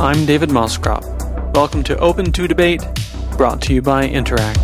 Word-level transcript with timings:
I'm 0.00 0.24
David 0.24 0.48
Moscrop. 0.48 1.04
Welcome 1.54 1.82
to 1.84 1.98
Open 1.98 2.32
to 2.32 2.48
Debate, 2.48 2.82
brought 3.36 3.60
to 3.60 3.74
you 3.74 3.82
by 3.82 4.08
Interact. 4.08 4.58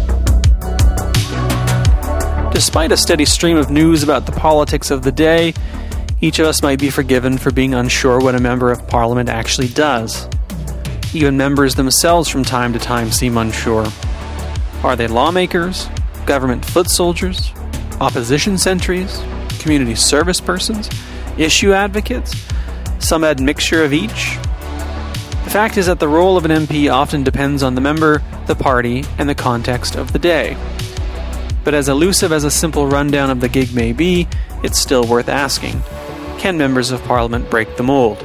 Despite 2.55 2.91
a 2.91 2.97
steady 2.97 3.27
stream 3.27 3.59
of 3.59 3.71
news 3.71 4.03
about 4.03 4.25
the 4.25 4.33
politics 4.33 4.91
of 4.91 5.03
the 5.03 5.13
day, 5.13 5.53
each 6.23 6.39
of 6.39 6.47
us 6.47 6.63
might 6.63 6.79
be 6.79 6.89
forgiven 6.89 7.37
for 7.37 7.51
being 7.51 7.75
unsure 7.75 8.19
what 8.19 8.35
a 8.35 8.41
member 8.41 8.73
of 8.73 8.89
parliament 8.89 9.29
actually 9.29 9.69
does. 9.69 10.27
Even 11.13 11.37
members 11.37 11.75
themselves 11.75 12.31
from 12.31 12.43
time 12.43 12.73
to 12.73 12.79
time 12.79 13.13
seem 13.13 13.37
unsure. 13.37 13.87
Are 14.83 14.97
they 14.97 15.07
lawmakers, 15.07 15.87
government 16.25 16.65
foot 16.65 16.89
soldiers, 16.89 17.53
opposition 18.01 18.57
sentries, 18.57 19.23
community 19.59 19.97
service 19.97 20.41
persons, 20.41 20.89
issue 21.37 21.75
advocates, 21.75 22.35
some 23.01 23.23
admixture 23.23 23.85
of 23.85 23.93
each? 23.93 24.39
The 25.57 25.63
fact 25.63 25.79
is 25.79 25.87
that 25.87 26.01
the 26.01 26.07
role 26.07 26.37
of 26.37 26.45
an 26.45 26.51
MP 26.51 26.93
often 26.93 27.25
depends 27.25 27.63
on 27.63 27.75
the 27.75 27.81
member, 27.81 28.23
the 28.47 28.55
party, 28.55 29.05
and 29.17 29.27
the 29.27 29.35
context 29.35 29.97
of 29.97 30.13
the 30.13 30.19
day. 30.19 30.55
But 31.65 31.73
as 31.73 31.89
elusive 31.89 32.31
as 32.31 32.45
a 32.45 32.51
simple 32.51 32.87
rundown 32.87 33.31
of 33.31 33.41
the 33.41 33.49
gig 33.49 33.75
may 33.75 33.95
be, 33.95 34.29
it's 34.63 34.79
still 34.79 35.07
worth 35.07 35.31
asking 35.31 35.81
Can 36.37 36.59
members 36.59 36.91
of 36.91 37.03
Parliament 37.05 37.49
break 37.49 37.75
the 37.79 37.83
mold? 37.83 38.23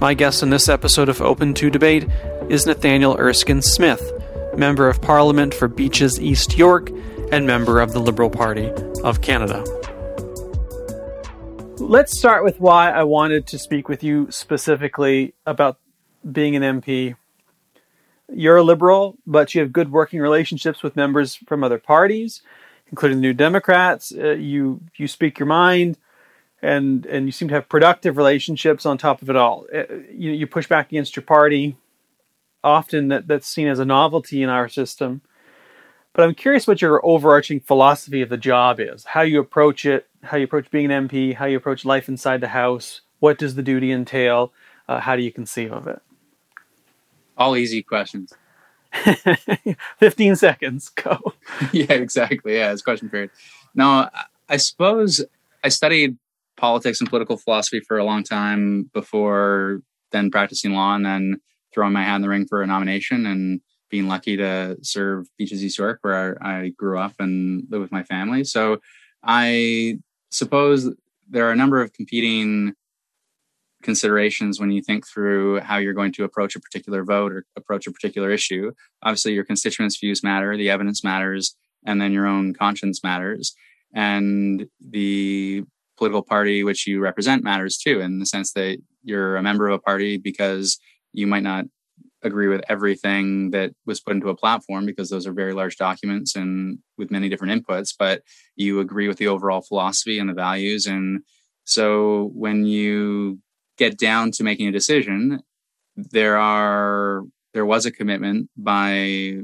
My 0.00 0.14
guest 0.14 0.42
in 0.42 0.48
this 0.48 0.66
episode 0.66 1.10
of 1.10 1.20
Open 1.20 1.52
to 1.52 1.68
Debate 1.68 2.08
is 2.48 2.64
Nathaniel 2.64 3.18
Erskine 3.18 3.60
Smith, 3.60 4.10
Member 4.56 4.88
of 4.88 5.02
Parliament 5.02 5.52
for 5.52 5.68
Beaches 5.68 6.18
East 6.18 6.56
York 6.56 6.90
and 7.32 7.46
member 7.46 7.82
of 7.82 7.92
the 7.92 8.00
Liberal 8.00 8.30
Party 8.30 8.70
of 9.02 9.20
Canada. 9.20 9.62
Let's 11.76 12.18
start 12.18 12.44
with 12.44 12.60
why 12.60 12.92
I 12.92 13.02
wanted 13.02 13.46
to 13.48 13.58
speak 13.58 13.90
with 13.90 14.02
you 14.02 14.30
specifically 14.30 15.34
about 15.44 15.83
being 16.30 16.56
an 16.56 16.80
MP. 16.80 17.16
You're 18.32 18.56
a 18.56 18.62
liberal, 18.62 19.16
but 19.26 19.54
you 19.54 19.60
have 19.60 19.72
good 19.72 19.92
working 19.92 20.20
relationships 20.20 20.82
with 20.82 20.96
members 20.96 21.34
from 21.34 21.62
other 21.62 21.78
parties, 21.78 22.42
including 22.90 23.18
the 23.18 23.22
New 23.22 23.34
Democrats. 23.34 24.12
Uh, 24.16 24.30
you 24.30 24.80
you 24.96 25.06
speak 25.06 25.38
your 25.38 25.46
mind, 25.46 25.98
and 26.62 27.04
and 27.06 27.26
you 27.26 27.32
seem 27.32 27.48
to 27.48 27.54
have 27.54 27.68
productive 27.68 28.16
relationships 28.16 28.86
on 28.86 28.96
top 28.96 29.20
of 29.20 29.28
it 29.28 29.36
all. 29.36 29.66
Uh, 29.74 29.84
you, 30.10 30.32
you 30.32 30.46
push 30.46 30.66
back 30.66 30.90
against 30.90 31.16
your 31.16 31.22
party. 31.22 31.76
Often 32.62 33.08
that, 33.08 33.28
that's 33.28 33.46
seen 33.46 33.68
as 33.68 33.78
a 33.78 33.84
novelty 33.84 34.42
in 34.42 34.48
our 34.48 34.70
system. 34.70 35.20
But 36.14 36.22
I'm 36.22 36.34
curious 36.34 36.66
what 36.66 36.80
your 36.80 37.04
overarching 37.04 37.60
philosophy 37.60 38.22
of 38.22 38.28
the 38.28 38.38
job 38.38 38.78
is, 38.80 39.04
how 39.04 39.22
you 39.22 39.40
approach 39.40 39.84
it, 39.84 40.06
how 40.22 40.36
you 40.36 40.44
approach 40.44 40.70
being 40.70 40.90
an 40.90 41.08
MP, 41.08 41.34
how 41.34 41.44
you 41.44 41.56
approach 41.56 41.84
life 41.84 42.08
inside 42.08 42.40
the 42.40 42.48
House, 42.48 43.00
what 43.18 43.36
does 43.36 43.56
the 43.56 43.62
duty 43.62 43.90
entail, 43.90 44.52
uh, 44.88 45.00
how 45.00 45.16
do 45.16 45.22
you 45.22 45.32
conceive 45.32 45.72
of 45.72 45.88
it? 45.88 46.00
All 47.36 47.56
easy 47.56 47.82
questions. 47.82 48.32
15 49.98 50.36
seconds, 50.36 50.88
go. 50.88 51.18
yeah, 51.72 51.92
exactly. 51.92 52.56
Yeah, 52.56 52.72
it's 52.72 52.82
question 52.82 53.08
period. 53.10 53.30
Now, 53.74 54.10
I 54.48 54.56
suppose 54.56 55.24
I 55.64 55.68
studied 55.68 56.16
politics 56.56 57.00
and 57.00 57.08
political 57.08 57.36
philosophy 57.36 57.80
for 57.80 57.98
a 57.98 58.04
long 58.04 58.22
time 58.22 58.90
before 58.92 59.80
then 60.12 60.30
practicing 60.30 60.72
law 60.72 60.94
and 60.94 61.04
then 61.04 61.40
throwing 61.72 61.92
my 61.92 62.04
hat 62.04 62.16
in 62.16 62.22
the 62.22 62.28
ring 62.28 62.46
for 62.46 62.62
a 62.62 62.66
nomination 62.66 63.26
and 63.26 63.60
being 63.90 64.06
lucky 64.06 64.36
to 64.36 64.76
serve 64.82 65.26
Beaches 65.38 65.64
East 65.64 65.78
York, 65.78 65.98
where 66.02 66.42
I 66.44 66.68
grew 66.68 66.98
up 66.98 67.14
and 67.18 67.64
live 67.70 67.80
with 67.80 67.92
my 67.92 68.04
family. 68.04 68.44
So 68.44 68.78
I 69.22 69.98
suppose 70.30 70.90
there 71.28 71.48
are 71.48 71.52
a 71.52 71.56
number 71.56 71.80
of 71.80 71.92
competing 71.92 72.74
considerations 73.84 74.58
when 74.58 74.72
you 74.72 74.82
think 74.82 75.06
through 75.06 75.60
how 75.60 75.76
you're 75.76 75.94
going 75.94 76.12
to 76.14 76.24
approach 76.24 76.56
a 76.56 76.60
particular 76.60 77.04
vote 77.04 77.32
or 77.32 77.44
approach 77.56 77.86
a 77.86 77.92
particular 77.92 78.30
issue. 78.30 78.72
Obviously, 79.02 79.34
your 79.34 79.44
constituents' 79.44 79.98
views 80.00 80.24
matter, 80.24 80.56
the 80.56 80.70
evidence 80.70 81.04
matters, 81.04 81.54
and 81.86 82.00
then 82.00 82.12
your 82.12 82.26
own 82.26 82.54
conscience 82.54 83.04
matters. 83.04 83.54
And 83.94 84.66
the 84.80 85.62
political 85.96 86.22
party 86.22 86.64
which 86.64 86.86
you 86.86 87.00
represent 87.00 87.44
matters 87.44 87.78
too, 87.78 88.00
in 88.00 88.18
the 88.18 88.26
sense 88.26 88.52
that 88.54 88.78
you're 89.04 89.36
a 89.36 89.42
member 89.42 89.68
of 89.68 89.74
a 89.74 89.78
party 89.78 90.16
because 90.16 90.78
you 91.12 91.26
might 91.26 91.44
not 91.44 91.66
agree 92.22 92.48
with 92.48 92.62
everything 92.68 93.50
that 93.50 93.72
was 93.86 94.00
put 94.00 94.14
into 94.14 94.30
a 94.30 94.36
platform 94.36 94.86
because 94.86 95.10
those 95.10 95.26
are 95.26 95.32
very 95.32 95.52
large 95.52 95.76
documents 95.76 96.34
and 96.34 96.78
with 96.96 97.10
many 97.10 97.28
different 97.28 97.64
inputs, 97.64 97.94
but 97.96 98.22
you 98.56 98.80
agree 98.80 99.06
with 99.06 99.18
the 99.18 99.28
overall 99.28 99.60
philosophy 99.60 100.18
and 100.18 100.28
the 100.28 100.34
values. 100.34 100.86
And 100.86 101.20
so 101.64 102.30
when 102.34 102.64
you 102.64 103.38
get 103.76 103.98
down 103.98 104.30
to 104.32 104.44
making 104.44 104.68
a 104.68 104.72
decision, 104.72 105.40
there 105.96 106.36
are 106.36 107.22
there 107.52 107.66
was 107.66 107.86
a 107.86 107.92
commitment 107.92 108.50
by 108.56 109.36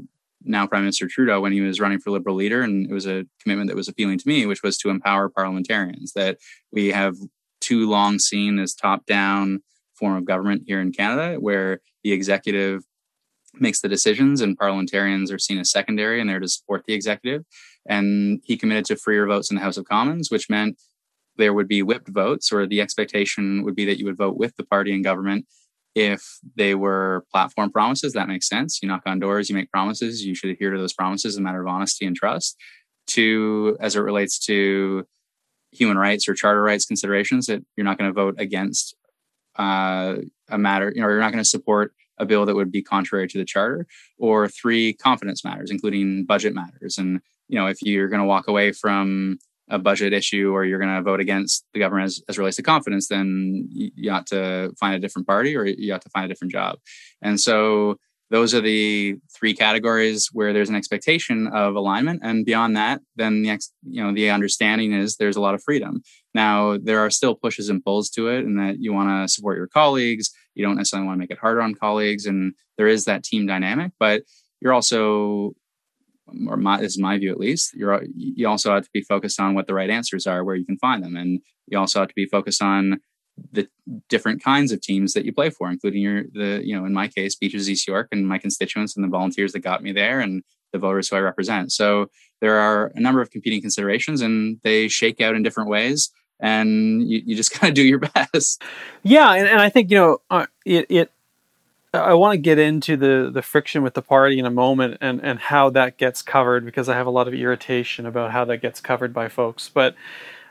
now 0.43 0.67
Prime 0.67 0.83
Minister 0.83 1.07
Trudeau 1.07 1.39
when 1.39 1.53
he 1.53 1.61
was 1.61 1.79
running 1.79 1.99
for 1.99 2.11
Liberal 2.11 2.35
leader, 2.35 2.61
and 2.61 2.89
it 2.89 2.93
was 2.93 3.05
a 3.05 3.25
commitment 3.41 3.69
that 3.69 3.75
was 3.75 3.87
appealing 3.87 4.17
to 4.19 4.27
me, 4.27 4.45
which 4.45 4.63
was 4.63 4.77
to 4.79 4.89
empower 4.89 5.29
parliamentarians. 5.29 6.13
That 6.13 6.37
we 6.71 6.87
have 6.89 7.15
too 7.59 7.89
long 7.89 8.19
seen 8.19 8.55
this 8.55 8.73
top 8.73 9.05
down 9.05 9.61
form 9.95 10.17
of 10.17 10.25
government 10.25 10.63
here 10.65 10.81
in 10.81 10.91
Canada, 10.91 11.39
where 11.39 11.79
the 12.03 12.11
executive 12.11 12.83
makes 13.53 13.81
the 13.81 13.89
decisions 13.89 14.41
and 14.41 14.57
parliamentarians 14.57 15.31
are 15.31 15.39
seen 15.39 15.59
as 15.59 15.71
secondary 15.71 16.19
and 16.19 16.29
there 16.29 16.39
to 16.39 16.47
support 16.47 16.85
the 16.85 16.93
executive. 16.93 17.43
And 17.85 18.41
he 18.43 18.57
committed 18.57 18.85
to 18.85 18.95
freer 18.95 19.27
votes 19.27 19.51
in 19.51 19.55
the 19.55 19.61
House 19.61 19.77
of 19.77 19.85
Commons, 19.85 20.31
which 20.31 20.49
meant 20.49 20.79
there 21.41 21.53
would 21.53 21.67
be 21.67 21.83
whipped 21.83 22.09
votes, 22.09 22.51
or 22.51 22.65
the 22.65 22.81
expectation 22.81 23.63
would 23.63 23.75
be 23.75 23.85
that 23.85 23.97
you 23.99 24.05
would 24.05 24.17
vote 24.17 24.37
with 24.37 24.55
the 24.55 24.63
party 24.63 24.93
in 24.93 25.01
government 25.01 25.45
if 25.93 26.21
they 26.55 26.73
were 26.75 27.25
platform 27.33 27.69
promises. 27.71 28.13
That 28.13 28.27
makes 28.29 28.47
sense. 28.47 28.79
You 28.81 28.87
knock 28.87 29.03
on 29.05 29.19
doors, 29.19 29.49
you 29.49 29.55
make 29.55 29.71
promises, 29.71 30.23
you 30.25 30.35
should 30.35 30.51
adhere 30.51 30.71
to 30.71 30.77
those 30.77 30.93
promises, 30.93 31.35
a 31.35 31.41
matter 31.41 31.61
of 31.61 31.67
honesty 31.67 32.05
and 32.05 32.15
trust. 32.15 32.55
To, 33.07 33.75
as 33.81 33.95
it 33.95 33.99
relates 33.99 34.39
to 34.45 35.05
human 35.71 35.97
rights 35.97 36.29
or 36.29 36.33
charter 36.33 36.61
rights 36.61 36.85
considerations, 36.85 37.47
that 37.47 37.61
you're 37.75 37.83
not 37.83 37.97
going 37.97 38.09
to 38.09 38.13
vote 38.13 38.35
against 38.37 38.95
uh, 39.57 40.15
a 40.49 40.57
matter, 40.57 40.93
you 40.95 41.01
know, 41.01 41.07
you're 41.09 41.19
not 41.19 41.31
going 41.31 41.43
to 41.43 41.49
support 41.49 41.93
a 42.17 42.25
bill 42.25 42.45
that 42.45 42.55
would 42.55 42.71
be 42.71 42.83
contrary 42.83 43.27
to 43.27 43.37
the 43.37 43.45
charter, 43.45 43.87
or 44.17 44.47
three 44.47 44.93
confidence 44.93 45.43
matters, 45.43 45.71
including 45.71 46.23
budget 46.25 46.53
matters. 46.53 46.97
And 46.97 47.19
you 47.49 47.57
know, 47.59 47.67
if 47.67 47.81
you're 47.81 48.07
going 48.07 48.21
to 48.21 48.25
walk 48.25 48.47
away 48.47 48.71
from 48.71 49.39
a 49.69 49.79
budget 49.79 50.13
issue 50.13 50.51
or 50.51 50.65
you're 50.65 50.79
going 50.79 50.95
to 50.95 51.01
vote 51.01 51.19
against 51.19 51.65
the 51.73 51.79
government 51.79 52.05
as, 52.05 52.21
as 52.27 52.37
relates 52.37 52.57
to 52.57 52.63
confidence, 52.63 53.07
then 53.07 53.67
you, 53.71 54.11
ought 54.11 54.27
to 54.27 54.73
find 54.79 54.95
a 54.95 54.99
different 54.99 55.27
party 55.27 55.55
or 55.55 55.65
you 55.65 55.93
ought 55.93 56.01
to 56.01 56.09
find 56.09 56.25
a 56.25 56.27
different 56.27 56.51
job. 56.51 56.77
And 57.21 57.39
so 57.39 57.97
those 58.31 58.53
are 58.53 58.61
the 58.61 59.17
three 59.37 59.53
categories 59.53 60.29
where 60.31 60.53
there's 60.53 60.69
an 60.69 60.75
expectation 60.75 61.47
of 61.47 61.75
alignment. 61.75 62.21
And 62.23 62.45
beyond 62.45 62.75
that 62.77 63.01
then 63.15 63.43
the 63.43 63.49
ex, 63.49 63.71
you 63.83 64.03
know 64.03 64.13
the 64.13 64.29
understanding 64.29 64.93
is 64.93 65.17
there's 65.17 65.35
a 65.35 65.41
lot 65.41 65.53
of 65.53 65.63
freedom. 65.63 66.01
Now 66.33 66.77
there 66.77 66.99
are 66.99 67.09
still 67.09 67.35
pushes 67.35 67.69
and 67.69 67.83
pulls 67.83 68.09
to 68.11 68.29
it 68.29 68.45
and 68.45 68.57
that 68.59 68.77
you 68.79 68.93
want 68.93 69.09
to 69.09 69.31
support 69.31 69.57
your 69.57 69.67
colleagues. 69.67 70.31
You 70.55 70.65
don't 70.65 70.77
necessarily 70.77 71.07
want 71.07 71.17
to 71.17 71.19
make 71.19 71.31
it 71.31 71.39
harder 71.39 71.61
on 71.61 71.75
colleagues. 71.75 72.25
And 72.25 72.53
there 72.77 72.87
is 72.87 73.05
that 73.05 73.23
team 73.23 73.45
dynamic 73.45 73.91
but 73.99 74.23
you're 74.61 74.73
also 74.73 75.53
or 76.47 76.57
my, 76.57 76.79
is 76.79 76.99
my 76.99 77.17
view 77.17 77.31
at 77.31 77.39
least 77.39 77.73
you're 77.73 78.03
you 78.15 78.47
also 78.47 78.73
have 78.73 78.83
to 78.83 78.89
be 78.93 79.01
focused 79.01 79.39
on 79.39 79.53
what 79.53 79.67
the 79.67 79.73
right 79.73 79.89
answers 79.89 80.25
are 80.27 80.43
where 80.43 80.55
you 80.55 80.65
can 80.65 80.77
find 80.77 81.03
them 81.03 81.15
and 81.15 81.41
you 81.67 81.77
also 81.77 81.99
have 81.99 82.09
to 82.09 82.15
be 82.15 82.25
focused 82.25 82.61
on 82.61 82.99
the 83.51 83.67
different 84.09 84.43
kinds 84.43 84.71
of 84.71 84.81
teams 84.81 85.13
that 85.13 85.25
you 85.25 85.33
play 85.33 85.49
for, 85.49 85.69
including 85.69 86.01
your 86.01 86.23
the 86.33 86.61
you 86.63 86.77
know 86.77 86.85
in 86.85 86.93
my 86.93 87.07
case 87.07 87.35
Beaches 87.35 87.69
East 87.69 87.87
York 87.87 88.07
and 88.11 88.27
my 88.27 88.37
constituents 88.37 88.95
and 88.95 89.03
the 89.03 89.09
volunteers 89.09 89.53
that 89.53 89.59
got 89.59 89.83
me 89.83 89.91
there 89.91 90.19
and 90.19 90.43
the 90.73 90.79
voters 90.79 91.09
who 91.09 91.15
I 91.15 91.19
represent. 91.19 91.71
So 91.71 92.07
there 92.39 92.57
are 92.57 92.91
a 92.95 92.99
number 92.99 93.21
of 93.21 93.29
competing 93.29 93.61
considerations 93.61 94.21
and 94.21 94.57
they 94.63 94.87
shake 94.87 95.19
out 95.19 95.35
in 95.35 95.43
different 95.43 95.69
ways 95.69 96.11
and 96.39 97.07
you, 97.09 97.21
you 97.25 97.35
just 97.35 97.51
kind 97.59 97.69
of 97.69 97.75
do 97.75 97.83
your 97.83 97.99
best. 97.99 98.61
Yeah, 99.03 99.33
and, 99.33 99.47
and 99.47 99.61
I 99.61 99.69
think 99.69 99.89
you 99.91 99.97
know 99.97 100.21
uh, 100.29 100.45
it 100.65 100.85
it 100.89 101.11
I 101.93 102.13
want 102.13 102.33
to 102.33 102.37
get 102.37 102.57
into 102.57 102.95
the 102.95 103.29
the 103.33 103.41
friction 103.41 103.83
with 103.83 103.95
the 103.95 104.01
party 104.01 104.39
in 104.39 104.45
a 104.45 104.51
moment 104.51 104.97
and 105.01 105.19
and 105.21 105.39
how 105.39 105.69
that 105.71 105.97
gets 105.97 106.21
covered 106.21 106.63
because 106.63 106.87
I 106.87 106.95
have 106.95 107.07
a 107.07 107.11
lot 107.11 107.27
of 107.27 107.33
irritation 107.33 108.05
about 108.05 108.31
how 108.31 108.45
that 108.45 108.57
gets 108.61 108.79
covered 108.79 109.13
by 109.13 109.27
folks. 109.27 109.67
But 109.67 109.95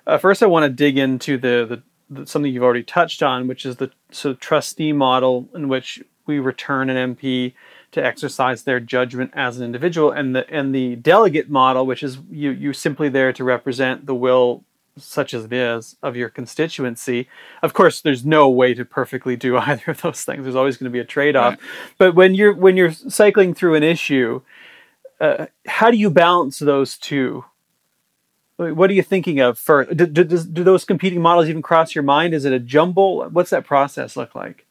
uh, 0.06 0.18
first, 0.18 0.42
I 0.42 0.46
want 0.46 0.64
to 0.64 0.68
dig 0.68 0.98
into 0.98 1.38
the 1.38 1.82
the 2.10 2.26
something 2.26 2.52
you've 2.52 2.62
already 2.62 2.82
touched 2.82 3.22
on, 3.22 3.48
which 3.48 3.64
is 3.64 3.76
the 3.76 3.90
sort 4.10 4.34
of 4.34 4.40
trustee 4.40 4.92
model 4.92 5.48
in 5.54 5.68
which 5.68 6.02
we 6.26 6.38
return 6.38 6.90
an 6.90 7.14
MP 7.14 7.54
to 7.92 8.04
exercise 8.04 8.64
their 8.64 8.78
judgment 8.78 9.30
as 9.34 9.56
an 9.56 9.64
individual, 9.64 10.10
and 10.10 10.36
the 10.36 10.48
and 10.50 10.74
the 10.74 10.96
delegate 10.96 11.48
model, 11.48 11.86
which 11.86 12.02
is 12.02 12.18
you 12.30 12.50
you 12.50 12.74
simply 12.74 13.08
there 13.08 13.32
to 13.32 13.44
represent 13.44 14.04
the 14.04 14.14
will 14.14 14.62
such 15.00 15.34
as 15.34 15.44
it 15.44 15.52
is 15.52 15.96
of 16.02 16.16
your 16.16 16.28
constituency. 16.28 17.28
Of 17.62 17.74
course, 17.74 18.00
there's 18.00 18.24
no 18.24 18.48
way 18.48 18.74
to 18.74 18.84
perfectly 18.84 19.36
do 19.36 19.56
either 19.58 19.92
of 19.92 20.02
those 20.02 20.24
things. 20.24 20.44
There's 20.44 20.56
always 20.56 20.76
going 20.76 20.90
to 20.90 20.92
be 20.92 21.00
a 21.00 21.04
trade-off. 21.04 21.52
Right. 21.52 21.60
But 21.98 22.14
when 22.14 22.34
you're 22.34 22.54
when 22.54 22.76
you're 22.76 22.92
cycling 22.92 23.54
through 23.54 23.74
an 23.74 23.82
issue, 23.82 24.42
uh, 25.20 25.46
how 25.66 25.90
do 25.90 25.96
you 25.96 26.10
balance 26.10 26.58
those 26.58 26.96
two? 26.96 27.44
What 28.56 28.90
are 28.90 28.94
you 28.94 29.02
thinking 29.02 29.40
of 29.40 29.58
first? 29.58 29.96
Do, 29.96 30.06
do, 30.06 30.22
do, 30.22 30.64
those 30.64 30.84
competing 30.84 31.22
models 31.22 31.48
even 31.48 31.62
cross 31.62 31.94
your 31.94 32.04
mind? 32.04 32.34
Is 32.34 32.44
it 32.44 32.52
a 32.52 32.58
jumble? 32.58 33.26
What's 33.30 33.50
that 33.50 33.64
process 33.64 34.16
look 34.16 34.34
like? 34.34 34.66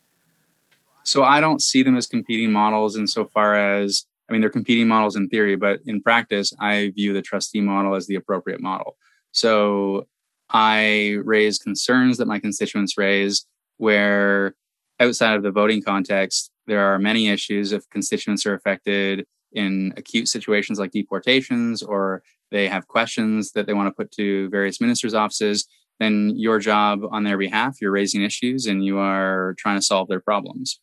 So 1.04 1.24
I 1.24 1.42
don't 1.42 1.62
see 1.62 1.82
them 1.82 1.98
as 1.98 2.06
competing 2.06 2.52
models 2.52 2.96
insofar 2.96 3.56
as 3.56 4.06
I 4.30 4.32
mean 4.32 4.42
they're 4.42 4.50
competing 4.52 4.88
models 4.88 5.16
in 5.16 5.28
theory, 5.28 5.56
but 5.56 5.80
in 5.88 6.02
practice, 6.04 6.54
I 6.60 6.92
view 6.96 7.14
the 7.14 7.24
trustee 7.24 7.62
model 7.62 7.96
as 7.96 8.06
the 8.06 8.16
appropriate 8.16 8.62
model. 8.62 8.96
So 9.32 10.08
I 10.50 11.18
raise 11.24 11.60
concerns 11.60 12.18
that 12.18 12.28
my 12.28 12.40
constituents 12.40 12.98
raise 12.98 13.46
where 13.78 14.56
outside 15.00 15.36
of 15.36 15.44
the 15.44 15.52
voting 15.52 15.82
context, 15.82 16.52
there 16.68 16.82
are 16.82 17.00
many 17.00 17.30
issues 17.30 17.72
if 17.72 17.90
constituents 17.90 18.46
are 18.46 18.54
affected 18.54 19.26
in 19.52 19.94
acute 19.98 20.28
situations 20.28 20.80
like 20.80 20.92
deportations 20.92 21.82
or 21.82 22.22
they 22.52 22.68
have 22.68 22.88
questions 22.88 23.52
that 23.52 23.68
they 23.68 23.74
want 23.74 23.88
to 23.88 23.94
put 23.94 24.12
to 24.12 24.50
various 24.50 24.82
ministers' 24.82 25.14
offices, 25.14 25.68
then 26.00 26.34
your 26.36 26.60
job 26.60 27.02
on 27.12 27.24
their 27.24 27.38
behalf, 27.38 27.78
you're 27.82 27.92
raising 27.92 28.24
issues 28.24 28.66
and 28.66 28.84
you 28.84 28.98
are 28.98 29.56
trying 29.58 29.78
to 29.78 29.86
solve 29.86 30.08
their 30.08 30.20
problems. 30.20 30.80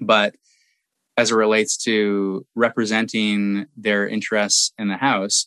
But 0.00 0.34
as 1.16 1.30
it 1.30 1.34
relates 1.34 1.76
to 1.84 2.46
representing 2.54 3.66
their 3.76 4.08
interests 4.08 4.72
in 4.78 4.88
the 4.88 4.96
House, 4.96 5.46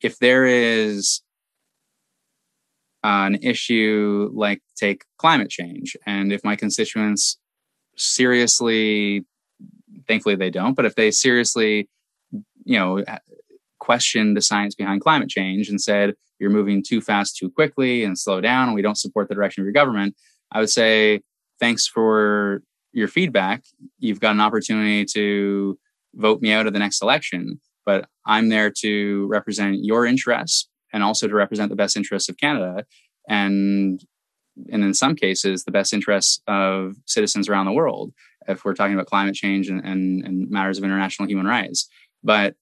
if 0.00 0.18
there 0.18 0.44
is 0.44 1.21
Uh, 3.04 3.26
an 3.26 3.34
issue 3.42 4.30
like 4.32 4.62
take 4.76 5.04
climate 5.18 5.50
change, 5.50 5.96
and 6.06 6.32
if 6.32 6.44
my 6.44 6.54
constituents 6.54 7.38
seriously, 7.96 9.24
thankfully 10.06 10.36
they 10.36 10.50
don't, 10.50 10.74
but 10.74 10.84
if 10.84 10.94
they 10.94 11.10
seriously, 11.10 11.88
you 12.64 12.78
know, 12.78 13.02
questioned 13.82 14.36
the 14.36 14.40
science 14.40 14.76
behind 14.76 15.00
climate 15.00 15.28
change 15.28 15.68
and 15.68 15.80
said 15.80 16.14
you're 16.38 16.50
moving 16.50 16.84
too 16.86 17.00
fast 17.00 17.36
too 17.36 17.50
quickly 17.50 18.04
and 18.04 18.16
slow 18.16 18.40
down 18.40 18.68
and 18.68 18.76
we 18.76 18.82
don't 18.82 18.96
support 18.96 19.28
the 19.28 19.34
direction 19.34 19.60
of 19.60 19.64
your 19.64 19.72
government 19.72 20.14
i 20.52 20.60
would 20.60 20.70
say 20.70 21.20
thanks 21.58 21.86
for 21.86 22.62
your 22.92 23.08
feedback. 23.08 23.64
You've 23.98 24.20
got 24.20 24.34
an 24.34 24.40
opportunity 24.40 25.04
to 25.14 25.78
vote 26.14 26.42
me 26.42 26.52
out 26.52 26.68
of 26.68 26.72
the 26.72 26.78
next 26.78 27.02
election 27.02 27.60
but 27.84 28.06
i'm 28.24 28.50
there 28.50 28.70
to 28.70 29.26
represent 29.26 29.82
your 29.82 30.06
interests 30.06 30.68
and 30.92 31.02
also 31.02 31.28
to 31.28 31.34
represent 31.34 31.70
the 31.70 31.76
best 31.76 31.96
interests 31.96 32.28
of 32.28 32.36
canada 32.36 32.84
and 33.28 34.04
and 34.70 34.84
in 34.84 34.94
some 34.94 35.14
cases 35.14 35.64
the 35.64 35.72
best 35.72 35.92
interests 35.92 36.40
of 36.46 36.94
citizens 37.06 37.48
around 37.48 37.66
the 37.66 37.72
world 37.72 38.12
if 38.48 38.64
we're 38.64 38.74
talking 38.74 38.94
about 38.94 39.06
climate 39.06 39.36
change 39.36 39.68
and, 39.68 39.84
and, 39.84 40.24
and 40.24 40.50
matters 40.50 40.78
of 40.78 40.84
international 40.84 41.28
human 41.28 41.46
rights 41.46 41.88
but 42.22 42.54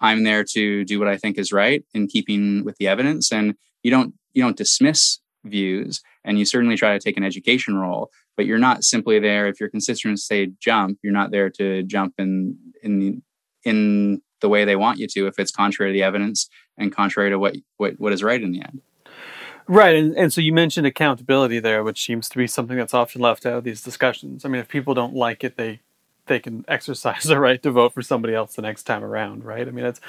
I'm 0.00 0.24
there 0.24 0.44
to 0.52 0.84
do 0.84 0.98
what 0.98 1.08
I 1.08 1.16
think 1.16 1.38
is 1.38 1.52
right 1.52 1.84
in 1.94 2.06
keeping 2.08 2.64
with 2.64 2.76
the 2.76 2.88
evidence. 2.88 3.32
And 3.32 3.54
you 3.82 3.90
don't 3.90 4.14
you 4.32 4.42
don't 4.42 4.56
dismiss 4.56 5.20
views, 5.44 6.02
and 6.24 6.38
you 6.38 6.44
certainly 6.44 6.76
try 6.76 6.92
to 6.92 6.98
take 6.98 7.16
an 7.16 7.24
education 7.24 7.76
role. 7.76 8.10
But 8.36 8.46
you're 8.46 8.58
not 8.58 8.82
simply 8.82 9.18
there 9.20 9.46
if 9.46 9.60
your 9.60 9.70
constituents 9.70 10.26
say 10.26 10.50
jump. 10.60 10.98
You're 11.02 11.12
not 11.12 11.30
there 11.30 11.50
to 11.50 11.82
jump 11.84 12.14
in 12.18 12.58
in 12.82 13.22
in 13.64 14.20
the 14.40 14.48
way 14.48 14.64
they 14.64 14.76
want 14.76 14.98
you 14.98 15.06
to 15.06 15.26
if 15.26 15.38
it's 15.38 15.50
contrary 15.50 15.90
to 15.90 15.96
the 15.96 16.02
evidence 16.02 16.48
and 16.76 16.94
contrary 16.94 17.30
to 17.30 17.38
what 17.38 17.56
what, 17.76 17.98
what 17.98 18.12
is 18.12 18.22
right 18.22 18.42
in 18.42 18.52
the 18.52 18.60
end. 18.60 18.80
Right, 19.66 19.94
and, 19.94 20.14
and 20.16 20.32
so 20.32 20.42
you 20.42 20.52
mentioned 20.52 20.86
accountability 20.86 21.58
there, 21.58 21.82
which 21.82 22.04
seems 22.04 22.28
to 22.28 22.36
be 22.36 22.46
something 22.46 22.76
that's 22.76 22.92
often 22.92 23.22
left 23.22 23.46
out 23.46 23.58
of 23.58 23.64
these 23.64 23.82
discussions. 23.82 24.44
I 24.44 24.48
mean, 24.48 24.60
if 24.60 24.68
people 24.68 24.92
don't 24.92 25.14
like 25.14 25.42
it, 25.42 25.56
they 25.56 25.80
they 26.26 26.38
can 26.38 26.64
exercise 26.68 27.24
the 27.24 27.40
right 27.40 27.62
to 27.62 27.70
vote 27.70 27.94
for 27.94 28.02
somebody 28.02 28.34
else 28.34 28.54
the 28.54 28.62
next 28.62 28.82
time 28.84 29.02
around, 29.02 29.44
right? 29.44 29.66
I 29.66 29.70
mean, 29.70 29.86
it's 29.86 30.00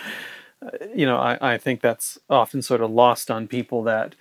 uh, 0.62 0.70
you 0.94 1.06
know, 1.06 1.18
I, 1.18 1.54
I 1.54 1.58
think 1.58 1.82
that's 1.82 2.18
often 2.30 2.62
sort 2.62 2.82
of 2.82 2.92
lost 2.92 3.32
on 3.32 3.48
people 3.48 3.84
that 3.84 4.16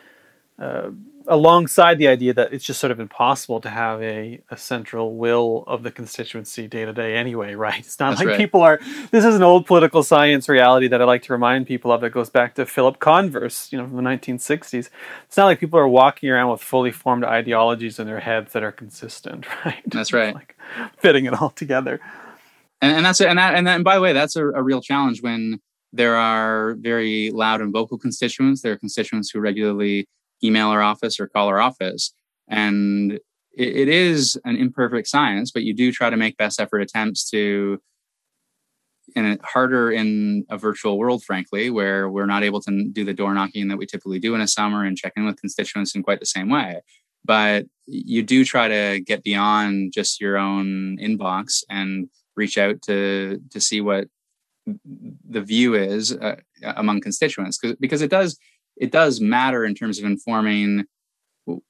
uh, 0.59 0.91
alongside 1.27 1.99
the 1.99 2.06
idea 2.06 2.35
that 2.35 2.53
it's 2.53 2.65
just 2.65 2.79
sort 2.79 2.91
of 2.91 3.01
impossible 3.01 3.61
to 3.61 3.71
have 3.71 4.01
a, 4.03 4.41
a 4.51 4.56
central 4.56 5.17
will 5.17 5.65
of 5.67 5.83
the 5.83 5.91
constituency 5.91 6.69
day 6.69 6.85
to 6.85 6.93
day 6.93 7.17
anyway, 7.17 7.55
right? 7.67 7.79
It's 7.79 7.99
not 7.99 8.11
That's 8.11 8.21
like 8.21 8.29
right. 8.29 8.37
people 8.37 8.62
are. 8.62 8.79
This 9.11 9.25
is 9.25 9.35
an 9.35 9.43
old 9.43 9.67
political 9.67 10.03
science 10.03 10.49
reality 10.49 10.89
that 10.89 11.01
I 11.01 11.05
like 11.05 11.23
to 11.23 11.33
remind 11.33 11.67
people 11.67 11.93
of 11.93 12.01
that 12.03 12.11
goes 12.11 12.31
back 12.31 12.55
to 12.56 12.67
Philip 12.67 12.99
Converse, 12.99 13.73
you 13.73 13.79
know, 13.79 13.87
from 13.87 13.97
the 13.97 14.03
1960s. 14.03 14.91
It's 15.27 15.37
not 15.37 15.47
like 15.47 15.61
people 15.61 15.79
are 15.79 15.89
walking 15.89 16.29
around 16.29 16.51
with 16.51 16.61
fully 16.61 16.93
formed 16.93 17.25
ideologies 17.25 17.99
in 17.99 18.07
their 18.07 18.21
heads 18.21 18.53
that 18.53 18.62
are 18.62 18.73
consistent, 18.73 19.47
right? 19.65 19.83
That's 19.87 20.12
right. 20.12 20.35
like 20.35 20.57
fitting 20.99 21.25
it 21.25 21.41
all 21.41 21.50
together. 21.50 22.00
And, 22.81 22.97
and 22.97 23.07
that's 23.07 23.21
and 23.21 23.39
that 23.39 23.55
and, 23.55 23.67
that, 23.67 23.77
and 23.77 23.85
by 23.85 23.95
the 23.95 24.00
way, 24.00 24.12
that's 24.12 24.37
a, 24.37 24.47
a 24.47 24.62
real 24.62 24.83
challenge 24.83 25.23
when 25.23 25.61
there 25.93 26.17
are 26.17 26.75
very 26.75 27.31
loud 27.31 27.61
and 27.61 27.73
vocal 27.73 27.97
constituents. 27.97 28.61
There 28.61 28.73
are 28.73 28.79
constituents 28.79 29.31
who 29.31 29.41
regularly 29.41 30.07
email 30.44 30.69
our 30.69 30.82
office 30.82 31.19
or 31.19 31.26
call 31.26 31.49
our 31.49 31.61
office. 31.61 32.12
And 32.49 33.12
it, 33.12 33.20
it 33.76 33.88
is 33.88 34.38
an 34.44 34.56
imperfect 34.56 35.08
science, 35.08 35.50
but 35.50 35.62
you 35.62 35.75
do 35.75 35.93
try 35.93 36.11
to 36.11 36.17
make 36.17 36.37
best 36.37 36.61
effort 36.61 36.81
attempts 36.81 37.29
to 37.31 37.81
and 39.14 39.38
harder 39.43 39.93
in 39.93 40.46
a 40.49 40.56
virtual 40.56 40.99
world, 40.99 41.23
frankly, 41.23 41.70
where 41.70 42.08
we're 42.08 42.26
not 42.26 42.43
able 42.43 42.61
to 42.62 42.88
do 42.91 43.05
the 43.05 43.12
door 43.12 43.35
knocking 43.35 43.69
that 43.69 43.76
we 43.76 43.87
typically 43.87 44.19
do 44.19 44.35
in 44.35 44.41
a 44.41 44.49
summer 44.49 44.85
and 44.85 44.96
check 44.96 45.12
in 45.17 45.26
with 45.26 45.41
constituents 45.41 45.94
in 45.94 46.02
quite 46.02 46.20
the 46.20 46.26
same 46.26 46.49
way. 46.49 46.81
But 47.25 47.67
you 47.87 48.23
do 48.23 48.44
try 48.44 48.69
to 48.69 49.00
get 49.00 49.23
beyond 49.23 49.93
just 49.93 50.20
your 50.20 50.37
own 50.37 50.99
inbox 50.99 51.62
and 51.69 52.08
reach 52.37 52.58
out 52.58 52.82
to 52.82 53.40
to 53.50 53.61
see 53.61 53.81
what 53.81 54.08
the 55.29 55.43
view 55.43 55.75
is 55.75 56.12
uh, 56.12 56.37
among 56.62 57.00
constituents 57.00 57.58
because 57.81 58.00
it 58.00 58.11
does 58.11 58.38
it 58.76 58.91
does 58.93 59.21
matter 59.21 59.65
in 59.65 59.75
terms 59.75 59.99
of 59.99 60.05
informing 60.05 60.85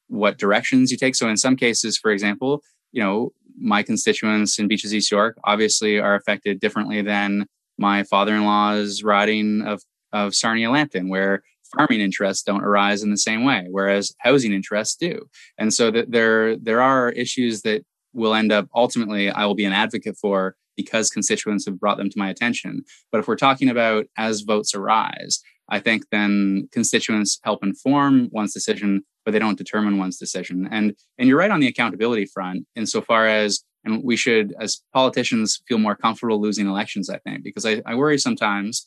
what 0.08 0.38
directions 0.38 0.90
you 0.90 0.96
take. 0.96 1.14
So 1.14 1.28
in 1.28 1.36
some 1.36 1.56
cases, 1.56 1.98
for 1.98 2.10
example, 2.10 2.62
you 2.92 3.02
know, 3.02 3.32
my 3.58 3.82
constituents 3.82 4.58
in 4.58 4.68
Beaches 4.68 4.94
East 4.94 5.10
York 5.10 5.38
obviously 5.44 5.98
are 5.98 6.14
affected 6.14 6.60
differently 6.60 7.02
than 7.02 7.46
my 7.78 8.04
father-in-law's 8.04 9.02
riding 9.02 9.62
of 9.62 9.82
of 10.12 10.34
Sarnia 10.34 10.70
Lambton, 10.70 11.08
where 11.08 11.42
farming 11.76 12.00
interests 12.00 12.44
don't 12.44 12.64
arise 12.64 13.02
in 13.02 13.10
the 13.10 13.18
same 13.18 13.44
way, 13.44 13.66
whereas 13.70 14.14
housing 14.20 14.52
interests 14.52 14.96
do. 14.96 15.26
And 15.58 15.74
so 15.74 15.90
that 15.90 16.12
there 16.12 16.56
there 16.56 16.80
are 16.80 17.10
issues 17.10 17.62
that 17.62 17.82
will 18.12 18.34
end 18.34 18.52
up 18.52 18.68
ultimately 18.74 19.28
I 19.28 19.44
will 19.44 19.56
be 19.56 19.64
an 19.64 19.72
advocate 19.72 20.16
for 20.16 20.54
because 20.76 21.10
constituents 21.10 21.66
have 21.66 21.78
brought 21.78 21.98
them 21.98 22.10
to 22.10 22.18
my 22.18 22.30
attention. 22.30 22.84
But 23.12 23.18
if 23.18 23.28
we're 23.28 23.36
talking 23.36 23.68
about 23.68 24.06
as 24.16 24.40
votes 24.40 24.74
arise, 24.74 25.40
I 25.68 25.80
think 25.80 26.04
then 26.10 26.68
constituents 26.72 27.40
help 27.42 27.64
inform 27.64 28.28
one's 28.32 28.52
decision, 28.52 29.02
but 29.24 29.32
they 29.32 29.38
don't 29.38 29.58
determine 29.58 29.98
one's 29.98 30.18
decision. 30.18 30.68
And 30.70 30.94
and 31.18 31.28
you're 31.28 31.38
right 31.38 31.50
on 31.50 31.60
the 31.60 31.68
accountability 31.68 32.26
front, 32.26 32.66
insofar 32.76 33.26
as 33.26 33.64
and 33.84 34.02
we 34.02 34.16
should, 34.16 34.54
as 34.58 34.80
politicians, 34.92 35.62
feel 35.68 35.78
more 35.78 35.94
comfortable 35.94 36.40
losing 36.40 36.66
elections. 36.66 37.10
I 37.10 37.18
think 37.18 37.44
because 37.44 37.66
I, 37.66 37.82
I 37.84 37.94
worry 37.94 38.18
sometimes, 38.18 38.86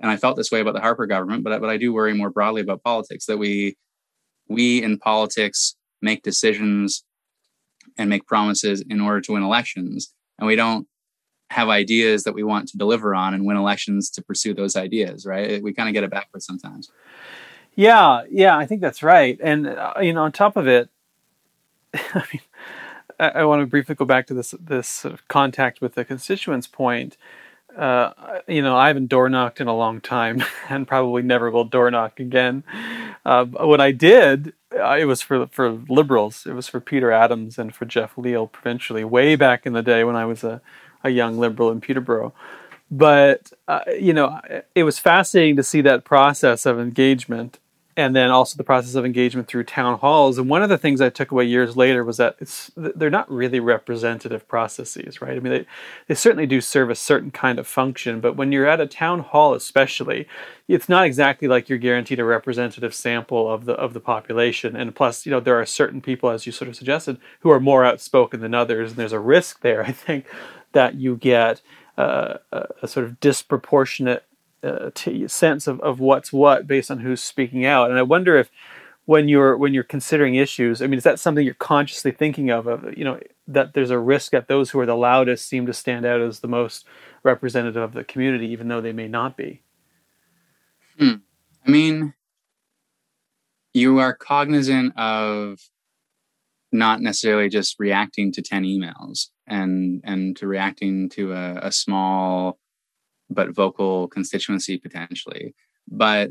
and 0.00 0.10
I 0.10 0.16
felt 0.16 0.36
this 0.36 0.50
way 0.50 0.60
about 0.60 0.74
the 0.74 0.80
Harper 0.80 1.06
government, 1.06 1.44
but 1.44 1.60
but 1.60 1.70
I 1.70 1.76
do 1.76 1.92
worry 1.92 2.14
more 2.14 2.30
broadly 2.30 2.62
about 2.62 2.82
politics 2.82 3.26
that 3.26 3.38
we 3.38 3.76
we 4.48 4.82
in 4.82 4.98
politics 4.98 5.76
make 6.00 6.22
decisions 6.22 7.04
and 7.98 8.08
make 8.08 8.26
promises 8.26 8.82
in 8.88 9.00
order 9.00 9.20
to 9.22 9.32
win 9.32 9.42
elections, 9.42 10.12
and 10.38 10.46
we 10.46 10.56
don't 10.56 10.86
have 11.50 11.68
ideas 11.68 12.24
that 12.24 12.34
we 12.34 12.42
want 12.42 12.68
to 12.68 12.78
deliver 12.78 13.14
on 13.14 13.34
and 13.34 13.44
win 13.44 13.56
elections 13.56 14.10
to 14.10 14.22
pursue 14.22 14.52
those 14.54 14.76
ideas, 14.76 15.24
right? 15.24 15.62
We 15.62 15.72
kind 15.72 15.88
of 15.88 15.94
get 15.94 16.04
it 16.04 16.10
backwards 16.10 16.44
sometimes. 16.44 16.90
Yeah, 17.74 18.24
yeah, 18.30 18.56
I 18.56 18.66
think 18.66 18.80
that's 18.80 19.02
right. 19.02 19.38
And 19.42 19.68
uh, 19.68 19.94
you 20.00 20.12
know, 20.12 20.24
on 20.24 20.32
top 20.32 20.56
of 20.56 20.66
it, 20.66 20.90
I 21.94 22.24
mean, 22.32 22.42
I, 23.20 23.28
I, 23.28 23.44
want 23.44 23.62
to 23.62 23.66
briefly 23.66 23.94
go 23.94 24.04
back 24.04 24.26
to 24.26 24.34
this 24.34 24.54
this 24.60 24.88
sort 24.88 25.14
of 25.14 25.26
contact 25.28 25.80
with 25.80 25.94
the 25.94 26.04
constituents 26.04 26.66
point. 26.66 27.16
Uh, 27.76 28.40
you 28.48 28.62
know, 28.62 28.76
I 28.76 28.88
haven't 28.88 29.06
door 29.06 29.28
knocked 29.28 29.60
in 29.60 29.68
a 29.68 29.76
long 29.76 30.00
time, 30.00 30.42
and 30.68 30.88
probably 30.88 31.22
never 31.22 31.50
will 31.50 31.64
door 31.64 31.90
knock 31.90 32.18
again. 32.18 32.64
Uh, 33.24 33.44
what 33.44 33.80
I 33.80 33.92
did, 33.92 34.54
uh, 34.76 34.96
it 34.98 35.04
was 35.04 35.22
for 35.22 35.46
for 35.46 35.70
liberals. 35.70 36.46
It 36.46 36.54
was 36.54 36.66
for 36.66 36.80
Peter 36.80 37.12
Adams 37.12 37.58
and 37.58 37.72
for 37.72 37.84
Jeff 37.84 38.18
Leal 38.18 38.48
provincially, 38.48 39.04
way 39.04 39.36
back 39.36 39.66
in 39.66 39.72
the 39.72 39.82
day 39.82 40.02
when 40.02 40.16
I 40.16 40.24
was 40.24 40.42
a 40.42 40.60
a 41.04 41.10
young 41.10 41.38
liberal 41.38 41.70
in 41.70 41.80
Peterborough. 41.80 42.32
But 42.90 43.52
uh, 43.66 43.80
you 43.98 44.12
know, 44.12 44.40
it 44.74 44.84
was 44.84 44.98
fascinating 44.98 45.56
to 45.56 45.62
see 45.62 45.80
that 45.82 46.04
process 46.04 46.64
of 46.64 46.80
engagement, 46.80 47.58
and 47.98 48.14
then 48.14 48.30
also 48.30 48.56
the 48.56 48.64
process 48.64 48.94
of 48.94 49.04
engagement 49.04 49.48
through 49.48 49.64
town 49.64 49.98
halls. 49.98 50.38
And 50.38 50.48
one 50.48 50.62
of 50.62 50.70
the 50.70 50.78
things 50.78 51.00
I 51.00 51.10
took 51.10 51.30
away 51.30 51.44
years 51.44 51.76
later 51.76 52.02
was 52.02 52.16
that 52.16 52.36
it's 52.38 52.70
they're 52.76 53.10
not 53.10 53.30
really 53.30 53.60
representative 53.60 54.48
processes, 54.48 55.20
right? 55.20 55.36
I 55.36 55.40
mean, 55.40 55.52
they 55.52 55.66
they 56.06 56.14
certainly 56.14 56.46
do 56.46 56.62
serve 56.62 56.88
a 56.88 56.94
certain 56.94 57.30
kind 57.30 57.58
of 57.58 57.66
function, 57.66 58.20
but 58.20 58.36
when 58.36 58.52
you're 58.52 58.68
at 58.68 58.80
a 58.80 58.86
town 58.86 59.18
hall, 59.18 59.52
especially, 59.52 60.26
it's 60.66 60.88
not 60.88 61.04
exactly 61.04 61.46
like 61.46 61.68
you're 61.68 61.76
guaranteed 61.76 62.20
a 62.20 62.24
representative 62.24 62.94
sample 62.94 63.52
of 63.52 63.66
the 63.66 63.74
of 63.74 63.92
the 63.92 64.00
population. 64.00 64.76
And 64.76 64.94
plus, 64.94 65.26
you 65.26 65.32
know, 65.32 65.40
there 65.40 65.60
are 65.60 65.66
certain 65.66 66.00
people, 66.00 66.30
as 66.30 66.46
you 66.46 66.52
sort 66.52 66.68
of 66.68 66.76
suggested, 66.76 67.18
who 67.40 67.50
are 67.50 67.60
more 67.60 67.84
outspoken 67.84 68.40
than 68.40 68.54
others, 68.54 68.92
and 68.92 68.98
there's 68.98 69.12
a 69.12 69.20
risk 69.20 69.60
there, 69.60 69.84
I 69.86 69.92
think, 69.92 70.24
that 70.72 70.94
you 70.94 71.16
get 71.16 71.60
uh, 71.96 72.38
a, 72.52 72.88
sort 72.88 73.06
of 73.06 73.18
disproportionate 73.20 74.24
uh, 74.62 74.90
t- 74.94 75.26
sense 75.28 75.66
of, 75.66 75.80
of 75.80 76.00
what's 76.00 76.32
what 76.32 76.66
based 76.66 76.90
on 76.90 77.00
who's 77.00 77.22
speaking 77.22 77.64
out. 77.64 77.90
And 77.90 77.98
I 77.98 78.02
wonder 78.02 78.36
if 78.36 78.50
when 79.04 79.28
you're 79.28 79.56
when 79.56 79.72
you're 79.72 79.84
considering 79.84 80.34
issues, 80.34 80.82
I 80.82 80.86
mean, 80.86 80.98
is 80.98 81.04
that 81.04 81.18
something 81.18 81.44
you're 81.44 81.54
consciously 81.54 82.10
thinking 82.10 82.50
of? 82.50 82.66
Of 82.66 82.96
you 82.96 83.04
know, 83.04 83.18
that 83.46 83.72
there's 83.72 83.90
a 83.90 83.98
risk 83.98 84.32
that 84.32 84.48
those 84.48 84.70
who 84.70 84.80
are 84.80 84.86
the 84.86 84.94
loudest 84.94 85.48
seem 85.48 85.66
to 85.66 85.72
stand 85.72 86.04
out 86.04 86.20
as 86.20 86.40
the 86.40 86.48
most 86.48 86.84
representative 87.22 87.82
of 87.82 87.94
the 87.94 88.04
community, 88.04 88.48
even 88.48 88.68
though 88.68 88.80
they 88.80 88.92
may 88.92 89.08
not 89.08 89.36
be. 89.36 89.62
Hmm. 90.98 91.14
I 91.66 91.70
mean, 91.70 92.14
you 93.72 93.98
are 93.98 94.14
cognizant 94.14 94.96
of 94.98 95.60
not 96.72 97.00
necessarily 97.00 97.48
just 97.48 97.76
reacting 97.78 98.32
to 98.32 98.42
10 98.42 98.64
emails 98.64 99.28
and 99.46 100.00
and 100.04 100.36
to 100.36 100.46
reacting 100.46 101.08
to 101.08 101.32
a, 101.32 101.54
a 101.62 101.72
small 101.72 102.58
but 103.30 103.54
vocal 103.54 104.08
constituency 104.08 104.78
potentially. 104.78 105.54
But 105.90 106.30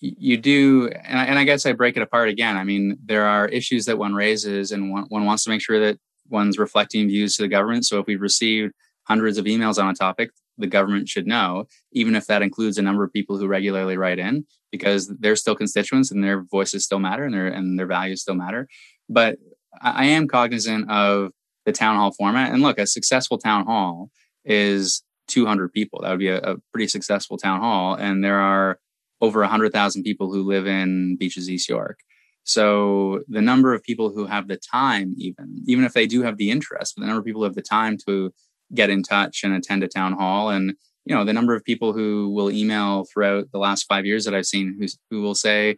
you 0.00 0.38
do 0.38 0.88
and 0.88 1.18
I, 1.18 1.24
and 1.24 1.38
I, 1.38 1.44
guess 1.44 1.66
i 1.66 1.72
break 1.72 1.96
it 1.96 2.02
apart 2.02 2.28
again. 2.28 2.56
I 2.56 2.64
mean 2.64 2.98
there 3.04 3.26
are 3.26 3.48
issues 3.48 3.86
that 3.86 3.98
one 3.98 4.14
raises 4.14 4.72
and 4.72 4.90
one, 4.90 5.04
one 5.08 5.26
wants 5.26 5.44
to 5.44 5.50
make 5.50 5.62
sure 5.62 5.80
that 5.80 5.98
one's 6.28 6.58
reflecting 6.58 7.08
views 7.08 7.36
to 7.36 7.42
the 7.42 7.48
government. 7.48 7.84
So 7.84 7.98
if 7.98 8.06
we've 8.06 8.20
received 8.20 8.72
hundreds 9.04 9.38
of 9.38 9.46
emails 9.46 9.82
on 9.82 9.90
a 9.90 9.94
topic 9.94 10.30
the 10.58 10.66
government 10.66 11.08
should 11.08 11.26
know 11.26 11.66
even 11.92 12.14
if 12.14 12.26
that 12.26 12.42
includes 12.42 12.76
a 12.76 12.82
number 12.82 13.02
of 13.02 13.12
people 13.12 13.38
who 13.38 13.46
regularly 13.46 13.96
write 13.96 14.18
in 14.18 14.44
because 14.70 15.08
they're 15.18 15.36
still 15.36 15.54
constituents 15.54 16.10
and 16.10 16.22
their 16.22 16.42
voices 16.42 16.84
still 16.84 16.98
matter 16.98 17.24
and 17.24 17.34
their 17.34 17.48
and 17.48 17.78
their 17.78 17.86
values 17.86 18.22
still 18.22 18.34
matter. 18.34 18.68
But 19.08 19.38
i 19.80 20.04
am 20.06 20.28
cognizant 20.28 20.90
of 20.90 21.32
the 21.66 21.72
town 21.72 21.96
hall 21.96 22.12
format. 22.12 22.52
And 22.52 22.62
look 22.62 22.78
a 22.78 22.86
successful 22.86 23.38
town 23.38 23.64
hall 23.66 24.10
is 24.44 25.02
200 25.28 25.72
people. 25.72 26.00
That 26.02 26.10
would 26.10 26.18
be 26.18 26.28
a, 26.28 26.38
a 26.38 26.56
pretty 26.72 26.88
successful 26.88 27.36
town 27.36 27.60
hall. 27.60 27.94
And 27.94 28.24
there 28.24 28.38
are 28.38 28.78
over 29.20 29.40
100,000 29.40 30.02
people 30.02 30.32
who 30.32 30.42
live 30.42 30.66
in 30.66 31.16
Beaches 31.16 31.50
East 31.50 31.68
York. 31.68 32.00
So 32.44 33.20
the 33.28 33.42
number 33.42 33.74
of 33.74 33.82
people 33.82 34.10
who 34.10 34.26
have 34.26 34.48
the 34.48 34.56
time, 34.56 35.14
even 35.18 35.62
even 35.66 35.84
if 35.84 35.92
they 35.92 36.06
do 36.06 36.22
have 36.22 36.38
the 36.38 36.50
interest, 36.50 36.94
but 36.96 37.02
the 37.02 37.06
number 37.06 37.20
of 37.20 37.26
people 37.26 37.42
who 37.42 37.44
have 37.44 37.54
the 37.54 37.62
time 37.62 37.98
to 38.08 38.32
get 38.74 38.88
in 38.88 39.02
touch 39.02 39.42
and 39.44 39.52
attend 39.52 39.84
a 39.84 39.88
town 39.88 40.14
hall, 40.14 40.48
and 40.48 40.72
you 41.04 41.14
know 41.14 41.24
the 41.24 41.34
number 41.34 41.54
of 41.54 41.62
people 41.64 41.92
who 41.92 42.30
will 42.30 42.50
email 42.50 43.04
throughout 43.04 43.52
the 43.52 43.58
last 43.58 43.84
five 43.84 44.06
years 44.06 44.24
that 44.24 44.34
I've 44.34 44.46
seen 44.46 44.74
who 44.80 44.86
who 45.10 45.20
will 45.20 45.34
say, 45.34 45.76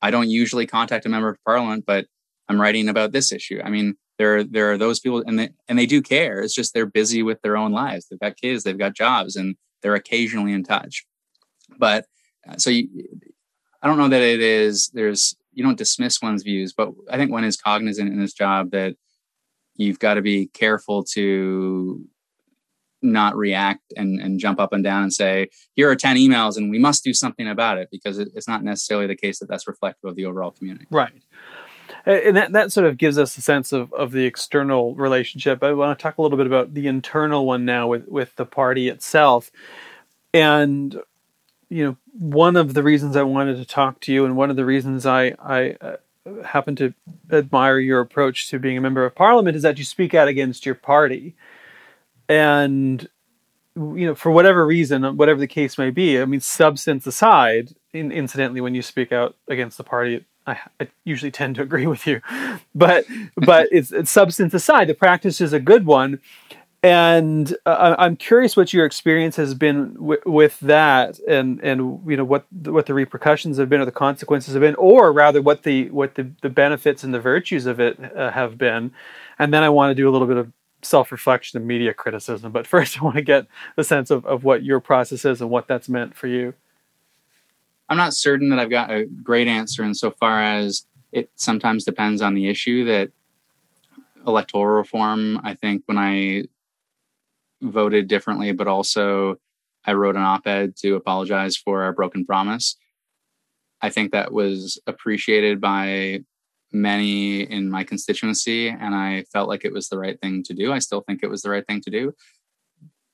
"I 0.00 0.12
don't 0.12 0.30
usually 0.30 0.64
contact 0.64 1.06
a 1.06 1.08
member 1.08 1.28
of 1.28 1.38
parliament, 1.44 1.84
but 1.84 2.06
I'm 2.48 2.60
writing 2.60 2.88
about 2.88 3.12
this 3.12 3.32
issue." 3.32 3.60
I 3.64 3.70
mean, 3.70 3.96
there 4.18 4.44
there 4.44 4.72
are 4.72 4.78
those 4.78 5.00
people, 5.00 5.22
and 5.26 5.38
they 5.38 5.50
and 5.68 5.78
they 5.78 5.86
do 5.86 6.02
care. 6.02 6.40
It's 6.40 6.54
just 6.54 6.74
they're 6.74 6.86
busy 6.86 7.22
with 7.22 7.40
their 7.42 7.56
own 7.56 7.72
lives. 7.72 8.06
They've 8.06 8.20
got 8.20 8.36
kids, 8.36 8.64
they've 8.64 8.78
got 8.78 8.94
jobs, 8.94 9.36
and 9.36 9.56
they're 9.82 9.94
occasionally 9.94 10.52
in 10.52 10.64
touch. 10.64 11.04
But 11.78 12.06
uh, 12.48 12.56
so 12.56 12.70
you, 12.70 12.88
I 13.82 13.86
don't 13.86 13.98
know 13.98 14.08
that 14.08 14.22
it 14.22 14.40
is. 14.40 14.90
There's 14.94 15.36
you 15.52 15.62
don't 15.62 15.78
dismiss 15.78 16.20
one's 16.22 16.42
views, 16.42 16.72
but 16.72 16.90
I 17.10 17.16
think 17.16 17.30
one 17.30 17.44
is 17.44 17.56
cognizant 17.56 18.12
in 18.12 18.20
this 18.20 18.32
job 18.32 18.70
that 18.72 18.96
you've 19.76 19.98
got 19.98 20.14
to 20.14 20.22
be 20.22 20.46
careful 20.46 21.04
to 21.14 22.04
not 23.02 23.36
react 23.36 23.92
and, 23.96 24.20
and 24.20 24.40
jump 24.40 24.58
up 24.58 24.72
and 24.72 24.82
down 24.82 25.02
and 25.02 25.12
say 25.12 25.48
here 25.74 25.90
are 25.90 25.94
10 25.94 26.16
emails 26.16 26.56
and 26.56 26.70
we 26.70 26.78
must 26.78 27.04
do 27.04 27.12
something 27.12 27.46
about 27.46 27.76
it 27.76 27.88
because 27.92 28.18
it, 28.18 28.28
it's 28.34 28.48
not 28.48 28.64
necessarily 28.64 29.06
the 29.06 29.14
case 29.14 29.38
that 29.38 29.46
that's 29.46 29.68
reflective 29.68 30.08
of 30.08 30.16
the 30.16 30.24
overall 30.24 30.50
community 30.50 30.86
right 30.90 31.12
and 32.06 32.36
that, 32.36 32.52
that 32.52 32.72
sort 32.72 32.86
of 32.86 32.98
gives 32.98 33.18
us 33.18 33.36
a 33.38 33.40
sense 33.40 33.72
of, 33.72 33.92
of 33.92 34.12
the 34.12 34.24
external 34.24 34.94
relationship. 34.94 35.62
I 35.62 35.72
want 35.72 35.98
to 35.98 36.02
talk 36.02 36.18
a 36.18 36.22
little 36.22 36.36
bit 36.36 36.46
about 36.46 36.74
the 36.74 36.86
internal 36.86 37.46
one 37.46 37.64
now 37.64 37.88
with, 37.88 38.08
with 38.08 38.36
the 38.36 38.46
party 38.46 38.88
itself. 38.88 39.50
And 40.32 41.00
you 41.68 41.84
know, 41.84 41.96
one 42.12 42.56
of 42.56 42.74
the 42.74 42.82
reasons 42.82 43.16
I 43.16 43.22
wanted 43.22 43.56
to 43.56 43.64
talk 43.64 44.00
to 44.00 44.12
you, 44.12 44.24
and 44.24 44.36
one 44.36 44.50
of 44.50 44.56
the 44.56 44.64
reasons 44.64 45.06
I 45.06 45.34
I 45.40 45.76
uh, 45.80 45.96
happen 46.44 46.76
to 46.76 46.94
admire 47.32 47.78
your 47.78 48.00
approach 48.00 48.48
to 48.50 48.58
being 48.58 48.78
a 48.78 48.80
member 48.80 49.04
of 49.04 49.14
parliament 49.14 49.56
is 49.56 49.62
that 49.62 49.78
you 49.78 49.84
speak 49.84 50.14
out 50.14 50.28
against 50.28 50.66
your 50.66 50.74
party, 50.74 51.34
and 52.28 53.08
you 53.76 54.06
know, 54.06 54.14
for 54.14 54.30
whatever 54.30 54.64
reason, 54.64 55.16
whatever 55.16 55.40
the 55.40 55.48
case 55.48 55.76
may 55.78 55.90
be, 55.90 56.20
I 56.20 56.26
mean, 56.26 56.40
substance 56.40 57.06
aside, 57.06 57.74
in, 57.92 58.12
incidentally, 58.12 58.60
when 58.60 58.74
you 58.74 58.82
speak 58.82 59.10
out 59.10 59.36
against 59.48 59.76
the 59.76 59.84
party, 59.84 60.24
I, 60.46 60.58
I, 60.80 60.88
usually 61.04 61.30
tend 61.30 61.56
to 61.56 61.62
agree 61.62 61.86
with 61.86 62.06
you, 62.06 62.20
but 62.74 63.06
but 63.36 63.68
it's, 63.72 63.92
it's, 63.92 64.10
substance 64.10 64.54
aside, 64.54 64.88
the 64.88 64.94
practice 64.94 65.40
is 65.40 65.52
a 65.52 65.60
good 65.60 65.86
one, 65.86 66.20
and 66.84 67.56
uh, 67.64 67.94
I'm 67.98 68.14
curious 68.14 68.58
what 68.58 68.74
your 68.74 68.84
experience 68.84 69.36
has 69.36 69.54
been 69.54 69.94
w- 69.94 70.20
with 70.26 70.60
that, 70.60 71.18
and 71.20 71.58
and 71.62 72.02
you 72.06 72.16
know 72.16 72.24
what 72.24 72.44
what 72.52 72.84
the 72.84 72.92
repercussions 72.92 73.56
have 73.56 73.70
been, 73.70 73.80
or 73.80 73.86
the 73.86 73.90
consequences 73.90 74.52
have 74.52 74.60
been, 74.60 74.74
or 74.74 75.10
rather 75.10 75.40
what 75.40 75.62
the 75.62 75.88
what 75.90 76.14
the, 76.16 76.30
the 76.42 76.50
benefits 76.50 77.02
and 77.02 77.14
the 77.14 77.20
virtues 77.20 77.64
of 77.64 77.80
it 77.80 77.98
uh, 78.14 78.30
have 78.32 78.58
been. 78.58 78.92
And 79.38 79.52
then 79.52 79.62
I 79.62 79.70
want 79.70 79.92
to 79.92 79.94
do 79.94 80.06
a 80.06 80.12
little 80.12 80.28
bit 80.28 80.36
of 80.36 80.52
self 80.82 81.10
reflection 81.10 81.56
and 81.56 81.66
media 81.66 81.94
criticism. 81.94 82.52
But 82.52 82.66
first, 82.74 83.00
I 83.00 83.04
want 83.04 83.16
to 83.16 83.22
get 83.22 83.46
the 83.76 83.84
sense 83.84 84.10
of, 84.10 84.26
of 84.26 84.44
what 84.44 84.62
your 84.62 84.80
process 84.80 85.24
is 85.24 85.40
and 85.40 85.48
what 85.48 85.66
that's 85.66 85.88
meant 85.88 86.14
for 86.14 86.26
you. 86.26 86.52
I'm 87.88 87.96
not 87.96 88.14
certain 88.14 88.48
that 88.50 88.58
I've 88.58 88.70
got 88.70 88.90
a 88.90 89.04
great 89.04 89.46
answer 89.46 89.84
insofar 89.84 90.42
as 90.42 90.86
it 91.12 91.30
sometimes 91.36 91.84
depends 91.84 92.22
on 92.22 92.34
the 92.34 92.48
issue 92.48 92.84
that 92.86 93.10
electoral 94.26 94.76
reform. 94.76 95.40
I 95.44 95.54
think 95.54 95.82
when 95.86 95.98
I 95.98 96.44
voted 97.62 98.08
differently, 98.08 98.52
but 98.52 98.68
also 98.68 99.36
I 99.84 99.92
wrote 99.92 100.16
an 100.16 100.22
op 100.22 100.46
ed 100.46 100.76
to 100.76 100.96
apologize 100.96 101.56
for 101.56 101.82
our 101.82 101.92
broken 101.92 102.24
promise. 102.24 102.76
I 103.82 103.90
think 103.90 104.12
that 104.12 104.32
was 104.32 104.80
appreciated 104.86 105.60
by 105.60 106.24
many 106.72 107.42
in 107.42 107.70
my 107.70 107.84
constituency, 107.84 108.68
and 108.68 108.94
I 108.94 109.24
felt 109.32 109.48
like 109.48 109.64
it 109.64 109.72
was 109.72 109.88
the 109.88 109.98
right 109.98 110.18
thing 110.20 110.42
to 110.44 110.54
do. 110.54 110.72
I 110.72 110.78
still 110.78 111.02
think 111.02 111.20
it 111.22 111.30
was 111.30 111.42
the 111.42 111.50
right 111.50 111.66
thing 111.66 111.80
to 111.82 111.90
do, 111.90 112.14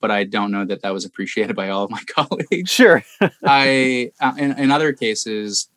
but 0.01 0.11
I 0.11 0.25
don't 0.25 0.51
know 0.51 0.65
that 0.65 0.83
that 0.83 0.93
was 0.93 1.05
appreciated 1.05 1.57
by 1.57 1.69
all 1.69 1.85
of 1.85 1.91
my 1.91 2.03
colleagues. 2.07 2.71
Sure. 2.71 3.03
I, 3.45 4.13
uh, 4.21 4.35
in, 4.39 4.59
in 4.59 4.71
other 4.71 4.93
cases, 4.93 5.69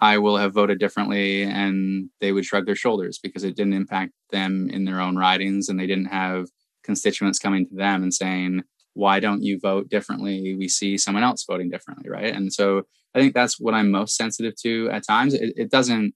I 0.00 0.18
will 0.18 0.36
have 0.36 0.52
voted 0.52 0.78
differently 0.78 1.44
and 1.44 2.10
they 2.20 2.32
would 2.32 2.44
shrug 2.44 2.66
their 2.66 2.74
shoulders 2.74 3.18
because 3.18 3.44
it 3.44 3.56
didn't 3.56 3.74
impact 3.74 4.12
them 4.30 4.68
in 4.70 4.84
their 4.84 5.00
own 5.00 5.16
ridings 5.16 5.68
and 5.68 5.78
they 5.78 5.86
didn't 5.86 6.06
have 6.06 6.48
constituents 6.82 7.38
coming 7.38 7.66
to 7.68 7.74
them 7.74 8.02
and 8.02 8.12
saying, 8.12 8.62
why 8.94 9.20
don't 9.20 9.42
you 9.42 9.58
vote 9.58 9.88
differently? 9.88 10.54
We 10.58 10.68
see 10.68 10.98
someone 10.98 11.22
else 11.22 11.44
voting 11.44 11.70
differently, 11.70 12.10
right? 12.10 12.34
And 12.34 12.52
so 12.52 12.82
I 13.14 13.20
think 13.20 13.34
that's 13.34 13.60
what 13.60 13.74
I'm 13.74 13.90
most 13.90 14.16
sensitive 14.16 14.54
to 14.62 14.90
at 14.90 15.06
times. 15.06 15.34
It, 15.34 15.54
it 15.56 15.70
doesn't 15.70 16.14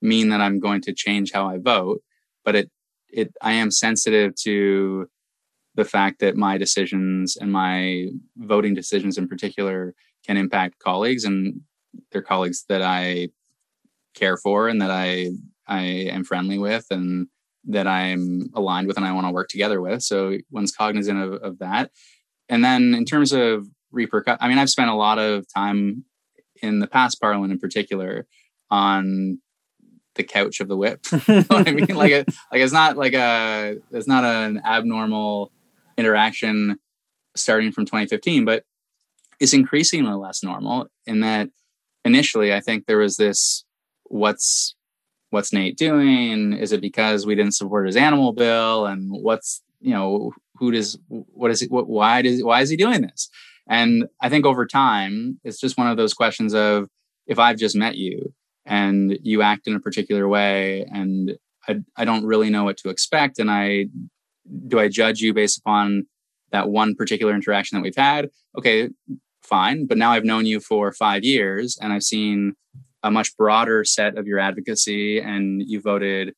mean 0.00 0.28
that 0.28 0.40
I'm 0.40 0.60
going 0.60 0.80
to 0.82 0.94
change 0.94 1.32
how 1.32 1.48
I 1.48 1.58
vote, 1.58 2.02
but 2.44 2.54
it 2.54 2.70
it 3.08 3.32
I 3.42 3.52
am 3.52 3.70
sensitive 3.70 4.34
to 4.42 5.08
the 5.74 5.84
fact 5.84 6.20
that 6.20 6.36
my 6.36 6.56
decisions 6.58 7.36
and 7.36 7.52
my 7.52 8.06
voting 8.36 8.74
decisions 8.74 9.18
in 9.18 9.28
particular 9.28 9.94
can 10.24 10.36
impact 10.36 10.78
colleagues 10.78 11.24
and 11.24 11.60
their 12.12 12.22
colleagues 12.22 12.64
that 12.68 12.82
I 12.82 13.28
care 14.14 14.36
for 14.36 14.68
and 14.68 14.80
that 14.80 14.90
I 14.90 15.30
I 15.66 15.82
am 15.82 16.24
friendly 16.24 16.58
with 16.58 16.86
and 16.90 17.28
that 17.66 17.86
I'm 17.86 18.50
aligned 18.54 18.86
with 18.86 18.96
and 18.96 19.06
I 19.06 19.12
want 19.12 19.26
to 19.26 19.32
work 19.32 19.48
together 19.48 19.80
with. 19.80 20.02
So 20.02 20.36
one's 20.50 20.72
cognizant 20.72 21.18
of, 21.18 21.34
of 21.34 21.58
that. 21.60 21.90
And 22.48 22.64
then 22.64 22.94
in 22.94 23.04
terms 23.04 23.32
of 23.32 23.66
repercussion, 23.90 24.38
I 24.40 24.48
mean, 24.48 24.58
I've 24.58 24.70
spent 24.70 24.90
a 24.90 24.94
lot 24.94 25.18
of 25.18 25.46
time 25.52 26.04
in 26.62 26.80
the 26.80 26.86
past 26.86 27.20
parliament 27.20 27.52
in 27.52 27.58
particular 27.58 28.26
on 28.70 29.40
the 30.14 30.24
couch 30.24 30.60
of 30.60 30.68
the 30.68 30.76
whip. 30.76 31.00
you 31.12 31.34
know 31.34 31.44
I 31.50 31.72
mean? 31.72 31.86
Like, 31.86 32.12
a, 32.12 32.24
like 32.52 32.60
it's 32.60 32.72
not 32.72 32.96
like 32.96 33.14
a, 33.14 33.76
it's 33.90 34.06
not 34.06 34.24
an 34.24 34.60
abnormal 34.64 35.50
interaction 35.96 36.78
starting 37.36 37.72
from 37.72 37.84
2015, 37.84 38.44
but 38.44 38.64
it's 39.40 39.52
increasingly 39.52 40.14
less 40.14 40.42
normal 40.42 40.86
in 41.06 41.20
that 41.20 41.48
initially 42.04 42.52
I 42.54 42.60
think 42.60 42.86
there 42.86 42.98
was 42.98 43.16
this 43.16 43.64
what's 44.04 44.74
what's 45.30 45.52
Nate 45.52 45.76
doing? 45.76 46.52
Is 46.52 46.72
it 46.72 46.80
because 46.80 47.26
we 47.26 47.34
didn't 47.34 47.54
support 47.54 47.86
his 47.86 47.96
animal 47.96 48.32
bill? 48.32 48.86
And 48.86 49.10
what's 49.10 49.62
you 49.80 49.92
know 49.92 50.32
who 50.56 50.70
does 50.70 50.98
what 51.08 51.50
is 51.50 51.62
it? 51.62 51.70
What, 51.70 51.88
why 51.88 52.22
does 52.22 52.42
why 52.42 52.60
is 52.60 52.70
he 52.70 52.76
doing 52.76 53.02
this? 53.02 53.28
And 53.68 54.06
I 54.20 54.28
think 54.28 54.44
over 54.44 54.66
time, 54.66 55.40
it's 55.42 55.58
just 55.58 55.78
one 55.78 55.88
of 55.88 55.96
those 55.96 56.14
questions 56.14 56.54
of 56.54 56.88
if 57.26 57.38
I've 57.38 57.56
just 57.56 57.74
met 57.74 57.96
you 57.96 58.32
and 58.66 59.18
you 59.22 59.42
act 59.42 59.66
in 59.66 59.74
a 59.74 59.80
particular 59.80 60.28
way, 60.28 60.86
and 60.90 61.36
I, 61.66 61.80
I 61.96 62.04
don't 62.04 62.26
really 62.26 62.50
know 62.50 62.64
what 62.64 62.76
to 62.78 62.90
expect, 62.90 63.38
and 63.38 63.50
I 63.50 63.86
do 64.68 64.78
I 64.78 64.88
judge 64.88 65.20
you 65.20 65.32
based 65.32 65.58
upon 65.58 66.06
that 66.52 66.68
one 66.68 66.94
particular 66.94 67.34
interaction 67.34 67.76
that 67.76 67.82
we've 67.82 67.96
had? 67.96 68.30
Okay, 68.58 68.90
fine. 69.42 69.86
But 69.86 69.98
now 69.98 70.12
I've 70.12 70.24
known 70.24 70.46
you 70.46 70.60
for 70.60 70.92
five 70.92 71.24
years, 71.24 71.78
and 71.80 71.92
I've 71.92 72.02
seen 72.02 72.54
a 73.02 73.10
much 73.10 73.36
broader 73.36 73.84
set 73.84 74.16
of 74.16 74.26
your 74.26 74.38
advocacy 74.38 75.20
and 75.20 75.62
you 75.66 75.80
voted 75.80 76.34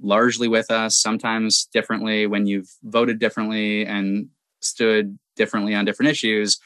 largely 0.00 0.48
with 0.48 0.70
us, 0.70 1.00
sometimes 1.00 1.68
differently 1.72 2.26
when 2.26 2.46
you've 2.46 2.68
voted 2.82 3.20
differently 3.20 3.86
and 3.86 4.28
stood 4.60 5.16
differently 5.36 5.74
on 5.74 5.84
different 5.84 6.10
issues. 6.10 6.58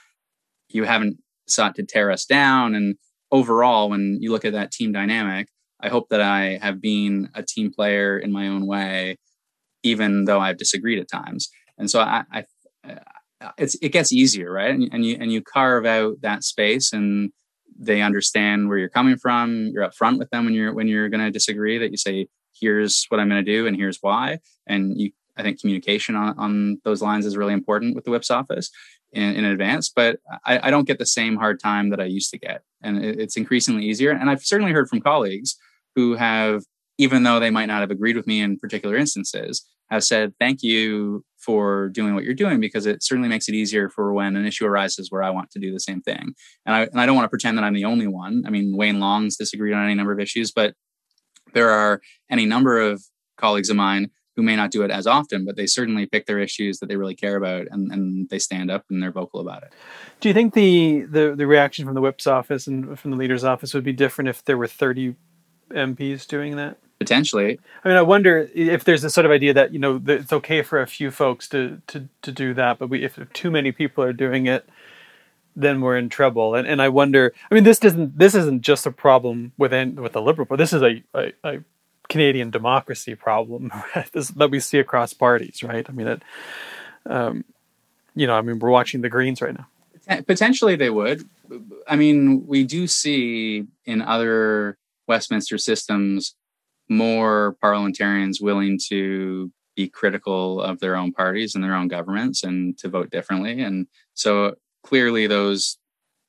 You 0.70 0.84
haven't 0.84 1.18
sought 1.46 1.75
to 1.75 1.82
tear 1.82 2.11
us 2.11 2.25
down. 2.25 2.75
And 2.75 2.96
overall, 3.30 3.90
when 3.90 4.18
you 4.22 4.32
look 4.32 4.46
at 4.46 4.54
that 4.54 4.72
team 4.72 4.92
dynamic, 4.92 5.49
I 5.80 5.88
hope 5.88 6.08
that 6.08 6.22
I 6.22 6.58
have 6.62 6.80
been 6.80 7.28
a 7.34 7.42
team 7.42 7.70
player 7.70 8.18
in 8.18 8.32
my 8.32 8.49
own 8.49 8.66
way 8.66 9.18
even 9.82 10.24
though 10.24 10.40
I've 10.40 10.58
disagreed 10.58 10.98
at 10.98 11.10
times. 11.10 11.50
And 11.78 11.90
so 11.90 12.00
I, 12.00 12.24
I 12.32 12.44
uh, 13.42 13.50
it's 13.58 13.74
it 13.76 13.90
gets 13.90 14.12
easier, 14.12 14.52
right? 14.52 14.70
And, 14.70 14.88
and 14.92 15.04
you 15.04 15.16
and 15.20 15.32
you 15.32 15.42
carve 15.42 15.84
out 15.84 16.20
that 16.22 16.44
space, 16.44 16.92
and 16.92 17.32
they 17.78 18.00
understand 18.00 18.68
where 18.68 18.78
you're 18.78 18.88
coming 18.88 19.16
from. 19.16 19.70
You're 19.72 19.88
upfront 19.88 20.18
with 20.18 20.30
them 20.30 20.44
when 20.44 20.54
you're 20.54 20.72
when 20.72 20.88
you're 20.88 21.08
going 21.08 21.24
to 21.24 21.30
disagree. 21.30 21.78
That 21.78 21.90
you 21.90 21.96
say, 21.96 22.28
"Here's 22.58 23.06
what 23.08 23.20
I'm 23.20 23.28
going 23.28 23.44
to 23.44 23.50
do, 23.52 23.66
and 23.66 23.76
here's 23.76 23.98
why." 24.00 24.38
And 24.66 25.00
you, 25.00 25.10
I 25.36 25.42
think 25.42 25.60
communication 25.60 26.14
on, 26.14 26.38
on 26.38 26.80
those 26.84 27.02
lines 27.02 27.26
is 27.26 27.36
really 27.36 27.54
important 27.54 27.94
with 27.94 28.04
the 28.04 28.10
whip's 28.10 28.30
office 28.30 28.70
in, 29.12 29.34
in 29.34 29.44
advance. 29.44 29.88
But 29.88 30.18
I, 30.44 30.68
I, 30.68 30.70
don't 30.70 30.86
get 30.86 30.98
the 30.98 31.06
same 31.06 31.36
hard 31.36 31.58
time 31.58 31.90
that 31.90 32.00
I 32.00 32.04
used 32.04 32.30
to 32.30 32.38
get, 32.38 32.62
and 32.82 33.04
it, 33.04 33.18
it's 33.18 33.36
increasingly 33.36 33.84
easier. 33.84 34.10
And 34.12 34.30
I've 34.30 34.44
certainly 34.44 34.72
heard 34.72 34.88
from 34.88 35.00
colleagues 35.00 35.56
who 35.96 36.14
have, 36.14 36.64
even 36.98 37.22
though 37.22 37.40
they 37.40 37.50
might 37.50 37.66
not 37.66 37.80
have 37.80 37.90
agreed 37.90 38.16
with 38.16 38.26
me 38.26 38.40
in 38.40 38.58
particular 38.58 38.96
instances, 38.96 39.66
have 39.92 40.04
said, 40.04 40.32
thank 40.40 40.62
you 40.62 41.25
for 41.38 41.90
doing 41.90 42.14
what 42.14 42.25
you're 42.25 42.34
doing 42.34 42.61
because 42.61 42.87
it 42.87 43.02
certainly 43.02 43.28
makes 43.28 43.49
it 43.49 43.54
easier 43.54 43.90
for 43.90 44.12
when 44.12 44.37
an 44.37 44.46
issue 44.46 44.64
arises 44.64 45.11
where 45.11 45.22
I 45.22 45.30
want 45.30 45.50
to 45.50 45.58
do 45.58 45.72
the 45.72 45.80
same 45.80 46.00
thing. 46.00 46.34
And 46.64 46.75
I, 46.75 46.82
and 46.82 47.00
I 47.00 47.06
don't 47.06 47.16
want 47.16 47.26
to 47.26 47.30
pretend 47.30 47.58
that 47.58 47.64
I'm 47.64 47.75
the 47.75 47.84
only 47.84 48.06
one. 48.06 48.44
I 48.46 48.50
mean, 48.50 48.76
Wayne 48.76 49.00
Long's 49.00 49.37
disagreed 49.37 49.75
on 49.75 49.84
any 49.84 49.94
number 49.94 50.12
of 50.12 50.20
issues, 50.20 50.50
but 50.50 50.75
there 51.52 51.70
are 51.70 52.00
any 52.30 52.46
number 52.46 52.80
of 52.80 53.02
colleagues 53.37 53.68
of 53.68 53.76
mine 53.76 54.11
who 54.34 54.42
may 54.42 54.56
not 54.56 54.70
do 54.70 54.82
it 54.82 54.90
as 54.90 55.06
often, 55.06 55.44
but 55.44 55.56
they 55.56 55.66
certainly 55.66 56.06
pick 56.06 56.25
their 56.25 56.38
issues 56.38 56.78
that 56.78 56.88
they 56.88 56.96
really 56.96 57.14
care 57.14 57.37
about 57.37 57.66
and, 57.70 57.92
and 57.92 58.30
they 58.30 58.38
stand 58.38 58.70
up 58.70 58.84
and 58.88 59.02
they're 59.02 59.12
vocal 59.12 59.40
about 59.40 59.62
it. 59.62 59.75
Do 60.20 60.28
you 60.30 60.34
think 60.34 60.54
the, 60.54 61.02
the, 61.02 61.34
the 61.37 61.46
reaction 61.46 61.84
from 61.84 61.94
the 61.94 62.00
whip's 62.00 62.26
office 62.26 62.66
and 62.66 62.99
from 62.99 63.11
the 63.11 63.16
leader's 63.18 63.44
office 63.44 63.75
would 63.75 63.84
be 63.84 63.92
different 63.92 64.28
if 64.28 64.42
there 64.44 64.56
were 64.56 64.66
30 64.66 65.16
MPs 65.70 66.26
doing 66.26 66.56
that? 66.56 66.78
Potentially. 67.02 67.59
I 67.85 67.88
mean, 67.88 67.97
I 67.97 68.02
wonder 68.02 68.49
if 68.54 68.85
there's 68.85 69.02
this 69.02 69.12
sort 69.12 69.26
of 69.26 69.32
idea 69.32 69.52
that 69.54 69.73
you 69.73 69.78
know 69.78 69.99
that 69.99 70.21
it's 70.21 70.32
okay 70.32 70.62
for 70.62 70.80
a 70.80 70.87
few 70.87 71.11
folks 71.11 71.49
to 71.49 71.82
to 71.88 72.09
to 72.23 72.32
do 72.32 72.54
that, 72.54 72.78
but 72.78 72.88
we, 72.88 73.04
if 73.04 73.18
too 73.32 73.50
many 73.50 73.73
people 73.73 74.04
are 74.04 74.12
doing 74.12 74.47
it, 74.47 74.68
then 75.56 75.80
we're 75.80 75.97
in 75.97 76.09
trouble. 76.09 76.54
And 76.54 76.66
and 76.66 76.80
I 76.80 76.88
wonder. 76.88 77.32
I 77.50 77.54
mean, 77.54 77.64
this 77.64 77.78
doesn't 77.80 78.16
this 78.16 78.35
isn't 78.35 78.62
just 78.62 78.87
a 78.87 78.92
problem 78.92 79.52
within 79.59 79.97
with 79.97 80.12
the 80.12 80.23
liberal, 80.23 80.47
but 80.49 80.56
this 80.56 80.73
is 80.73 80.82
a, 80.82 81.02
a, 81.14 81.32
a 81.42 81.64
Canadian 82.09 82.50
democracy 82.50 83.14
problem 83.14 83.73
this, 84.12 84.28
that 84.28 84.50
we 84.50 84.61
see 84.61 84.78
across 84.78 85.12
parties, 85.12 85.62
right? 85.62 85.88
I 85.88 85.92
mean, 85.92 86.06
it. 86.06 86.23
Um, 87.04 87.44
you 88.14 88.26
know, 88.26 88.35
I 88.35 88.42
mean, 88.42 88.59
we're 88.59 88.71
watching 88.71 89.00
the 89.00 89.09
Greens 89.09 89.42
right 89.42 89.56
now. 89.56 89.66
Potentially, 90.26 90.76
they 90.76 90.90
would. 90.90 91.28
I 91.88 91.97
mean, 91.97 92.47
we 92.47 92.64
do 92.64 92.87
see 92.87 93.66
in 93.87 94.02
other 94.02 94.76
Westminster 95.09 95.59
systems 95.59 96.35
more 96.92 97.56
parliamentarians 97.61 98.40
willing 98.40 98.78
to 98.88 99.50
be 99.75 99.88
critical 99.88 100.61
of 100.61 100.80
their 100.80 100.96
own 100.96 101.12
parties 101.12 101.54
and 101.54 101.64
their 101.64 101.75
own 101.75 101.88
governments 101.88 102.44
and 102.44 102.76
to 102.78 102.88
vote 102.88 103.11
differently. 103.11 103.62
And 103.62 103.87
so 104.14 104.54
clearly, 104.84 105.26
those 105.26 105.78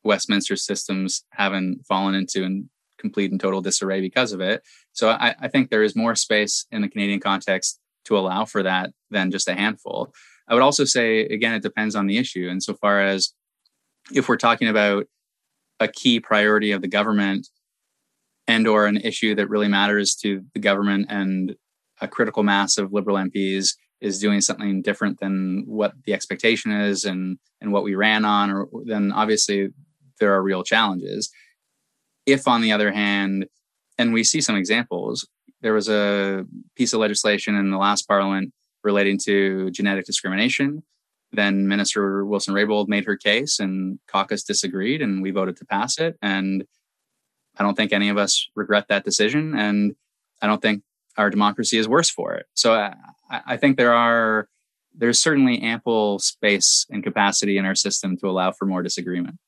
Westminster 0.03 0.55
systems 0.55 1.23
haven't 1.31 1.85
fallen 1.85 2.15
into 2.15 2.43
in 2.43 2.69
complete 2.97 3.31
and 3.31 3.39
total 3.39 3.61
disarray 3.61 3.99
because 3.99 4.31
of 4.31 4.39
it. 4.39 4.63
So 4.93 5.09
I, 5.09 5.35
I 5.39 5.47
think 5.49 5.69
there 5.69 5.83
is 5.83 5.95
more 5.95 6.15
space 6.15 6.65
in 6.71 6.81
the 6.81 6.87
Canadian 6.87 7.19
context 7.19 7.79
to 8.05 8.17
allow 8.17 8.45
for 8.45 8.63
that 8.63 8.91
than 9.11 9.31
just 9.31 9.49
a 9.49 9.55
handful. 9.55 10.13
I 10.47 10.53
would 10.53 10.63
also 10.63 10.85
say, 10.85 11.21
again, 11.21 11.53
it 11.53 11.63
depends 11.63 11.95
on 11.95 12.07
the 12.07 12.17
issue. 12.17 12.47
And 12.49 12.61
so 12.63 12.73
far 12.73 13.01
as 13.01 13.33
if 14.13 14.27
we're 14.27 14.37
talking 14.37 14.67
about 14.67 15.05
a 15.79 15.87
key 15.87 16.19
priority 16.19 16.71
of 16.71 16.81
the 16.81 16.87
government 16.87 17.49
and 18.47 18.67
or 18.67 18.85
an 18.85 18.97
issue 18.97 19.35
that 19.35 19.49
really 19.49 19.67
matters 19.67 20.15
to 20.15 20.43
the 20.53 20.59
government 20.59 21.07
and 21.09 21.55
a 22.01 22.07
critical 22.07 22.43
mass 22.43 22.77
of 22.77 22.91
liberal 22.91 23.17
MPs 23.17 23.75
is 24.01 24.19
doing 24.19 24.41
something 24.41 24.81
different 24.81 25.19
than 25.19 25.63
what 25.65 25.93
the 26.05 26.13
expectation 26.13 26.71
is 26.71 27.05
and 27.05 27.37
and 27.61 27.71
what 27.71 27.83
we 27.83 27.95
ran 27.95 28.25
on 28.25 28.51
or 28.51 28.67
then 28.85 29.11
obviously 29.13 29.69
there 30.19 30.33
are 30.33 30.43
real 30.43 30.63
challenges. 30.63 31.31
If 32.25 32.47
on 32.47 32.61
the 32.61 32.71
other 32.71 32.91
hand 32.91 33.45
and 33.97 34.13
we 34.13 34.23
see 34.23 34.41
some 34.41 34.57
examples 34.57 35.27
there 35.61 35.73
was 35.73 35.87
a 35.87 36.45
piece 36.75 36.91
of 36.91 36.99
legislation 36.99 37.55
in 37.55 37.71
the 37.71 37.77
last 37.77 38.07
parliament 38.07 38.53
relating 38.83 39.17
to 39.17 39.71
genetic 39.71 40.05
discrimination. 40.05 40.83
Then 41.31 41.67
minister 41.69 42.25
wilson 42.25 42.53
raybould 42.53 42.89
made 42.89 43.05
her 43.05 43.15
case 43.15 43.59
and 43.59 43.99
caucus 44.07 44.43
disagreed 44.43 45.01
and 45.01 45.21
we 45.23 45.31
voted 45.31 45.55
to 45.57 45.65
pass 45.65 45.97
it. 45.97 46.17
And 46.21 46.65
I 47.57 47.63
don't 47.63 47.75
think 47.75 47.93
any 47.93 48.09
of 48.09 48.17
us 48.17 48.49
regret 48.55 48.87
that 48.89 49.05
decision, 49.05 49.55
and 49.55 49.95
I 50.41 50.47
don't 50.47 50.61
think 50.61 50.83
our 51.17 51.29
democracy 51.29 51.77
is 51.77 51.87
worse 51.87 52.09
for 52.09 52.33
it. 52.33 52.47
So 52.53 52.73
uh, 52.73 52.93
I, 53.29 53.41
I 53.47 53.57
think 53.57 53.77
there 53.77 53.93
are 53.93 54.47
there's 54.95 55.19
certainly 55.19 55.61
ample 55.61 56.19
space 56.19 56.85
and 56.89 57.03
capacity 57.03 57.57
in 57.57 57.65
our 57.65 57.75
system 57.75 58.15
to 58.17 58.27
allow 58.27 58.51
for 58.51 58.65
more 58.65 58.83
disagreement. 58.83 59.39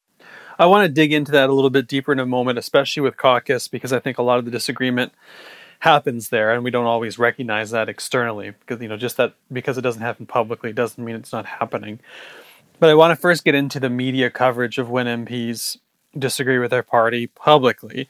I 0.58 0.66
want 0.66 0.88
to 0.88 0.92
dig 0.92 1.14
into 1.14 1.32
that 1.34 1.50
a 1.50 1.54
little 1.54 1.70
bit 1.70 1.88
deeper 1.88 2.12
in 2.12 2.20
a 2.20 2.26
moment, 2.26 2.58
especially 2.58 3.02
with 3.02 3.18
caucus, 3.18 3.68
because 3.68 3.92
I 3.92 4.00
think 4.00 4.18
a 4.18 4.24
lot 4.24 4.40
of 4.40 4.46
the 4.46 4.52
disagreement 4.52 5.14
happens 5.80 6.30
there, 6.30 6.54
and 6.54 6.64
we 6.64 6.72
don't 6.72 6.86
always 6.86 7.20
recognize 7.20 7.72
that 7.72 7.90
externally. 7.90 8.52
Because 8.52 8.82
you 8.82 8.88
know, 8.88 8.98
just 8.98 9.18
that 9.18 9.36
because 9.52 9.78
it 9.78 9.82
doesn't 9.82 10.02
happen 10.02 10.26
publicly 10.26 10.72
doesn't 10.72 11.04
mean 11.04 11.16
it's 11.16 11.34
not 11.34 11.46
happening. 11.46 12.00
But 12.80 12.90
I 12.90 12.96
want 12.96 13.12
to 13.12 13.16
first 13.22 13.46
get 13.46 13.56
into 13.56 13.80
the 13.80 13.90
media 13.90 14.30
coverage 14.30 14.78
of 14.78 14.90
when 14.90 15.06
MPs 15.26 15.78
disagree 16.18 16.60
with 16.60 16.72
their 16.72 16.84
party 16.84 17.28
publicly. 17.28 18.08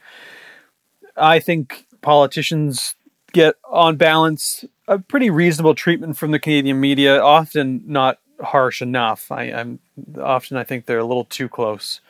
I 1.16 1.38
think 1.38 1.86
politicians 2.02 2.94
get, 3.32 3.56
on 3.70 3.96
balance, 3.96 4.64
a 4.88 4.98
pretty 4.98 5.30
reasonable 5.30 5.74
treatment 5.74 6.16
from 6.16 6.30
the 6.30 6.38
Canadian 6.38 6.80
media, 6.80 7.20
often 7.20 7.82
not 7.86 8.18
harsh 8.40 8.82
enough. 8.82 9.30
I, 9.30 9.44
am 9.44 9.78
often 10.20 10.56
I 10.56 10.64
think 10.64 10.86
they're 10.86 10.98
a 10.98 11.04
little 11.04 11.24
too 11.24 11.48
close, 11.48 12.00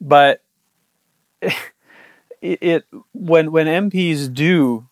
but 0.00 0.42
it, 1.42 1.54
it 2.40 2.84
when 3.12 3.52
when 3.52 3.66
MPs 3.90 4.32
do, 4.32 4.86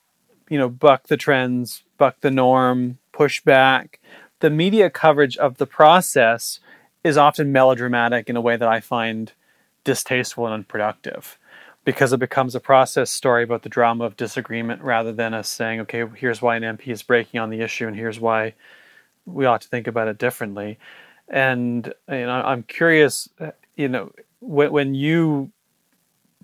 you 0.48 0.58
know, 0.58 0.68
buck 0.68 1.08
the 1.08 1.16
trends, 1.16 1.82
buck 1.96 2.20
the 2.20 2.30
norm, 2.30 2.98
push 3.12 3.42
back, 3.42 4.00
the 4.40 4.50
media 4.50 4.90
coverage 4.90 5.36
of 5.36 5.58
the 5.58 5.66
process 5.66 6.60
is 7.04 7.16
often 7.16 7.52
melodramatic 7.52 8.28
in 8.28 8.36
a 8.36 8.40
way 8.40 8.56
that 8.56 8.68
I 8.68 8.80
find 8.80 9.32
distasteful 9.88 10.44
and 10.44 10.52
unproductive 10.52 11.38
because 11.82 12.12
it 12.12 12.20
becomes 12.20 12.54
a 12.54 12.60
process 12.60 13.10
story 13.10 13.42
about 13.42 13.62
the 13.62 13.70
drama 13.70 14.04
of 14.04 14.18
disagreement 14.18 14.82
rather 14.82 15.14
than 15.14 15.32
us 15.32 15.48
saying, 15.48 15.80
okay, 15.80 16.04
here's 16.14 16.42
why 16.42 16.56
an 16.56 16.62
MP 16.62 16.88
is 16.88 17.02
breaking 17.02 17.40
on 17.40 17.48
the 17.48 17.62
issue 17.62 17.86
and 17.86 17.96
here's 17.96 18.20
why 18.20 18.52
we 19.24 19.46
ought 19.46 19.62
to 19.62 19.68
think 19.68 19.86
about 19.86 20.06
it 20.06 20.18
differently. 20.18 20.78
And 21.26 21.86
you 22.06 22.26
know, 22.26 22.42
I'm 22.44 22.64
curious, 22.64 23.30
you 23.76 23.88
know, 23.88 24.12
when, 24.40 24.72
when 24.72 24.94
you 24.94 25.50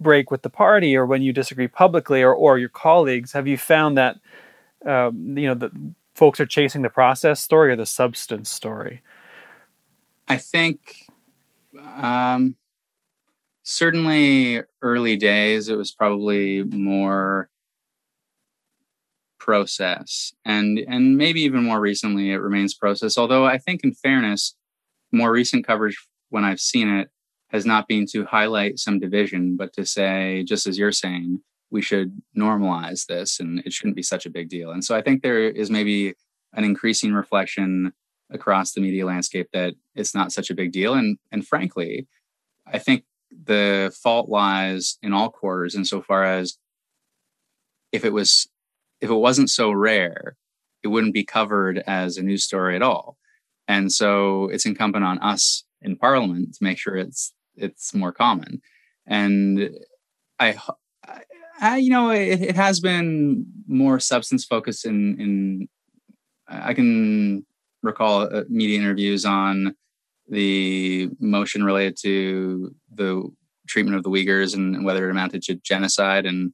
break 0.00 0.30
with 0.30 0.40
the 0.40 0.48
party 0.48 0.96
or 0.96 1.04
when 1.04 1.20
you 1.20 1.34
disagree 1.34 1.68
publicly 1.68 2.22
or, 2.22 2.32
or 2.32 2.56
your 2.58 2.70
colleagues, 2.70 3.32
have 3.32 3.46
you 3.46 3.58
found 3.58 3.98
that, 3.98 4.16
um, 4.86 5.36
you 5.36 5.48
know, 5.48 5.54
that 5.54 5.72
folks 6.14 6.40
are 6.40 6.46
chasing 6.46 6.80
the 6.80 6.88
process 6.88 7.42
story 7.42 7.72
or 7.72 7.76
the 7.76 7.84
substance 7.84 8.48
story? 8.48 9.02
I 10.28 10.38
think 10.38 11.10
um, 11.78 12.56
certainly 13.64 14.62
early 14.82 15.16
days 15.16 15.68
it 15.68 15.76
was 15.76 15.90
probably 15.90 16.62
more 16.62 17.48
process 19.38 20.32
and 20.44 20.78
and 20.86 21.16
maybe 21.16 21.40
even 21.40 21.64
more 21.64 21.80
recently 21.80 22.30
it 22.30 22.36
remains 22.36 22.74
process. 22.74 23.18
Although 23.18 23.44
i 23.46 23.58
think 23.58 23.82
in 23.82 23.92
fairness 23.92 24.54
more 25.12 25.32
recent 25.32 25.66
coverage 25.66 26.06
when 26.28 26.44
i've 26.44 26.60
seen 26.60 26.88
it 26.88 27.08
has 27.48 27.64
not 27.66 27.88
been 27.88 28.06
to 28.06 28.24
highlight 28.24 28.78
some 28.78 28.98
division 28.98 29.56
but 29.56 29.72
to 29.72 29.84
say 29.86 30.44
just 30.44 30.66
as 30.66 30.78
you're 30.78 30.92
saying 30.92 31.40
we 31.70 31.82
should 31.82 32.20
normalize 32.36 33.06
this 33.06 33.40
and 33.40 33.60
it 33.66 33.72
shouldn't 33.72 33.96
be 33.96 34.02
such 34.02 34.26
a 34.26 34.30
big 34.30 34.48
deal. 34.48 34.70
And 34.70 34.84
so 34.84 34.94
i 34.94 35.02
think 35.02 35.22
there 35.22 35.40
is 35.48 35.70
maybe 35.70 36.14
an 36.52 36.64
increasing 36.64 37.14
reflection 37.14 37.92
across 38.30 38.72
the 38.72 38.80
media 38.80 39.06
landscape 39.06 39.48
that 39.52 39.74
it's 39.94 40.14
not 40.14 40.32
such 40.32 40.50
a 40.50 40.54
big 40.54 40.72
deal. 40.72 40.94
And 40.94 41.18
and 41.32 41.46
frankly 41.46 42.06
i 42.66 42.78
think 42.78 43.04
the 43.44 43.94
fault 44.02 44.28
lies 44.28 44.98
in 45.02 45.12
all 45.12 45.30
quarters 45.30 45.74
insofar 45.74 46.24
as 46.24 46.58
if 47.92 48.04
it 48.04 48.12
was 48.12 48.48
if 49.00 49.10
it 49.10 49.14
wasn't 49.14 49.50
so 49.50 49.70
rare 49.70 50.36
it 50.82 50.88
wouldn't 50.88 51.14
be 51.14 51.24
covered 51.24 51.82
as 51.86 52.16
a 52.16 52.22
news 52.22 52.44
story 52.44 52.76
at 52.76 52.82
all. 52.82 53.16
And 53.66 53.90
so 53.90 54.48
it's 54.48 54.66
incumbent 54.66 55.04
on 55.04 55.18
us 55.20 55.64
in 55.80 55.96
parliament 55.96 56.54
to 56.54 56.64
make 56.64 56.78
sure 56.78 56.96
it's 56.96 57.32
it's 57.56 57.94
more 57.94 58.12
common. 58.12 58.60
And 59.06 59.70
i, 60.40 60.56
I 61.60 61.76
you 61.76 61.90
know 61.90 62.10
it, 62.10 62.40
it 62.40 62.56
has 62.56 62.80
been 62.80 63.46
more 63.66 64.00
substance 64.00 64.44
focused 64.44 64.84
in 64.84 65.20
in 65.20 65.68
i 66.48 66.74
can 66.74 67.46
recall 67.82 68.22
uh, 68.22 68.44
media 68.48 68.78
interviews 68.78 69.24
on 69.24 69.74
the 70.28 71.10
motion 71.20 71.64
related 71.64 71.96
to 72.02 72.74
the 72.94 73.30
treatment 73.66 73.96
of 73.96 74.02
the 74.02 74.10
Uyghurs 74.10 74.54
and 74.54 74.84
whether 74.84 75.06
it 75.06 75.10
amounted 75.10 75.42
to 75.42 75.54
genocide. 75.56 76.26
And 76.26 76.52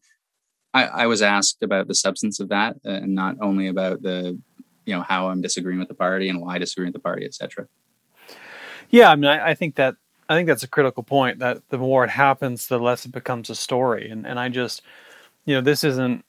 I, 0.75 0.85
I 0.87 1.07
was 1.07 1.23
asked 1.23 1.63
about 1.63 1.89
the 1.89 1.95
substance 1.95 2.41
of 2.41 2.49
that, 2.51 2.77
uh, 2.85 2.91
and 2.91 3.15
not 3.15 3.37
only 3.41 3.69
about 3.69 4.03
the 4.03 4.39
you 4.87 4.97
know 4.97 5.03
how 5.03 5.29
I'm 5.29 5.41
disagreeing 5.41 5.79
with 5.79 5.89
the 5.89 5.95
party 5.95 6.29
and 6.29 6.41
why 6.41 6.55
I 6.55 6.59
disagree 6.59 6.87
with 6.87 6.95
the 6.95 7.01
party, 7.01 7.25
etc. 7.25 7.69
Yeah, 8.91 9.11
I 9.11 9.17
mean, 9.17 9.31
I, 9.31 9.51
I, 9.51 9.55
think 9.55 9.77
that 9.77 9.95
I 10.29 10.35
think 10.35 10.49
that's 10.49 10.65
a 10.65 10.69
critical 10.69 11.03
point. 11.03 11.39
That 11.39 11.69
the 11.69 11.79
more 11.79 12.05
it 12.05 12.11
happens, 12.11 12.67
the 12.67 12.79
less 12.79 13.05
it 13.05 13.13
becomes 13.13 13.51
a 13.51 13.55
story. 13.55 14.11
And 14.11 14.27
and 14.27 14.39
I 14.39 14.49
just, 14.49 14.83
you 15.45 15.55
know, 15.55 15.61
this 15.61 15.85
isn't. 15.85 16.25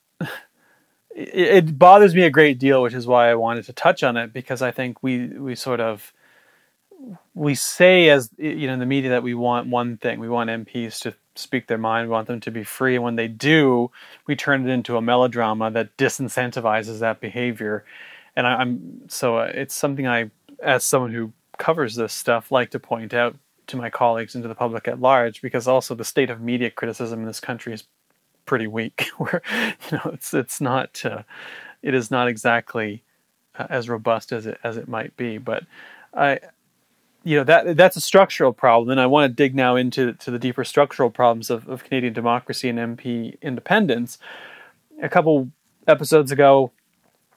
It, 1.14 1.56
it 1.68 1.78
bothers 1.78 2.14
me 2.14 2.22
a 2.22 2.30
great 2.30 2.58
deal, 2.58 2.80
which 2.80 2.94
is 2.94 3.06
why 3.06 3.30
I 3.30 3.34
wanted 3.34 3.66
to 3.66 3.74
touch 3.74 4.02
on 4.02 4.16
it 4.16 4.32
because 4.32 4.62
I 4.62 4.70
think 4.70 5.02
we 5.02 5.26
we 5.26 5.54
sort 5.54 5.78
of 5.78 6.10
we 7.34 7.54
say 7.54 8.08
as 8.08 8.30
you 8.38 8.66
know 8.66 8.74
in 8.74 8.78
the 8.78 8.86
media 8.86 9.10
that 9.10 9.22
we 9.22 9.34
want 9.34 9.68
one 9.68 9.96
thing. 9.96 10.20
We 10.20 10.28
want 10.28 10.50
mps 10.50 11.00
to 11.00 11.14
speak 11.34 11.66
their 11.66 11.78
mind. 11.78 12.08
We 12.08 12.12
want 12.12 12.28
them 12.28 12.40
to 12.40 12.50
be 12.50 12.64
free. 12.64 12.94
And 12.94 13.04
when 13.04 13.16
they 13.16 13.28
do 13.28 13.90
we 14.26 14.36
turn 14.36 14.68
it 14.68 14.72
into 14.72 14.96
a 14.96 15.02
melodrama 15.02 15.70
that 15.70 15.96
disincentivizes 15.96 17.00
that 17.00 17.20
behavior. 17.20 17.84
And 18.36 18.46
I, 18.46 18.62
am 18.62 19.02
so 19.08 19.38
uh, 19.38 19.52
it's 19.54 19.74
something 19.74 20.06
i 20.06 20.30
as 20.62 20.84
someone 20.84 21.12
who 21.12 21.32
covers 21.58 21.96
this 21.96 22.12
stuff 22.12 22.50
like 22.52 22.70
to 22.70 22.78
point 22.78 23.14
out 23.14 23.36
to 23.66 23.76
my 23.76 23.90
colleagues 23.90 24.34
and 24.34 24.42
to 24.42 24.48
the 24.48 24.54
public 24.54 24.88
at 24.88 25.00
large 25.00 25.42
because 25.42 25.66
also 25.66 25.94
the 25.94 26.04
state 26.04 26.30
of 26.30 26.40
media 26.40 26.70
criticism 26.70 27.20
in 27.20 27.26
this 27.26 27.40
country 27.40 27.72
is 27.72 27.84
pretty 28.46 28.66
weak. 28.66 29.08
Where 29.16 29.42
you 29.90 29.98
know 29.98 30.10
it's 30.12 30.34
it's 30.34 30.60
not 30.60 31.04
uh, 31.04 31.22
it 31.82 31.94
is 31.94 32.10
not 32.10 32.28
exactly 32.28 33.02
uh, 33.58 33.66
as 33.70 33.88
robust 33.88 34.32
as 34.32 34.46
it 34.46 34.58
as 34.64 34.76
it 34.76 34.88
might 34.88 35.16
be. 35.16 35.38
But 35.38 35.64
i 36.14 36.40
you 37.24 37.36
know 37.36 37.44
that 37.44 37.76
that's 37.76 37.96
a 37.96 38.00
structural 38.00 38.52
problem, 38.52 38.90
and 38.90 39.00
I 39.00 39.06
want 39.06 39.30
to 39.30 39.34
dig 39.34 39.54
now 39.54 39.76
into 39.76 40.12
to 40.14 40.30
the 40.30 40.38
deeper 40.38 40.64
structural 40.64 41.10
problems 41.10 41.50
of, 41.50 41.68
of 41.68 41.84
Canadian 41.84 42.12
democracy 42.12 42.68
and 42.68 42.78
MP 42.78 43.40
independence. 43.40 44.18
A 45.02 45.08
couple 45.08 45.50
episodes 45.86 46.30
ago, 46.30 46.72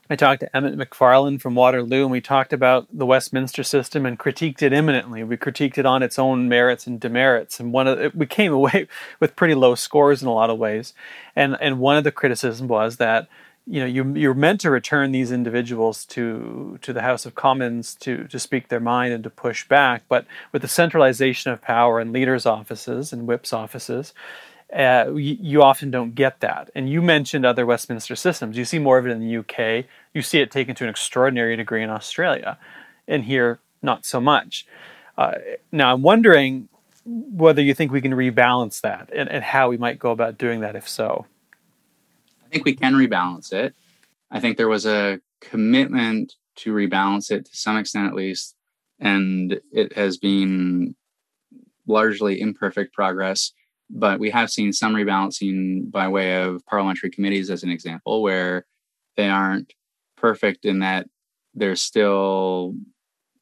I 0.09 0.15
talked 0.15 0.41
to 0.41 0.55
Emmett 0.55 0.77
Macfarlane 0.77 1.39
from 1.39 1.55
Waterloo, 1.55 2.03
and 2.03 2.11
we 2.11 2.21
talked 2.21 2.53
about 2.53 2.87
the 2.91 3.05
Westminster 3.05 3.63
system 3.63 4.05
and 4.05 4.19
critiqued 4.19 4.61
it 4.61 4.71
imminently. 4.71 5.23
We 5.23 5.37
critiqued 5.37 5.77
it 5.77 5.85
on 5.85 6.03
its 6.03 6.19
own 6.19 6.47
merits 6.47 6.85
and 6.85 6.99
demerits, 6.99 7.59
and 7.59 7.71
one 7.71 7.87
of 7.87 7.97
the, 7.97 8.11
we 8.13 8.25
came 8.25 8.53
away 8.61 8.87
with 9.19 9.35
pretty 9.35 9.55
low 9.55 9.75
scores 9.75 10.21
in 10.21 10.27
a 10.27 10.33
lot 10.33 10.49
of 10.49 10.57
ways. 10.57 10.93
And 11.35 11.57
and 11.59 11.79
one 11.79 11.97
of 11.97 12.03
the 12.03 12.11
criticisms 12.11 12.69
was 12.69 12.97
that 12.97 13.27
you 13.67 13.79
know 13.79 13.85
you 13.85 14.13
you're 14.15 14.35
meant 14.35 14.61
to 14.61 14.69
return 14.69 15.11
these 15.11 15.31
individuals 15.31 16.05
to 16.05 16.77
to 16.81 16.93
the 16.93 17.01
House 17.01 17.25
of 17.25 17.35
Commons 17.35 17.95
to 17.95 18.27
to 18.27 18.39
speak 18.39 18.67
their 18.67 18.79
mind 18.79 19.13
and 19.13 19.23
to 19.23 19.29
push 19.29 19.67
back, 19.67 20.03
but 20.07 20.25
with 20.51 20.61
the 20.61 20.67
centralization 20.67 21.51
of 21.51 21.61
power 21.61 21.99
in 21.99 22.13
leaders' 22.13 22.45
offices 22.45 23.11
and 23.11 23.27
whips' 23.27 23.53
offices, 23.53 24.13
uh, 24.73 25.05
you, 25.09 25.37
you, 25.39 25.63
often 25.63 25.89
don't 25.89 26.13
get 26.13 26.41
that. 26.41 26.69
And 26.75 26.89
you 26.89 27.01
mentioned 27.01 27.45
other 27.45 27.65
Westminster 27.65 28.15
systems. 28.15 28.57
You 28.57 28.65
see 28.65 28.79
more 28.79 28.97
of 28.97 29.07
it 29.07 29.11
in 29.11 29.19
the 29.19 29.37
UK. 29.37 29.85
You 30.13 30.21
see 30.21 30.39
it 30.39 30.51
taken 30.51 30.75
to 30.75 30.83
an 30.83 30.89
extraordinary 30.89 31.55
degree 31.55 31.83
in 31.83 31.89
Australia, 31.89 32.59
and 33.07 33.23
here 33.23 33.59
not 33.81 34.05
so 34.05 34.21
much. 34.21 34.67
Uh, 35.17 35.33
now 35.71 35.93
I'm 35.93 36.03
wondering 36.03 36.69
whether 37.05 37.61
you 37.61 37.73
think 37.73 37.91
we 37.91 38.01
can 38.01 38.13
rebalance 38.13 38.81
that 38.81 39.09
and, 39.13 39.29
and 39.29 39.43
how 39.43 39.69
we 39.69 39.77
might 39.77 39.97
go 39.97 40.11
about 40.11 40.37
doing 40.37 40.59
that, 40.59 40.75
if 40.75 40.87
so 40.89 41.25
think 42.55 42.65
we 42.65 42.75
can 42.75 42.93
rebalance 42.93 43.51
it. 43.51 43.75
I 44.31 44.39
think 44.39 44.55
there 44.55 44.69
was 44.69 44.85
a 44.85 45.19
commitment 45.41 46.33
to 46.57 46.73
rebalance 46.73 47.29
it 47.29 47.45
to 47.45 47.55
some 47.55 47.77
extent, 47.77 48.07
at 48.07 48.13
least, 48.13 48.55
and 48.97 49.59
it 49.73 49.93
has 49.93 50.17
been 50.17 50.95
largely 51.85 52.39
imperfect 52.39 52.93
progress. 52.93 53.51
But 53.89 54.19
we 54.19 54.29
have 54.31 54.49
seen 54.49 54.71
some 54.71 54.95
rebalancing 54.95 55.91
by 55.91 56.07
way 56.07 56.41
of 56.41 56.65
parliamentary 56.65 57.11
committees, 57.11 57.49
as 57.49 57.63
an 57.63 57.69
example, 57.69 58.23
where 58.23 58.65
they 59.17 59.27
aren't 59.27 59.73
perfect 60.15 60.63
in 60.63 60.79
that 60.79 61.07
there's 61.53 61.81
still 61.81 62.73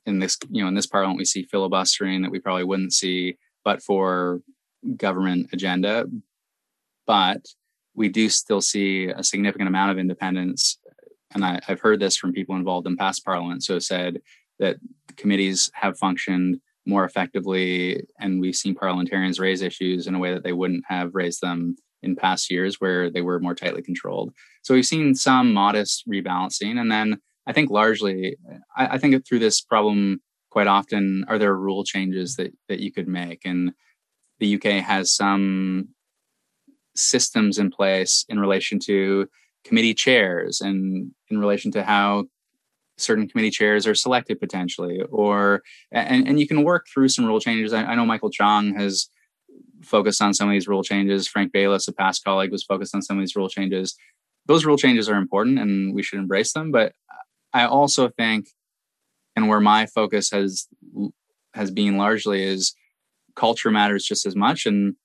in 0.05 0.19
this 0.19 0.37
you 0.49 0.61
know 0.61 0.67
in 0.67 0.73
this 0.73 0.87
parliament 0.87 1.17
we 1.17 1.25
see 1.25 1.43
filibustering 1.43 2.23
that 2.23 2.31
we 2.31 2.39
probably 2.39 2.63
wouldn't 2.63 2.93
see 2.93 3.37
but 3.63 3.81
for 3.81 4.41
government 4.97 5.49
agenda 5.53 6.05
but 7.07 7.45
we 7.95 8.09
do 8.09 8.29
still 8.29 8.61
see 8.61 9.07
a 9.07 9.23
significant 9.23 9.67
amount 9.67 9.91
of 9.91 9.97
independence. 9.97 10.77
And 11.33 11.43
I, 11.43 11.59
have 11.67 11.79
heard 11.79 11.99
this 11.99 12.17
from 12.17 12.33
people 12.33 12.55
involved 12.55 12.87
in 12.87 12.97
past 12.97 13.25
parliaments 13.25 13.67
who 13.67 13.73
have 13.73 13.83
said 13.83 14.21
that 14.59 14.77
committees 15.17 15.69
have 15.73 15.97
functioned 15.97 16.59
more 16.85 17.05
effectively, 17.05 18.05
and 18.19 18.41
we've 18.41 18.55
seen 18.55 18.75
parliamentarians 18.75 19.39
raise 19.39 19.61
issues 19.61 20.05
in 20.05 20.15
a 20.15 20.19
way 20.19 20.33
that 20.33 20.43
they 20.43 20.51
wouldn't 20.51 20.83
have 20.87 21.15
raised 21.15 21.41
them 21.41 21.75
in 22.01 22.15
past 22.15 22.51
years 22.51 22.75
where 22.79 23.09
they 23.09 23.21
were 23.21 23.39
more 23.39 23.55
tightly 23.55 23.81
controlled. 23.81 24.33
So 24.61 24.73
we've 24.73 24.85
seen 24.85 25.15
some 25.15 25.53
modest 25.53 26.03
rebalancing. 26.07 26.79
And 26.79 26.91
then 26.91 27.19
I 27.47 27.53
think 27.53 27.69
largely, 27.69 28.35
I, 28.75 28.87
I 28.87 28.97
think 28.97 29.25
through 29.25 29.39
this 29.39 29.61
problem 29.61 30.21
quite 30.49 30.67
often, 30.67 31.25
are 31.27 31.39
there 31.39 31.55
rule 31.55 31.83
changes 31.83 32.35
that, 32.35 32.53
that 32.67 32.79
you 32.79 32.91
could 32.91 33.07
make? 33.07 33.41
And 33.45 33.73
the 34.39 34.55
UK 34.55 34.83
has 34.83 35.15
some 35.15 35.89
systems 36.95 37.57
in 37.57 37.69
place 37.69 38.25
in 38.29 38.39
relation 38.39 38.79
to 38.79 39.27
committee 39.63 39.93
chairs 39.93 40.61
and 40.61 41.11
in 41.29 41.37
relation 41.39 41.71
to 41.71 41.83
how 41.83 42.25
certain 42.97 43.27
committee 43.27 43.49
chairs 43.49 43.87
are 43.87 43.95
selected 43.95 44.39
potentially 44.39 45.01
or 45.09 45.63
and, 45.91 46.27
and 46.27 46.39
you 46.39 46.47
can 46.47 46.63
work 46.63 46.85
through 46.93 47.09
some 47.09 47.25
rule 47.25 47.39
changes. 47.39 47.73
I, 47.73 47.83
I, 47.83 47.95
know 47.95 48.05
michael 48.05 48.29
chong 48.29 48.75
has 48.75 49.09
focused 49.81 50.21
on 50.21 50.33
some 50.33 50.47
of 50.47 50.53
these 50.53 50.67
rule 50.67 50.83
changes. 50.83 51.27
Frank 51.27 51.51
baylis 51.51 51.87
a 51.87 51.93
past 51.93 52.23
colleague 52.23 52.51
was 52.51 52.63
focused 52.63 52.93
on 52.93 53.01
some 53.01 53.17
of 53.17 53.21
these 53.21 53.35
rule 53.35 53.49
changes. 53.49 53.95
Those 54.45 54.65
rule 54.65 54.77
changes 54.77 55.09
are 55.09 55.15
important 55.15 55.57
and 55.57 55.95
we 55.95 56.03
should 56.03 56.19
embrace 56.19 56.53
them 56.53 56.71
but 56.71 56.93
i 57.53 57.65
also 57.65 58.09
think 58.09 58.47
and 59.35 59.47
where 59.47 59.59
my 59.59 59.85
focus 59.87 60.29
has 60.31 60.67
has 61.53 61.71
been 61.71 61.97
largely 61.97 62.43
is 62.43 62.75
culture 63.35 63.71
matters 63.71 64.05
just 64.05 64.25
as 64.25 64.35
much. 64.35 64.65
And 64.65 64.95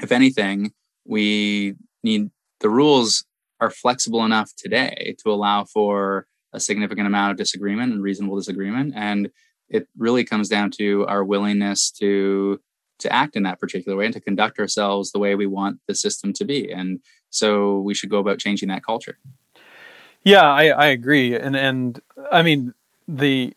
if 0.00 0.12
anything 0.12 0.72
we 1.04 1.74
need 2.02 2.30
the 2.60 2.70
rules 2.70 3.24
are 3.60 3.70
flexible 3.70 4.24
enough 4.24 4.50
today 4.56 5.14
to 5.22 5.30
allow 5.30 5.64
for 5.64 6.26
a 6.52 6.60
significant 6.60 7.06
amount 7.06 7.32
of 7.32 7.36
disagreement 7.36 7.92
and 7.92 8.02
reasonable 8.02 8.36
disagreement. 8.36 8.94
And 8.96 9.30
it 9.68 9.88
really 9.96 10.24
comes 10.24 10.48
down 10.48 10.70
to 10.78 11.06
our 11.06 11.24
willingness 11.24 11.90
to 11.92 12.60
to 13.00 13.12
act 13.12 13.34
in 13.34 13.42
that 13.42 13.58
particular 13.58 13.98
way 13.98 14.04
and 14.04 14.14
to 14.14 14.20
conduct 14.20 14.58
ourselves 14.60 15.10
the 15.10 15.18
way 15.18 15.34
we 15.34 15.46
want 15.46 15.80
the 15.88 15.94
system 15.96 16.32
to 16.32 16.44
be. 16.44 16.70
And 16.70 17.00
so 17.28 17.80
we 17.80 17.92
should 17.92 18.08
go 18.08 18.18
about 18.18 18.38
changing 18.38 18.68
that 18.68 18.84
culture. 18.84 19.18
Yeah 20.22 20.48
i, 20.48 20.68
I 20.68 20.86
agree. 20.86 21.36
And 21.36 21.56
and 21.56 22.00
i 22.30 22.42
mean 22.42 22.74
the 23.08 23.54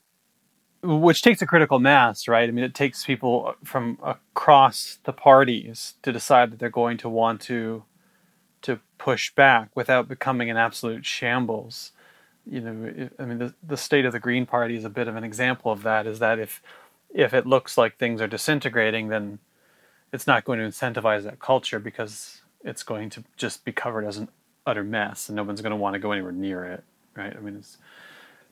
which 0.84 1.22
takes 1.22 1.42
a 1.42 1.48
critical 1.48 1.80
mass, 1.80 2.28
right? 2.28 2.48
I 2.48 2.52
mean, 2.52 2.64
it 2.64 2.74
takes 2.74 3.06
people 3.06 3.56
from 3.64 3.98
across 4.04 5.00
the 5.04 5.14
parties 5.14 5.96
to 6.04 6.12
decide 6.12 6.52
that 6.52 6.60
they're 6.60 6.70
going 6.70 6.98
to 6.98 7.10
want 7.10 7.42
to 7.42 7.84
to 8.64 8.80
push 8.98 9.34
back 9.34 9.70
without 9.76 10.08
becoming 10.08 10.50
an 10.50 10.58
absolute 10.58 11.06
shambles. 11.06 11.92
You 12.46 12.62
know, 12.62 13.10
I 13.20 13.26
mean, 13.26 13.40
the, 13.40 13.54
the 13.62 13.78
state 13.78 14.06
of 14.06 14.14
the 14.14 14.20
Green 14.20 14.46
Party 14.46 14.76
is 14.76 14.86
a 14.86 14.90
bit 14.90 15.08
of 15.08 15.16
an 15.16 15.24
example 15.24 15.72
of 15.72 15.84
that. 15.84 16.08
Is 16.08 16.20
that 16.20 16.40
if 16.40 16.62
if 17.14 17.34
it 17.34 17.46
looks 17.46 17.78
like 17.78 17.98
things 17.98 18.22
are 18.22 18.28
disintegrating, 18.28 19.10
then 19.10 19.40
it's 20.14 20.28
not 20.28 20.46
going 20.46 20.60
to 20.60 20.66
incentivize 20.66 21.24
that 21.24 21.40
culture 21.40 21.80
because 21.80 22.42
it's 22.64 22.84
going 22.84 23.10
to 23.12 23.24
just 23.36 23.66
be 23.66 23.72
covered 23.72 24.06
as 24.06 24.18
an 24.18 24.30
utter 24.66 24.84
mess, 24.84 25.30
and 25.30 25.36
no 25.36 25.44
one's 25.44 25.62
going 25.62 25.72
to 25.72 25.78
want 25.78 25.94
to 25.94 26.00
go 26.00 26.12
anywhere 26.12 26.32
near 26.32 26.66
it, 26.66 26.84
right? 27.16 27.36
I 27.36 27.40
mean, 27.40 27.58
it's. 27.58 27.78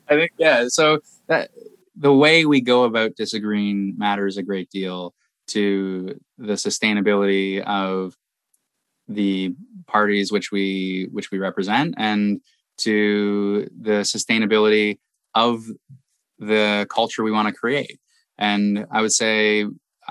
I 0.08 0.14
think 0.14 0.32
yeah. 0.38 0.68
So 0.68 1.00
that 1.26 1.50
the 1.96 2.12
way 2.12 2.44
we 2.44 2.60
go 2.60 2.84
about 2.84 3.16
disagreeing 3.16 3.94
matters 3.96 4.36
a 4.36 4.42
great 4.42 4.70
deal 4.70 5.14
to 5.48 6.18
the 6.38 6.54
sustainability 6.54 7.62
of 7.62 8.16
the 9.08 9.54
parties 9.86 10.32
which 10.32 10.50
we 10.50 11.08
which 11.12 11.30
we 11.30 11.38
represent 11.38 11.94
and 11.96 12.40
to 12.78 13.68
the 13.80 14.00
sustainability 14.02 14.98
of 15.34 15.64
the 16.38 16.86
culture 16.90 17.22
we 17.22 17.30
want 17.30 17.48
to 17.48 17.54
create. 17.54 17.98
And 18.38 18.86
i 18.90 19.00
would 19.00 19.12
say 19.12 19.66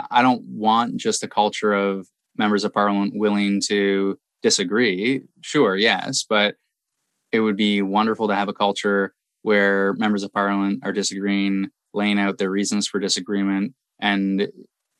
i 0.09 0.21
don't 0.21 0.43
want 0.47 0.97
just 0.97 1.23
a 1.23 1.27
culture 1.27 1.73
of 1.73 2.07
members 2.37 2.63
of 2.63 2.73
parliament 2.73 3.13
willing 3.15 3.61
to 3.67 4.17
disagree. 4.41 5.21
Sure 5.41 5.75
yes 5.75 6.25
but 6.27 6.55
it 7.31 7.41
would 7.41 7.57
be 7.57 7.81
wonderful 7.81 8.29
to 8.29 8.35
have 8.35 8.47
a 8.47 8.53
culture 8.53 9.13
where 9.45 9.93
members 9.93 10.23
of 10.23 10.33
parliament 10.33 10.79
are 10.83 10.91
disagreeing, 10.91 11.67
laying 11.93 12.17
out 12.17 12.39
their 12.39 12.49
reasons 12.49 12.87
for 12.87 12.99
disagreement. 12.99 13.75
And 14.01 14.47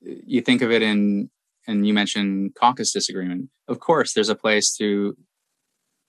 you 0.02 0.42
think 0.42 0.62
of 0.62 0.72
it 0.72 0.84
in, 0.84 1.32
and 1.66 1.88
you 1.88 1.96
mentioned 1.96 2.54
caucus 2.54 2.94
disagreement. 2.94 3.50
Of 3.68 3.80
course, 3.80 4.14
there's 4.14 4.30
a 4.30 4.36
place 4.36 4.76
to 4.76 5.18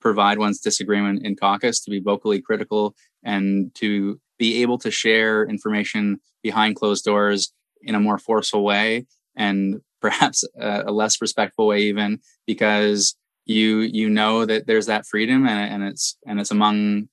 provide 0.02 0.36
one's 0.36 0.60
disagreement 0.60 1.24
in 1.24 1.34
caucus, 1.34 1.80
to 1.80 1.90
be 1.90 1.98
vocally 1.98 2.42
critical, 2.42 2.94
and 3.24 3.74
to 3.76 4.20
be 4.38 4.60
able 4.60 4.76
to 4.80 4.90
share 4.90 5.46
information 5.46 6.20
behind 6.42 6.76
closed 6.76 7.06
doors 7.06 7.54
in 7.80 7.94
a 7.94 8.00
more 8.00 8.18
forceful 8.18 8.62
way 8.62 9.06
and 9.34 9.80
perhaps 10.02 10.44
a, 10.60 10.82
a 10.88 10.92
less 10.92 11.22
respectful 11.22 11.66
way 11.66 11.80
even 11.80 12.18
because 12.46 13.16
you 13.46 13.78
you 13.80 14.10
know 14.10 14.44
that 14.44 14.66
there's 14.66 14.86
that 14.86 15.06
freedom 15.06 15.46
and, 15.46 15.72
and 15.72 15.90
it's 15.90 16.18
and 16.26 16.38
it's 16.38 16.50
among 16.50 17.08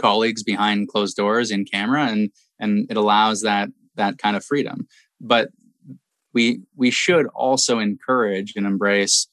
colleagues 0.00 0.42
behind 0.42 0.88
closed 0.88 1.16
doors 1.16 1.50
in 1.50 1.64
camera 1.64 2.06
and 2.06 2.30
and 2.58 2.86
it 2.90 2.96
allows 2.96 3.42
that 3.42 3.68
that 3.96 4.18
kind 4.18 4.36
of 4.36 4.44
freedom. 4.44 4.86
But 5.20 5.50
we 6.32 6.62
we 6.76 6.90
should 6.90 7.26
also 7.34 7.78
encourage 7.78 8.54
and 8.56 8.66
embrace 8.66 9.28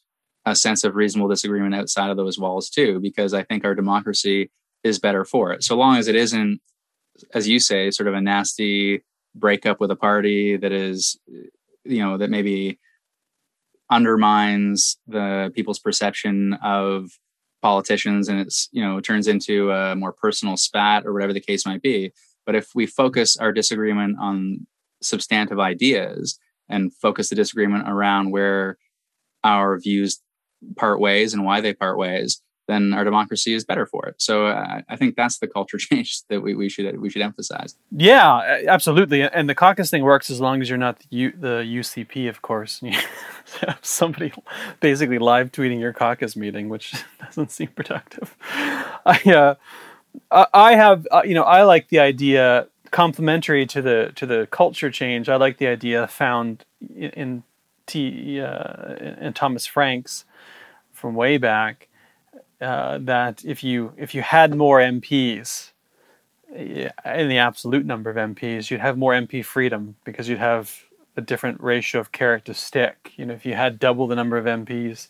a 0.45 0.55
sense 0.55 0.83
of 0.83 0.95
reasonable 0.95 1.29
disagreement 1.29 1.75
outside 1.75 2.09
of 2.09 2.17
those 2.17 2.39
walls 2.39 2.69
too 2.69 3.01
because 3.01 3.33
i 3.33 3.43
think 3.43 3.65
our 3.65 3.75
democracy 3.75 4.49
is 4.83 4.99
better 4.99 5.25
for 5.25 5.51
it. 5.51 5.63
So 5.63 5.75
long 5.75 5.97
as 5.97 6.07
it 6.07 6.15
isn't 6.15 6.61
as 7.33 7.47
you 7.47 7.59
say 7.59 7.91
sort 7.91 8.07
of 8.07 8.13
a 8.13 8.21
nasty 8.21 9.03
breakup 9.35 9.79
with 9.79 9.91
a 9.91 9.95
party 9.95 10.57
that 10.57 10.71
is 10.71 11.19
you 11.83 12.01
know 12.03 12.17
that 12.17 12.29
maybe 12.29 12.79
undermines 13.89 14.97
the 15.07 15.51
people's 15.55 15.79
perception 15.79 16.53
of 16.63 17.09
politicians 17.61 18.27
and 18.29 18.39
it's 18.39 18.69
you 18.71 18.83
know 18.83 18.99
turns 18.99 19.27
into 19.27 19.71
a 19.71 19.95
more 19.95 20.13
personal 20.13 20.57
spat 20.57 21.05
or 21.05 21.13
whatever 21.13 21.33
the 21.33 21.41
case 21.41 21.65
might 21.65 21.81
be. 21.81 22.11
But 22.45 22.55
if 22.55 22.69
we 22.73 22.85
focus 22.85 23.37
our 23.37 23.51
disagreement 23.51 24.17
on 24.19 24.67
substantive 25.01 25.59
ideas 25.59 26.39
and 26.69 26.93
focus 26.93 27.29
the 27.29 27.35
disagreement 27.35 27.87
around 27.87 28.31
where 28.31 28.77
our 29.43 29.77
views 29.79 30.21
part 30.75 30.99
ways 30.99 31.33
and 31.33 31.45
why 31.45 31.61
they 31.61 31.73
part 31.73 31.97
ways 31.97 32.41
then 32.67 32.93
our 32.93 33.03
democracy 33.03 33.53
is 33.53 33.65
better 33.65 33.85
for 33.85 34.05
it. 34.07 34.15
So 34.21 34.47
uh, 34.47 34.81
I 34.87 34.95
think 34.95 35.15
that's 35.15 35.39
the 35.39 35.47
culture 35.47 35.77
change 35.79 36.21
that 36.27 36.41
we, 36.41 36.53
we 36.53 36.69
should 36.69 36.99
we 36.99 37.09
should 37.09 37.21
emphasize. 37.21 37.75
Yeah, 37.91 38.61
absolutely. 38.67 39.23
And 39.23 39.49
the 39.49 39.55
caucus 39.55 39.89
thing 39.89 40.03
works 40.03 40.29
as 40.29 40.39
long 40.39 40.61
as 40.61 40.69
you're 40.69 40.77
not 40.77 40.99
the, 40.99 41.05
U, 41.09 41.31
the 41.31 41.63
UCP, 41.63 42.29
of 42.29 42.41
course. 42.41 42.81
Somebody 43.81 44.33
basically 44.79 45.17
live 45.17 45.51
tweeting 45.51 45.79
your 45.79 45.93
caucus 45.93 46.35
meeting, 46.35 46.69
which 46.69 46.93
doesn't 47.19 47.51
seem 47.51 47.69
productive. 47.69 48.35
I 48.41 49.55
uh, 50.31 50.45
I 50.53 50.75
have 50.75 51.07
uh, 51.11 51.23
you 51.25 51.33
know 51.33 51.43
I 51.43 51.63
like 51.63 51.89
the 51.89 51.99
idea 51.99 52.67
complementary 52.91 53.65
to 53.65 53.81
the 53.81 54.11
to 54.15 54.25
the 54.25 54.47
culture 54.51 54.91
change. 54.91 55.29
I 55.29 55.35
like 55.37 55.57
the 55.57 55.67
idea 55.67 56.07
found 56.07 56.65
in, 56.93 57.09
in 57.11 57.43
T 57.85 58.41
uh, 58.41 58.95
in 58.95 59.33
Thomas 59.33 59.65
Franks 59.65 60.25
from 60.91 61.15
way 61.15 61.37
back 61.37 61.87
uh, 62.61 62.97
that 62.99 63.45
if 63.45 63.63
you 63.63 63.93
if 63.97 64.15
you 64.15 64.21
had 64.21 64.55
more 64.55 64.79
MPs 64.79 65.71
in 66.55 67.29
the 67.29 67.37
absolute 67.37 67.85
number 67.85 68.09
of 68.09 68.15
MPs, 68.15 68.71
you'd 68.71 68.79
have 68.79 68.97
more 68.97 69.13
MP 69.13 69.43
freedom 69.43 69.95
because 70.03 70.27
you'd 70.27 70.39
have 70.39 70.83
a 71.15 71.21
different 71.21 71.61
ratio 71.61 71.99
of 71.99 72.11
carrot 72.11 72.45
to 72.45 72.53
stick. 72.53 73.11
You 73.15 73.25
know, 73.25 73.33
if 73.33 73.45
you 73.45 73.53
had 73.53 73.79
double 73.79 74.07
the 74.07 74.15
number 74.15 74.37
of 74.37 74.45
MPs, 74.45 75.07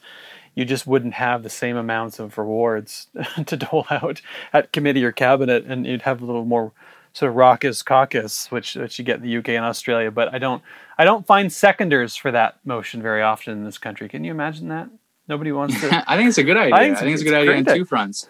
you 0.56 0.66
just 0.66 0.88
wouldn't 0.88 1.14
have 1.16 1.44
the 1.44 1.50
same 1.50 1.78
amounts 1.78 2.20
of 2.20 2.38
rewards 2.38 3.08
to 3.46 3.58
dole 3.58 3.86
out 3.92 4.22
at 4.52 4.74
committee 4.74 5.04
or 5.04 5.12
cabinet, 5.12 5.66
and 5.66 5.86
you'd 5.86 6.02
have 6.02 6.22
a 6.22 6.26
little 6.26 6.46
more 6.46 6.72
sort 7.14 7.30
of 7.30 7.36
raucous 7.36 7.84
caucus, 7.84 8.52
which 8.52 8.76
which 8.76 8.98
you 9.00 9.06
get 9.06 9.18
in 9.18 9.24
the 9.24 9.38
UK 9.38 9.50
and 9.50 9.66
Australia. 9.66 10.12
But 10.12 10.34
I 10.34 10.40
don't 10.40 10.64
I 10.98 11.06
don't 11.06 11.28
find 11.28 11.50
seconders 11.50 12.18
for 12.18 12.32
that 12.32 12.58
motion 12.66 13.02
very 13.02 13.22
often 13.22 13.54
in 13.54 13.64
this 13.64 13.78
country. 13.78 14.10
Can 14.10 14.24
you 14.24 14.32
imagine 14.32 14.68
that? 14.70 14.90
Nobody 15.28 15.52
wants 15.52 15.80
to. 15.82 15.88
I 16.08 16.16
think 16.16 16.30
it's 16.30 16.38
a 16.38 16.44
good 16.44 16.58
idea. 16.58 16.76
I 16.76 16.80
think 16.80 16.94
it's, 16.94 17.02
I 17.02 17.04
think 17.06 17.14
it's 17.14 17.22
a 17.22 17.26
good 17.26 17.34
idea 17.34 17.58
on 17.58 17.66
two 17.66 17.86
fronts. 17.86 18.30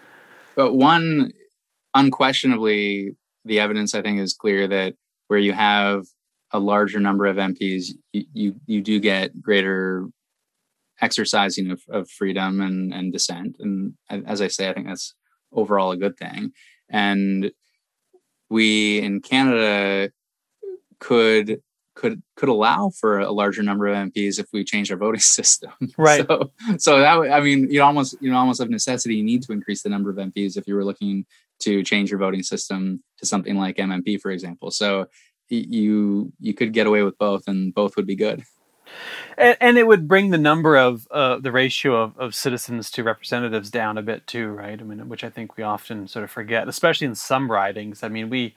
But 0.56 0.74
one, 0.74 1.32
unquestionably, 1.94 3.16
the 3.46 3.60
evidence 3.60 3.94
I 3.94 4.02
think 4.02 4.20
is 4.20 4.34
clear 4.34 4.68
that 4.68 4.96
where 5.28 5.40
you 5.40 5.54
have 5.54 6.06
a 6.52 6.60
larger 6.60 7.00
number 7.00 7.26
of 7.26 7.38
MPs, 7.38 7.90
you 8.14 8.26
you, 8.34 8.56
you 8.66 8.82
do 8.82 9.00
get 9.00 9.42
greater 9.42 10.08
exercising 11.02 11.72
of, 11.72 11.82
of 11.90 12.10
freedom 12.10 12.60
and, 12.62 12.94
and 12.94 13.14
dissent. 13.14 13.58
And 13.60 13.94
as 14.10 14.42
I 14.42 14.48
say, 14.48 14.70
I 14.70 14.74
think 14.74 14.88
that's 14.88 15.14
overall 15.52 15.92
a 15.92 15.98
good 15.98 16.18
thing. 16.18 16.52
And 16.90 17.52
we 18.50 19.00
in 19.00 19.22
Canada 19.22 20.12
could 21.00 21.62
could 21.98 22.22
could 22.36 22.48
allow 22.48 22.90
for 22.90 23.20
a 23.20 23.32
larger 23.32 23.64
number 23.64 23.88
of 23.88 23.96
MPs 23.96 24.40
if 24.40 24.46
we 24.54 24.64
change 24.64 24.92
our 24.92 24.98
voting 24.98 25.20
system. 25.38 25.72
Right. 25.98 26.26
So, 26.28 26.52
so 26.78 27.00
that 27.00 27.32
I 27.32 27.42
mean, 27.42 27.70
you 27.70 27.82
almost 27.82 28.16
you 28.22 28.32
know 28.32 28.38
almost 28.38 28.62
of 28.62 28.70
necessity 28.70 29.16
you 29.16 29.24
need 29.24 29.44
to 29.44 29.52
increase 29.52 29.82
the 29.82 29.90
number 29.90 30.10
of 30.10 30.16
MPs 30.16 30.56
if 30.56 30.68
you 30.68 30.76
were 30.76 30.86
looking 30.86 31.26
to 31.60 31.84
change 31.84 32.12
your 32.12 32.20
voting 32.20 32.44
system 32.44 33.04
to 33.18 33.26
something 33.26 33.58
like 33.58 33.78
MMP, 33.78 34.22
for 34.22 34.32
example. 34.32 34.72
So 34.72 35.08
you 35.50 36.32
you 36.40 36.54
could 36.54 36.72
get 36.72 36.88
away 36.88 37.02
with 37.04 37.18
both, 37.18 37.48
and 37.48 37.74
both 37.74 37.96
would 37.98 38.08
be 38.08 38.16
good. 38.16 38.44
And, 39.38 39.58
and 39.60 39.78
it 39.78 39.86
would 39.86 40.08
bring 40.08 40.30
the 40.30 40.38
number 40.38 40.78
of 40.78 41.08
uh, 41.12 41.40
the 41.40 41.52
ratio 41.52 42.02
of, 42.02 42.18
of 42.18 42.34
citizens 42.34 42.90
to 42.92 43.04
representatives 43.04 43.70
down 43.70 43.98
a 43.98 44.02
bit 44.02 44.26
too, 44.28 44.48
right? 44.48 44.80
I 44.80 44.84
mean, 44.84 45.10
which 45.10 45.26
I 45.26 45.30
think 45.30 45.58
we 45.58 45.64
often 45.64 46.08
sort 46.08 46.24
of 46.24 46.32
forget, 46.32 46.70
especially 46.70 47.08
in 47.08 47.16
some 47.16 47.52
ridings. 47.52 48.02
I 48.04 48.08
mean, 48.08 48.30
we 48.30 48.56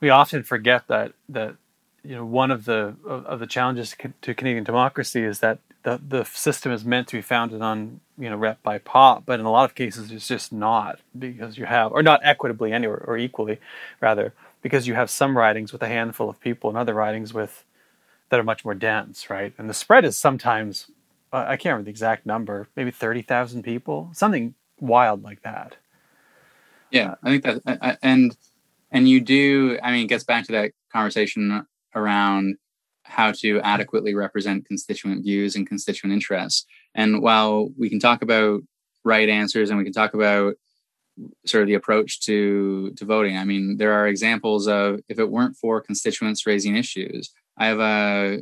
we 0.00 0.10
often 0.10 0.42
forget 0.42 0.88
that 0.88 1.12
that 1.28 1.56
you 2.04 2.16
know 2.16 2.24
one 2.24 2.50
of 2.50 2.64
the 2.64 2.96
of 3.04 3.40
the 3.40 3.46
challenges 3.46 3.96
to 4.22 4.34
Canadian 4.34 4.64
democracy 4.64 5.22
is 5.22 5.40
that 5.40 5.58
the 5.82 6.00
the 6.06 6.24
system 6.24 6.72
is 6.72 6.84
meant 6.84 7.08
to 7.08 7.16
be 7.16 7.22
founded 7.22 7.62
on 7.62 8.00
you 8.18 8.28
know 8.30 8.36
rep 8.36 8.62
by 8.62 8.78
pop, 8.78 9.24
but 9.26 9.40
in 9.40 9.46
a 9.46 9.50
lot 9.50 9.64
of 9.64 9.74
cases 9.74 10.10
it's 10.10 10.28
just 10.28 10.52
not 10.52 11.00
because 11.18 11.58
you 11.58 11.66
have 11.66 11.92
or 11.92 12.02
not 12.02 12.20
equitably 12.22 12.72
anywhere 12.72 13.02
or 13.06 13.16
equally 13.16 13.58
rather 14.00 14.32
because 14.62 14.86
you 14.86 14.94
have 14.94 15.10
some 15.10 15.36
ridings 15.36 15.72
with 15.72 15.82
a 15.82 15.88
handful 15.88 16.28
of 16.28 16.40
people 16.40 16.70
and 16.70 16.78
other 16.78 16.94
ridings 16.94 17.34
with 17.34 17.64
that 18.28 18.40
are 18.40 18.44
much 18.44 18.64
more 18.64 18.74
dense, 18.74 19.28
right? 19.28 19.52
And 19.58 19.68
the 19.68 19.74
spread 19.74 20.04
is 20.04 20.18
sometimes 20.18 20.90
I 21.32 21.56
can't 21.56 21.72
remember 21.72 21.84
the 21.84 21.90
exact 21.90 22.26
number, 22.26 22.68
maybe 22.76 22.90
thirty 22.90 23.22
thousand 23.22 23.62
people, 23.62 24.10
something 24.12 24.54
wild 24.80 25.22
like 25.22 25.42
that. 25.42 25.76
Yeah, 26.90 27.14
I 27.22 27.30
think 27.30 27.44
that 27.44 27.98
and 28.02 28.36
and 28.90 29.08
you 29.08 29.20
do. 29.20 29.78
I 29.82 29.92
mean, 29.92 30.04
it 30.04 30.08
gets 30.08 30.24
back 30.24 30.46
to 30.46 30.52
that 30.52 30.72
conversation 30.92 31.66
around 31.94 32.56
how 33.04 33.32
to 33.32 33.60
adequately 33.60 34.14
represent 34.14 34.66
constituent 34.66 35.22
views 35.22 35.56
and 35.56 35.66
constituent 35.66 36.12
interests. 36.12 36.66
And 36.94 37.22
while 37.22 37.70
we 37.78 37.90
can 37.90 37.98
talk 37.98 38.22
about 38.22 38.62
right 39.04 39.28
answers 39.28 39.70
and 39.70 39.78
we 39.78 39.84
can 39.84 39.92
talk 39.92 40.14
about 40.14 40.54
sort 41.44 41.62
of 41.62 41.68
the 41.68 41.74
approach 41.74 42.20
to 42.22 42.92
to 42.96 43.04
voting, 43.04 43.36
I 43.36 43.44
mean, 43.44 43.76
there 43.76 43.92
are 43.92 44.06
examples 44.06 44.66
of 44.68 45.00
if 45.08 45.18
it 45.18 45.30
weren't 45.30 45.56
for 45.56 45.80
constituents 45.80 46.46
raising 46.46 46.76
issues. 46.76 47.30
I 47.58 47.66
have 47.66 47.80
a 47.80 48.38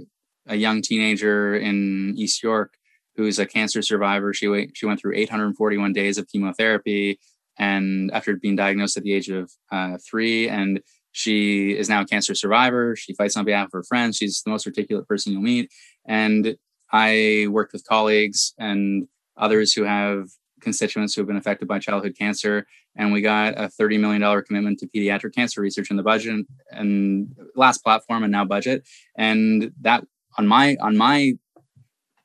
a 0.47 0.57
young 0.57 0.83
teenager 0.83 1.55
in 1.57 2.15
East 2.17 2.43
York 2.43 2.75
who's 3.17 3.39
a 3.39 3.47
cancer 3.47 3.83
survivor. 3.83 4.33
She 4.33 4.49
went, 4.49 4.77
she 4.77 4.87
went 4.87 5.01
through 5.01 5.15
841 5.17 5.93
days 5.93 6.19
of 6.19 6.29
chemotherapy, 6.29 7.19
and 7.59 8.11
after 8.13 8.37
being 8.37 8.57
diagnosed 8.57 8.97
at 8.97 9.03
the 9.03 9.13
age 9.13 9.29
of 9.29 9.51
uh, 9.71 9.99
three, 9.99 10.49
and 10.49 10.81
she 11.13 11.77
is 11.77 11.89
now 11.89 12.03
a 12.03 12.07
cancer 12.07 12.35
survivor. 12.35 12.97
She 12.97 13.15
fights 13.15 13.37
on 13.37 13.45
behalf 13.45 13.67
of 13.67 13.73
her 13.73 13.83
friends. 13.83 14.17
She's 14.17 14.43
the 14.43 14.51
most 14.51 14.67
articulate 14.67 15.09
person 15.09 15.33
you'll 15.33 15.43
meet. 15.43 15.71
And 16.07 16.57
I 16.93 17.47
worked 17.51 17.73
with 17.73 17.85
colleagues 17.87 18.55
and 18.59 19.09
others 19.37 19.73
who 19.73 19.85
have 19.85 20.29
constituents 20.61 21.15
who 21.15 21.23
have 21.23 21.29
been 21.29 21.37
affected 21.37 21.67
by 21.67 21.79
childhood 21.79 22.15
cancer. 22.19 22.67
And 22.97 23.13
we 23.13 23.21
got 23.23 23.55
a 23.55 23.71
$30 23.81 23.99
million 24.01 24.43
commitment 24.43 24.79
to 24.81 24.87
pediatric 24.87 25.35
cancer 25.35 25.61
research 25.61 25.91
in 25.91 25.97
the 25.97 26.03
budget 26.03 26.45
and 26.71 27.35
last 27.55 27.83
platform 27.83 28.23
and 28.25 28.33
now 28.33 28.45
budget. 28.45 28.87
And 29.17 29.73
that 29.81 30.05
on 30.39 30.47
my 30.47 30.77
on 30.81 30.97
my 30.97 31.35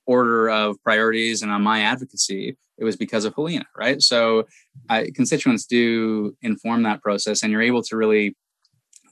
order 0.05 0.49
of 0.49 0.81
priorities 0.83 1.41
and 1.41 1.51
on 1.51 1.61
my 1.61 1.81
advocacy, 1.81 2.57
it 2.77 2.83
was 2.83 2.95
because 2.95 3.25
of 3.25 3.33
Helena, 3.35 3.65
right? 3.75 4.01
So 4.01 4.47
constituents 5.15 5.65
do 5.65 6.35
inform 6.41 6.83
that 6.83 7.01
process, 7.01 7.41
and 7.41 7.51
you're 7.51 7.61
able 7.61 7.81
to 7.83 7.95
really 7.95 8.35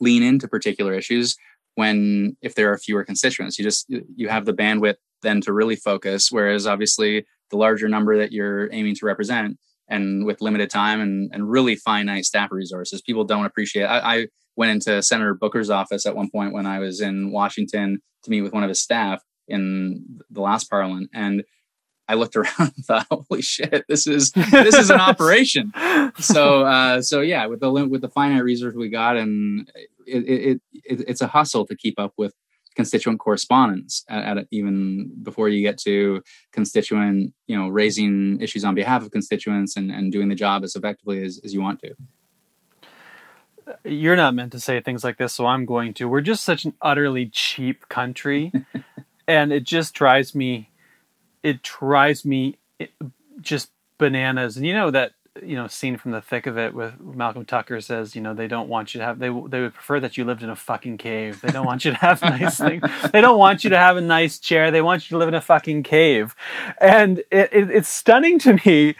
lean 0.03 0.21
into 0.21 0.47
particular 0.47 0.93
issues 0.93 1.35
when 1.75 2.37
if 2.41 2.55
there 2.55 2.71
are 2.71 2.77
fewer 2.77 3.03
constituents 3.03 3.57
you 3.57 3.65
just 3.65 3.85
you 3.89 4.27
have 4.27 4.45
the 4.45 4.53
bandwidth 4.53 4.95
then 5.21 5.41
to 5.41 5.53
really 5.53 5.75
focus 5.75 6.31
whereas 6.31 6.67
obviously 6.67 7.25
the 7.49 7.57
larger 7.57 7.87
number 7.87 8.17
that 8.17 8.31
you're 8.31 8.71
aiming 8.73 8.95
to 8.95 9.05
represent 9.05 9.57
and 9.89 10.25
with 10.25 10.41
limited 10.41 10.69
time 10.69 11.01
and, 11.01 11.31
and 11.33 11.49
really 11.49 11.75
finite 11.75 12.25
staff 12.25 12.51
resources 12.51 13.01
people 13.01 13.23
don't 13.23 13.45
appreciate 13.45 13.85
I, 13.85 14.15
I 14.15 14.27
went 14.55 14.71
into 14.71 15.01
senator 15.01 15.33
booker's 15.33 15.69
office 15.69 16.05
at 16.05 16.15
one 16.15 16.29
point 16.29 16.53
when 16.53 16.65
i 16.65 16.79
was 16.79 17.01
in 17.01 17.31
washington 17.31 17.99
to 18.23 18.29
meet 18.29 18.41
with 18.41 18.53
one 18.53 18.63
of 18.63 18.69
his 18.69 18.81
staff 18.81 19.21
in 19.47 20.19
the 20.29 20.41
last 20.41 20.69
parliament 20.69 21.09
and 21.13 21.43
I 22.07 22.15
looked 22.15 22.35
around 22.35 22.73
and 22.75 22.85
thought, 22.85 23.07
"Holy 23.09 23.41
shit, 23.41 23.85
this 23.87 24.07
is 24.07 24.31
this 24.31 24.75
is 24.75 24.89
an 24.89 24.99
operation." 25.09 25.71
So, 26.19 26.65
uh, 26.65 27.01
so 27.01 27.21
yeah, 27.21 27.45
with 27.45 27.61
the 27.61 27.71
with 27.71 28.01
the 28.01 28.09
finite 28.09 28.43
resources 28.43 28.77
we 28.77 28.89
got, 28.89 29.17
and 29.17 29.71
it, 30.07 30.29
it, 30.29 30.61
it, 30.73 31.05
it's 31.07 31.21
a 31.21 31.27
hustle 31.27 31.65
to 31.67 31.75
keep 31.75 31.99
up 31.99 32.13
with 32.17 32.33
constituent 32.75 33.19
correspondence 33.19 34.03
at, 34.09 34.37
at, 34.37 34.47
even 34.51 35.11
before 35.21 35.47
you 35.47 35.61
get 35.61 35.77
to 35.77 36.23
constituent 36.51 37.31
you 37.45 37.57
know 37.57 37.67
raising 37.67 38.41
issues 38.41 38.65
on 38.65 38.73
behalf 38.73 39.03
of 39.03 39.11
constituents 39.11 39.77
and, 39.77 39.91
and 39.91 40.11
doing 40.11 40.29
the 40.29 40.35
job 40.35 40.63
as 40.63 40.75
effectively 40.75 41.23
as, 41.23 41.39
as 41.43 41.53
you 41.53 41.61
want 41.61 41.79
to. 41.79 41.93
You're 43.85 44.17
not 44.17 44.35
meant 44.35 44.51
to 44.51 44.59
say 44.59 44.81
things 44.81 45.03
like 45.03 45.17
this 45.17 45.33
so 45.33 45.45
i'm 45.45 45.65
going 45.65 45.93
to. 45.95 46.07
We're 46.07 46.21
just 46.21 46.43
such 46.43 46.65
an 46.65 46.73
utterly 46.81 47.27
cheap 47.27 47.87
country. 47.89 48.51
And 49.27 49.53
it 49.53 49.63
just 49.63 49.93
drives 49.93 50.35
me 50.35 50.69
it 51.43 51.61
drives 51.61 52.25
me 52.25 52.57
just 53.41 53.71
bananas. 53.97 54.57
And 54.57 54.65
you 54.65 54.73
know 54.73 54.91
that 54.91 55.13
you 55.41 55.55
know 55.55 55.67
scene 55.67 55.97
from 55.97 56.11
the 56.11 56.21
thick 56.21 56.45
of 56.45 56.57
it 56.57 56.73
with 56.73 56.99
Malcolm 56.99 57.45
Tucker 57.45 57.81
says, 57.81 58.15
you 58.15 58.21
know, 58.21 58.33
they 58.33 58.47
don't 58.47 58.69
want 58.69 58.93
you 58.93 58.99
to 58.99 59.05
have 59.05 59.19
they 59.19 59.29
they 59.29 59.61
would 59.61 59.73
prefer 59.73 59.99
that 59.99 60.15
you 60.15 60.25
lived 60.25 60.43
in 60.43 60.49
a 60.49 60.55
fucking 60.55 60.97
cave. 60.97 61.41
They 61.41 61.51
don't 61.51 61.65
want 61.65 61.85
you 61.85 61.91
to 61.91 61.97
have 61.97 62.21
nice 62.21 62.57
things. 62.57 62.83
They 63.11 63.21
don't 63.21 63.39
want 63.39 63.63
you 63.63 63.69
to 63.71 63.77
have 63.77 63.97
a 63.97 64.01
nice 64.01 64.39
chair. 64.39 64.69
They 64.69 64.81
want 64.81 65.09
you 65.09 65.15
to 65.15 65.17
live 65.17 65.27
in 65.27 65.33
a 65.33 65.41
fucking 65.41 65.83
cave. 65.83 66.35
And 66.79 67.19
it, 67.31 67.49
it, 67.51 67.69
it's 67.71 67.89
stunning 67.89 68.39
to 68.39 68.59
me 68.65 68.95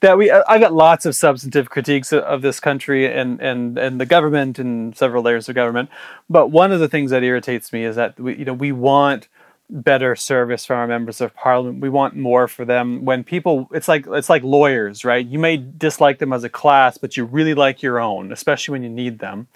that 0.00 0.16
we 0.16 0.30
I've 0.30 0.60
got 0.60 0.72
lots 0.72 1.06
of 1.06 1.14
substantive 1.14 1.70
critiques 1.70 2.12
of 2.12 2.42
this 2.42 2.60
country 2.60 3.06
and 3.06 3.40
and 3.40 3.78
and 3.78 4.00
the 4.00 4.06
government 4.06 4.58
and 4.58 4.96
several 4.96 5.22
layers 5.22 5.48
of 5.48 5.54
government. 5.54 5.90
But 6.30 6.48
one 6.48 6.72
of 6.72 6.80
the 6.80 6.88
things 6.88 7.10
that 7.10 7.22
irritates 7.22 7.72
me 7.72 7.84
is 7.84 7.96
that 7.96 8.18
we 8.18 8.36
you 8.36 8.44
know 8.44 8.54
we 8.54 8.72
want 8.72 9.28
better 9.70 10.14
service 10.14 10.64
from 10.64 10.78
our 10.78 10.86
members 10.86 11.20
of 11.20 11.34
parliament. 11.34 11.80
We 11.80 11.88
want 11.88 12.16
more 12.16 12.48
for 12.48 12.64
them. 12.64 13.04
When 13.04 13.24
people, 13.24 13.68
it's 13.72 13.88
like 13.88 14.06
it's 14.08 14.28
like 14.28 14.42
lawyers, 14.42 15.04
right? 15.04 15.26
You 15.26 15.38
may 15.38 15.56
dislike 15.56 16.18
them 16.18 16.32
as 16.32 16.44
a 16.44 16.48
class, 16.48 16.98
but 16.98 17.16
you 17.16 17.24
really 17.24 17.54
like 17.54 17.82
your 17.82 17.98
own, 17.98 18.32
especially 18.32 18.72
when 18.72 18.82
you 18.82 18.90
need 18.90 19.18
them. 19.18 19.48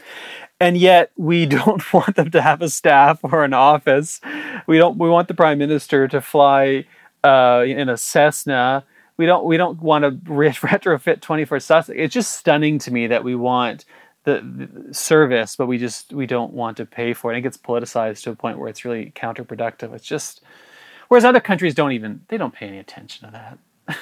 And 0.60 0.76
yet, 0.76 1.10
we 1.16 1.46
don't 1.46 1.92
want 1.92 2.16
them 2.16 2.30
to 2.30 2.42
have 2.42 2.62
a 2.62 2.68
staff 2.68 3.20
or 3.22 3.44
an 3.44 3.52
office. 3.52 4.20
We 4.66 4.78
don't. 4.78 4.98
We 4.98 5.08
want 5.08 5.28
the 5.28 5.34
prime 5.34 5.58
minister 5.58 6.08
to 6.08 6.20
fly 6.20 6.84
uh, 7.22 7.64
in 7.66 7.88
a 7.88 7.96
Cessna. 7.96 8.84
We 9.16 9.26
don't. 9.26 9.44
We 9.44 9.56
don't 9.56 9.80
want 9.80 10.04
to 10.04 10.10
retrofit 10.30 11.20
twenty 11.20 11.44
four 11.44 11.60
Sussex. 11.60 11.96
It's 11.98 12.14
just 12.14 12.34
stunning 12.34 12.78
to 12.80 12.90
me 12.90 13.06
that 13.08 13.24
we 13.24 13.34
want 13.34 13.84
the, 14.28 14.66
the, 14.66 14.94
service, 14.94 15.56
but 15.56 15.66
we 15.66 15.78
just 15.78 16.12
we 16.12 16.26
don't 16.26 16.52
want 16.52 16.76
to 16.76 16.86
pay 16.86 17.14
for 17.14 17.32
it. 17.32 17.38
it 17.38 17.40
gets 17.40 17.56
politicized 17.56 18.22
to 18.24 18.30
a 18.30 18.36
point 18.36 18.58
where 18.58 18.68
it's 18.68 18.84
really 18.84 19.12
counterproductive. 19.14 19.94
It's 19.94 20.06
just 20.06 20.42
whereas 21.08 21.24
other 21.24 21.40
countries 21.40 21.74
don't 21.74 21.92
even 21.92 22.22
they 22.28 22.36
don't 22.36 22.54
pay 22.54 22.66
any 22.66 22.78
attention 22.78 23.26
to 23.26 23.32
that. 23.32 23.96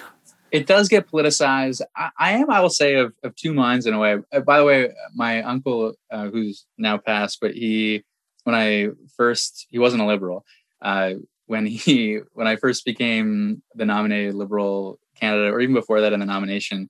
it 0.51 0.67
does 0.67 0.89
get 0.89 1.09
politicized. 1.09 1.83
I, 1.97 2.11
I, 2.19 2.33
am, 2.33 2.51
I 2.51 2.61
will 2.61 2.71
say, 2.71 2.95
of, 2.95 3.13
of 3.23 3.37
two 3.37 3.55
minds 3.55 3.87
in 3.87 3.95
a 3.95 3.99
way. 3.99 4.19
Uh, 4.33 4.41
by 4.41 4.59
the 4.59 4.65
way, 4.65 4.91
my 5.15 5.43
uncle, 5.43 5.95
uh, 6.11 6.29
who's 6.29 6.67
now 6.79 6.99
passed, 6.99 7.39
but 7.41 7.53
he, 7.53 8.05
when 8.45 8.55
I 8.55 8.89
first, 9.17 9.67
he 9.71 9.79
wasn't 9.79 10.03
a 10.03 10.07
liberal. 10.07 10.45
Uh, 10.81 11.15
when 11.47 11.67
he, 11.67 12.21
when 12.33 12.47
I 12.47 12.57
first 12.57 12.85
became 12.85 13.63
the 13.75 13.87
nominated 13.87 14.35
liberal 14.35 14.99
candidate, 15.21 15.53
or 15.53 15.61
even 15.61 15.75
before 15.75 16.01
that 16.01 16.13
in 16.13 16.21
the 16.21 16.27
nomination, 16.27 16.89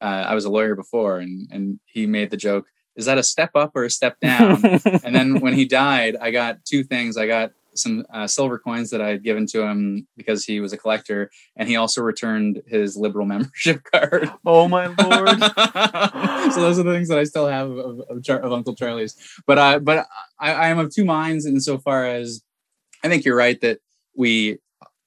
uh, 0.00 0.24
I 0.28 0.34
was 0.34 0.44
a 0.44 0.50
lawyer 0.50 0.74
before, 0.74 1.18
and 1.18 1.48
and 1.50 1.80
he 1.86 2.06
made 2.06 2.30
the 2.30 2.36
joke, 2.36 2.66
"Is 2.96 3.06
that 3.06 3.18
a 3.18 3.22
step 3.22 3.50
up 3.54 3.72
or 3.74 3.84
a 3.84 3.90
step 3.90 4.20
down?" 4.20 4.64
and 5.04 5.14
then 5.14 5.40
when 5.40 5.54
he 5.54 5.64
died, 5.64 6.16
I 6.20 6.30
got 6.30 6.64
two 6.64 6.84
things. 6.84 7.16
I 7.16 7.26
got 7.26 7.52
some 7.76 8.04
uh, 8.12 8.26
silver 8.26 8.58
coins 8.58 8.90
that 8.90 9.00
I 9.00 9.08
had 9.08 9.22
given 9.22 9.46
to 9.48 9.62
him 9.62 10.06
because 10.16 10.44
he 10.44 10.60
was 10.60 10.72
a 10.72 10.76
collector, 10.76 11.30
and 11.56 11.68
he 11.68 11.76
also 11.76 12.02
returned 12.02 12.62
his 12.66 12.96
liberal 12.96 13.26
membership 13.34 13.82
card. 13.92 14.30
Oh 14.44 14.68
my 14.68 14.86
lord! 14.86 15.40
so 16.52 16.60
those 16.60 16.78
are 16.78 16.82
the 16.82 16.92
things 16.92 17.08
that 17.08 17.18
I 17.18 17.24
still 17.24 17.48
have 17.48 17.70
of, 17.70 18.00
of, 18.08 18.22
Char- 18.22 18.40
of 18.40 18.52
Uncle 18.52 18.74
Charlie's. 18.74 19.16
But 19.46 19.58
uh, 19.58 19.78
but 19.80 20.06
I, 20.38 20.52
I 20.52 20.68
am 20.68 20.78
of 20.78 20.94
two 20.94 21.04
minds 21.04 21.46
insofar 21.46 22.06
as 22.06 22.42
I 23.02 23.08
think 23.08 23.24
you're 23.24 23.36
right 23.36 23.60
that 23.60 23.80
we 24.16 24.58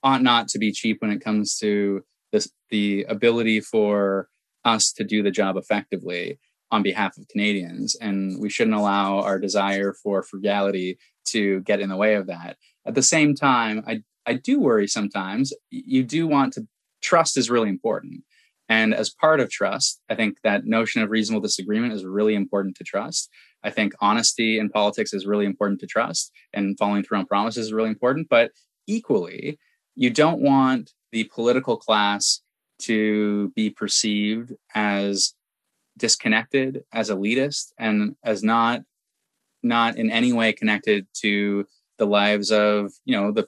ought 0.03 0.21
not 0.21 0.47
to 0.49 0.59
be 0.59 0.71
cheap 0.71 1.01
when 1.01 1.11
it 1.11 1.21
comes 1.21 1.57
to 1.59 2.03
this 2.31 2.51
the 2.69 3.05
ability 3.09 3.61
for 3.61 4.29
us 4.65 4.91
to 4.91 5.03
do 5.03 5.23
the 5.23 5.31
job 5.31 5.55
effectively 5.55 6.39
on 6.71 6.83
behalf 6.83 7.17
of 7.17 7.27
Canadians. 7.29 7.95
And 7.99 8.39
we 8.39 8.49
shouldn't 8.49 8.75
allow 8.75 9.19
our 9.19 9.39
desire 9.39 9.93
for 9.93 10.23
frugality 10.23 10.97
to 11.29 11.61
get 11.61 11.79
in 11.79 11.89
the 11.89 11.97
way 11.97 12.15
of 12.15 12.27
that. 12.27 12.57
At 12.85 12.95
the 12.95 13.03
same 13.03 13.35
time, 13.35 13.83
I, 13.87 14.01
I 14.25 14.33
do 14.33 14.59
worry 14.59 14.87
sometimes. 14.87 15.53
You 15.69 16.03
do 16.03 16.27
want 16.27 16.53
to, 16.53 16.67
trust 17.01 17.37
is 17.37 17.49
really 17.49 17.69
important. 17.69 18.23
And 18.69 18.93
as 18.93 19.09
part 19.09 19.39
of 19.39 19.49
trust, 19.49 20.01
I 20.09 20.15
think 20.15 20.37
that 20.43 20.65
notion 20.65 21.01
of 21.01 21.09
reasonable 21.09 21.41
disagreement 21.41 21.93
is 21.93 22.05
really 22.05 22.35
important 22.35 22.75
to 22.77 22.83
trust. 22.83 23.29
I 23.63 23.69
think 23.69 23.93
honesty 24.01 24.59
in 24.59 24.69
politics 24.69 25.13
is 25.13 25.25
really 25.25 25.45
important 25.45 25.79
to 25.79 25.87
trust, 25.87 26.31
and 26.53 26.77
following 26.77 27.03
through 27.03 27.19
on 27.19 27.25
promises 27.25 27.67
is 27.67 27.73
really 27.73 27.89
important. 27.89 28.27
But 28.29 28.51
equally, 28.85 29.57
you 29.95 30.09
don't 30.09 30.41
want 30.41 30.91
the 31.11 31.23
political 31.25 31.77
class 31.77 32.41
to 32.79 33.51
be 33.55 33.69
perceived 33.69 34.53
as 34.75 35.33
disconnected, 35.97 36.83
as 36.93 37.09
elitist, 37.09 37.73
and 37.77 38.15
as 38.23 38.43
not 38.43 38.81
not 39.63 39.97
in 39.97 40.11
any 40.11 40.31
way 40.31 40.53
connected 40.53 41.07
to 41.21 41.65
the 41.97 42.05
lives 42.05 42.51
of 42.51 42.91
you 43.05 43.15
know 43.15 43.31
the 43.31 43.47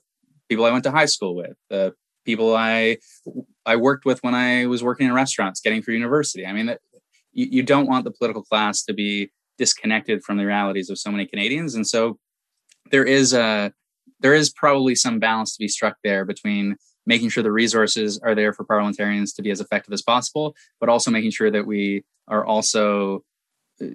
people 0.50 0.66
I 0.66 0.72
went 0.72 0.84
to 0.86 0.92
high 0.92 1.06
school 1.06 1.36
with, 1.36 1.56
the 1.70 1.94
people 2.26 2.56
I 2.56 2.98
I 3.66 3.76
worked 3.76 4.06
with 4.06 4.22
when 4.24 4.36
I 4.36 4.66
was 4.66 4.84
working 4.84 5.08
in 5.08 5.14
restaurants, 5.14 5.62
getting 5.62 5.82
through 5.82 5.94
university. 5.96 6.46
I 6.46 6.54
mean, 6.54 6.76
you, 7.32 7.48
you 7.50 7.64
don't 7.64 7.88
want 7.88 8.04
the 8.04 8.12
political 8.12 8.44
class 8.44 8.84
to 8.86 8.94
be 8.94 9.32
disconnected 9.58 10.24
from 10.24 10.38
the 10.38 10.46
realities 10.46 10.90
of 10.90 10.98
so 10.98 11.12
many 11.12 11.26
Canadians, 11.26 11.76
and 11.76 11.88
so 11.88 12.18
there 12.92 13.06
is 13.06 13.34
a 13.34 13.72
there 14.20 14.34
is 14.34 14.50
probably 14.50 14.96
some 14.96 15.20
balance 15.20 15.56
to 15.56 15.60
be 15.60 15.68
struck 15.68 15.96
there 16.04 16.26
between 16.26 16.76
making 17.10 17.28
sure 17.28 17.42
the 17.42 17.52
resources 17.52 18.20
are 18.20 18.36
there 18.36 18.54
for 18.54 18.64
parliamentarians 18.64 19.34
to 19.34 19.42
be 19.42 19.50
as 19.50 19.60
effective 19.60 19.92
as 19.92 20.04
possible, 20.04 20.56
but 20.80 20.90
also 20.90 21.10
making 21.10 21.32
sure 21.32 21.50
that 21.50 21.66
we 21.66 22.04
are 22.28 22.46
also 22.46 23.24
uh, 23.82 23.88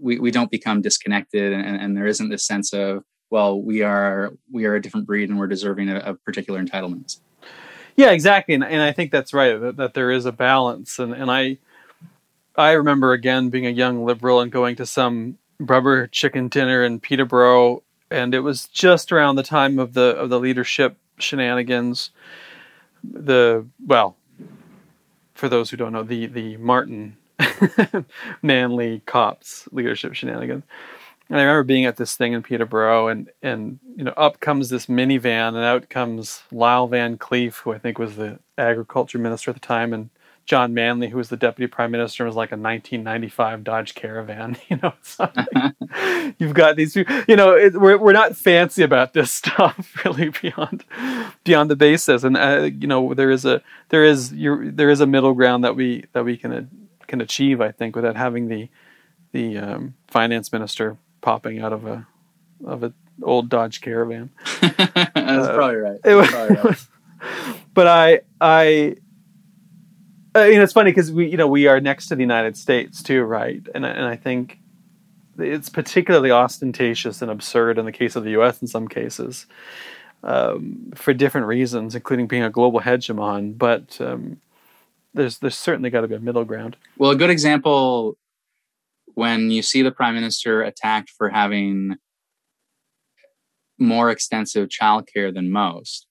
we, 0.00 0.18
we 0.18 0.30
don't 0.30 0.50
become 0.50 0.82
disconnected 0.82 1.54
and, 1.54 1.80
and 1.80 1.96
there 1.96 2.06
isn't 2.06 2.28
this 2.28 2.46
sense 2.46 2.74
of 2.74 3.02
well 3.30 3.60
we 3.60 3.82
are 3.82 4.34
we 4.52 4.66
are 4.66 4.74
a 4.74 4.82
different 4.82 5.06
breed 5.06 5.30
and 5.30 5.38
we're 5.38 5.46
deserving 5.46 5.88
of, 5.88 6.22
particular 6.24 6.62
entitlements. 6.62 7.20
Yeah 7.96 8.10
exactly. 8.10 8.54
And, 8.54 8.62
and 8.62 8.82
i 8.82 8.92
think 8.92 9.10
that's 9.10 9.32
right 9.32 9.58
that, 9.58 9.76
that 9.78 9.94
there 9.94 10.10
is 10.10 10.26
a 10.26 10.32
balance. 10.32 10.98
And, 10.98 11.14
and 11.14 11.30
i 11.30 11.56
i 12.54 12.72
remember 12.72 13.14
again 13.14 13.48
being 13.48 13.66
a 13.66 13.70
young 13.70 14.04
liberal 14.04 14.40
and 14.40 14.52
going 14.52 14.76
to 14.76 14.84
some 14.84 15.38
rubber 15.58 16.06
chicken 16.06 16.48
dinner 16.48 16.84
in 16.84 17.00
peterborough 17.00 17.82
and 18.10 18.34
it 18.34 18.40
was 18.40 18.66
just 18.66 19.10
around 19.10 19.36
the 19.36 19.42
time 19.42 19.78
of 19.78 19.94
the 19.94 20.08
of 20.16 20.28
the 20.28 20.38
leadership 20.38 20.98
shenanigans 21.18 22.10
the 23.02 23.66
well, 23.86 24.16
for 25.34 25.48
those 25.48 25.70
who 25.70 25.76
don't 25.76 25.92
know, 25.92 26.02
the 26.02 26.26
the 26.26 26.56
Martin 26.56 27.16
Manley 28.42 29.02
Copps 29.06 29.68
leadership 29.72 30.14
shenanigans. 30.14 30.64
And 31.30 31.38
I 31.38 31.42
remember 31.42 31.64
being 31.64 31.84
at 31.84 31.96
this 31.96 32.16
thing 32.16 32.32
in 32.32 32.42
Peterborough, 32.42 33.08
and 33.08 33.30
and 33.42 33.78
you 33.96 34.04
know, 34.04 34.14
up 34.16 34.40
comes 34.40 34.70
this 34.70 34.86
minivan, 34.86 35.48
and 35.48 35.58
out 35.58 35.90
comes 35.90 36.42
Lyle 36.50 36.88
Vanclief, 36.88 37.56
who 37.56 37.72
I 37.72 37.78
think 37.78 37.98
was 37.98 38.16
the 38.16 38.38
agriculture 38.56 39.18
minister 39.18 39.50
at 39.50 39.54
the 39.54 39.60
time, 39.60 39.92
and 39.92 40.10
John 40.48 40.72
Manley, 40.72 41.08
who 41.08 41.18
was 41.18 41.28
the 41.28 41.36
deputy 41.36 41.70
prime 41.70 41.90
minister, 41.90 42.24
was 42.24 42.34
like 42.34 42.52
a 42.52 42.56
1995 42.56 43.64
Dodge 43.64 43.94
Caravan. 43.94 44.56
You 44.68 44.78
know, 44.82 44.92
like, 45.18 46.34
you've 46.38 46.54
got 46.54 46.76
these. 46.76 46.96
You 46.96 47.36
know, 47.36 47.54
it, 47.54 47.78
we're 47.78 47.98
we're 47.98 48.12
not 48.12 48.34
fancy 48.34 48.82
about 48.82 49.12
this 49.12 49.32
stuff 49.44 50.04
really 50.04 50.30
beyond 50.30 50.84
beyond 51.44 51.70
the 51.70 51.76
basis, 51.76 52.24
and 52.24 52.36
uh, 52.36 52.70
you 52.78 52.86
know, 52.86 53.12
there 53.12 53.30
is 53.30 53.44
a 53.44 53.62
there 53.90 54.04
is 54.04 54.32
you 54.32 54.70
there 54.70 54.88
is 54.88 55.00
a 55.00 55.06
middle 55.06 55.34
ground 55.34 55.64
that 55.64 55.76
we 55.76 56.04
that 56.12 56.24
we 56.24 56.38
can 56.38 56.52
uh, 56.52 56.64
can 57.06 57.20
achieve. 57.20 57.60
I 57.60 57.70
think 57.70 57.94
without 57.94 58.16
having 58.16 58.48
the 58.48 58.68
the 59.32 59.58
um, 59.58 59.94
finance 60.06 60.50
minister 60.50 60.96
popping 61.20 61.60
out 61.60 61.74
of 61.74 61.86
a 61.86 62.06
of 62.64 62.82
an 62.84 62.94
old 63.22 63.50
Dodge 63.50 63.82
Caravan. 63.82 64.30
That's 64.60 64.80
uh, 65.18 65.52
probably 65.54 65.76
right. 65.76 66.00
That's 66.02 66.30
probably 66.30 66.56
right. 66.56 66.88
but 67.74 67.86
I 67.86 68.20
I 68.40 68.96
uh, 70.38 70.44
you 70.44 70.56
know, 70.56 70.62
it's 70.62 70.72
funny 70.72 70.90
because 70.90 71.12
we, 71.12 71.28
you 71.28 71.36
know, 71.36 71.48
we 71.48 71.66
are 71.66 71.80
next 71.80 72.06
to 72.08 72.14
the 72.14 72.22
United 72.22 72.56
States 72.56 73.02
too, 73.02 73.22
right? 73.22 73.62
And 73.74 73.84
and 73.84 74.04
I 74.04 74.16
think 74.16 74.58
it's 75.38 75.68
particularly 75.68 76.30
ostentatious 76.30 77.22
and 77.22 77.30
absurd 77.30 77.78
in 77.78 77.84
the 77.84 77.92
case 77.92 78.16
of 78.16 78.24
the 78.24 78.30
U.S. 78.32 78.60
in 78.60 78.66
some 78.66 78.88
cases, 78.88 79.46
um, 80.22 80.92
for 80.94 81.14
different 81.14 81.46
reasons, 81.46 81.94
including 81.94 82.26
being 82.26 82.42
a 82.42 82.50
global 82.50 82.80
hegemon. 82.80 83.56
But 83.56 84.00
um, 84.00 84.40
there's 85.14 85.38
there's 85.38 85.56
certainly 85.56 85.90
got 85.90 86.00
to 86.00 86.08
be 86.08 86.14
a 86.14 86.20
middle 86.20 86.44
ground. 86.44 86.76
Well, 86.96 87.10
a 87.10 87.16
good 87.16 87.30
example 87.30 88.16
when 89.14 89.50
you 89.50 89.62
see 89.62 89.82
the 89.82 89.90
prime 89.90 90.14
minister 90.14 90.62
attacked 90.62 91.10
for 91.10 91.28
having 91.28 91.96
more 93.78 94.10
extensive 94.10 94.68
childcare 94.68 95.32
than 95.32 95.50
most 95.50 96.07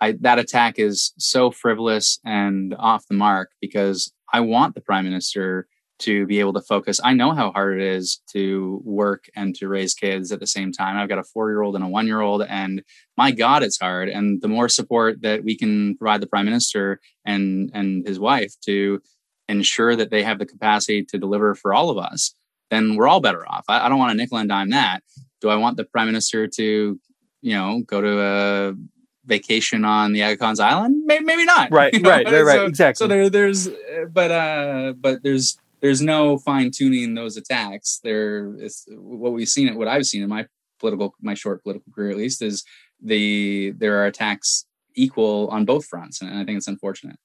I, 0.00 0.12
that 0.20 0.38
attack 0.38 0.78
is 0.78 1.12
so 1.18 1.50
frivolous 1.50 2.18
and 2.24 2.74
off 2.78 3.06
the 3.06 3.14
mark 3.14 3.50
because 3.60 4.12
I 4.32 4.40
want 4.40 4.74
the 4.74 4.80
prime 4.80 5.04
minister 5.04 5.66
to 6.00 6.26
be 6.26 6.40
able 6.40 6.54
to 6.54 6.62
focus. 6.62 6.98
I 7.04 7.12
know 7.12 7.32
how 7.32 7.52
hard 7.52 7.78
it 7.78 7.86
is 7.86 8.22
to 8.32 8.80
work 8.84 9.24
and 9.36 9.54
to 9.56 9.68
raise 9.68 9.92
kids 9.94 10.32
at 10.32 10.40
the 10.40 10.46
same 10.46 10.72
time. 10.72 10.96
I've 10.96 11.10
got 11.10 11.18
a 11.18 11.24
four 11.24 11.50
year 11.50 11.62
old 11.62 11.74
and 11.74 11.84
a 11.84 11.88
one 11.88 12.06
year 12.06 12.22
old, 12.22 12.42
and 12.42 12.82
my 13.16 13.30
God, 13.30 13.62
it's 13.62 13.78
hard. 13.78 14.08
And 14.08 14.40
the 14.40 14.48
more 14.48 14.68
support 14.68 15.20
that 15.22 15.44
we 15.44 15.56
can 15.56 15.96
provide 15.98 16.22
the 16.22 16.26
prime 16.26 16.46
minister 16.46 17.00
and 17.24 17.70
and 17.74 18.06
his 18.06 18.18
wife 18.18 18.54
to 18.64 19.02
ensure 19.48 19.94
that 19.96 20.10
they 20.10 20.22
have 20.22 20.38
the 20.38 20.46
capacity 20.46 21.04
to 21.04 21.18
deliver 21.18 21.54
for 21.54 21.74
all 21.74 21.90
of 21.90 21.98
us, 21.98 22.34
then 22.70 22.96
we're 22.96 23.08
all 23.08 23.20
better 23.20 23.46
off. 23.46 23.64
I, 23.68 23.84
I 23.84 23.88
don't 23.88 23.98
want 23.98 24.12
to 24.12 24.16
nickel 24.16 24.38
and 24.38 24.48
dime 24.48 24.70
that. 24.70 25.02
Do 25.40 25.50
I 25.50 25.56
want 25.56 25.76
the 25.76 25.84
prime 25.84 26.06
minister 26.06 26.46
to, 26.46 27.00
you 27.42 27.52
know, 27.54 27.82
go 27.86 28.00
to 28.00 28.20
a 28.20 28.74
vacation 29.30 29.86
on 29.86 30.12
the 30.12 30.22
Aga 30.22 30.36
Khan's 30.36 30.60
Island? 30.60 31.04
Maybe, 31.06 31.24
maybe 31.24 31.44
not. 31.46 31.70
Right, 31.80 31.94
right, 32.02 32.26
right, 32.26 32.44
right, 32.44 32.68
exactly. 32.68 33.02
So 33.02 33.08
there, 33.08 33.30
there's 33.30 33.68
but 34.12 34.30
uh, 34.30 34.92
but 34.98 35.22
there's 35.22 35.56
there's 35.80 36.02
no 36.02 36.36
fine 36.36 36.70
tuning 36.70 37.14
those 37.14 37.36
attacks. 37.38 38.00
There 38.04 38.54
is 38.58 38.84
what 38.90 39.32
we've 39.32 39.48
seen. 39.48 39.74
What 39.76 39.88
I've 39.88 40.04
seen 40.04 40.22
in 40.22 40.28
my 40.28 40.46
political, 40.78 41.14
my 41.22 41.34
short 41.34 41.62
political 41.62 41.90
career 41.92 42.10
at 42.10 42.16
least, 42.16 42.42
is 42.42 42.64
the 43.00 43.72
there 43.78 44.02
are 44.02 44.06
attacks 44.06 44.66
equal 44.94 45.48
on 45.48 45.64
both 45.64 45.86
fronts, 45.86 46.20
and 46.20 46.30
I 46.36 46.44
think 46.44 46.58
it's 46.58 46.68
unfortunate. 46.68 47.16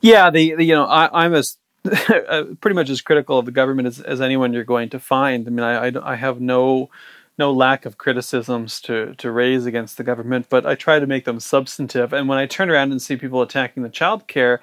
Yeah, 0.00 0.30
the, 0.30 0.54
the 0.54 0.64
you 0.64 0.74
know 0.74 0.86
I, 0.86 1.24
I'm 1.24 1.34
as 1.34 1.58
pretty 1.84 2.74
much 2.74 2.88
as 2.88 3.02
critical 3.02 3.38
of 3.38 3.44
the 3.44 3.52
government 3.52 3.86
as, 3.86 4.00
as 4.00 4.20
anyone 4.20 4.52
you're 4.52 4.64
going 4.64 4.88
to 4.90 4.98
find. 4.98 5.46
I 5.46 5.50
mean, 5.50 5.64
I, 5.64 5.88
I, 5.88 6.12
I 6.12 6.16
have 6.16 6.40
no 6.40 6.90
no 7.38 7.52
lack 7.52 7.84
of 7.84 7.98
criticisms 7.98 8.80
to, 8.82 9.14
to 9.16 9.30
raise 9.30 9.66
against 9.66 9.96
the 9.96 10.04
government, 10.04 10.46
but 10.48 10.64
I 10.64 10.74
try 10.74 10.98
to 10.98 11.06
make 11.06 11.24
them 11.24 11.40
substantive. 11.40 12.12
And 12.12 12.28
when 12.28 12.38
I 12.38 12.46
turn 12.46 12.70
around 12.70 12.92
and 12.92 13.02
see 13.02 13.16
people 13.16 13.42
attacking 13.42 13.82
the 13.82 13.88
child 13.88 14.26
care, 14.28 14.60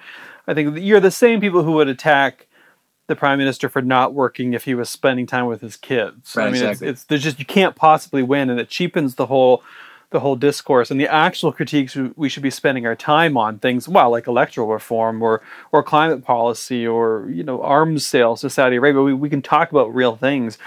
I 0.48 0.54
think 0.54 0.78
you're 0.78 1.00
the 1.00 1.12
same 1.12 1.42
people 1.42 1.64
who 1.64 1.74
would 1.74 1.90
attack 1.90 2.48
the 3.08 3.16
prime 3.16 3.38
minister 3.38 3.68
for 3.68 3.82
not 3.82 4.14
working 4.14 4.54
if 4.54 4.64
he 4.64 4.74
was 4.74 4.90
spending 4.90 5.28
time 5.28 5.46
with 5.46 5.60
his 5.62 5.76
kids. 5.76 6.34
Right, 6.36 6.44
I 6.44 6.52
mean, 6.52 6.62
exactly. 6.62 6.88
it's, 6.88 7.02
it's 7.02 7.04
there's 7.06 7.24
just 7.24 7.40
you 7.40 7.46
can't 7.46 7.76
possibly 7.76 8.24
win, 8.24 8.50
and 8.50 8.60
it 8.60 8.70
cheapens 8.70 9.16
the 9.16 9.26
whole 9.26 9.64
the 10.12 10.20
whole 10.20 10.36
discourse 10.36 10.92
and 10.92 11.00
the 11.00 11.08
actual 11.08 11.54
critiques 11.54 11.96
we 12.18 12.28
should 12.28 12.44
be 12.44 12.50
spending 12.50 12.86
our 12.86 12.98
time 12.98 13.38
on 13.38 13.58
things 13.58 13.88
well 13.88 14.12
like 14.12 14.28
electoral 14.28 14.68
reform 14.68 15.22
or 15.22 15.42
or 15.72 15.82
climate 15.82 16.22
policy 16.24 16.86
or 16.86 17.30
you 17.32 17.44
know 17.44 17.62
arms 17.62 18.06
sales 18.06 18.42
to 18.42 18.50
Saudi 18.50 18.76
Arabia 18.76 19.02
we, 19.02 19.14
we 19.14 19.30
can 19.30 19.42
talk 19.42 19.72
about 19.72 19.96
real 19.96 20.18
things 20.18 20.58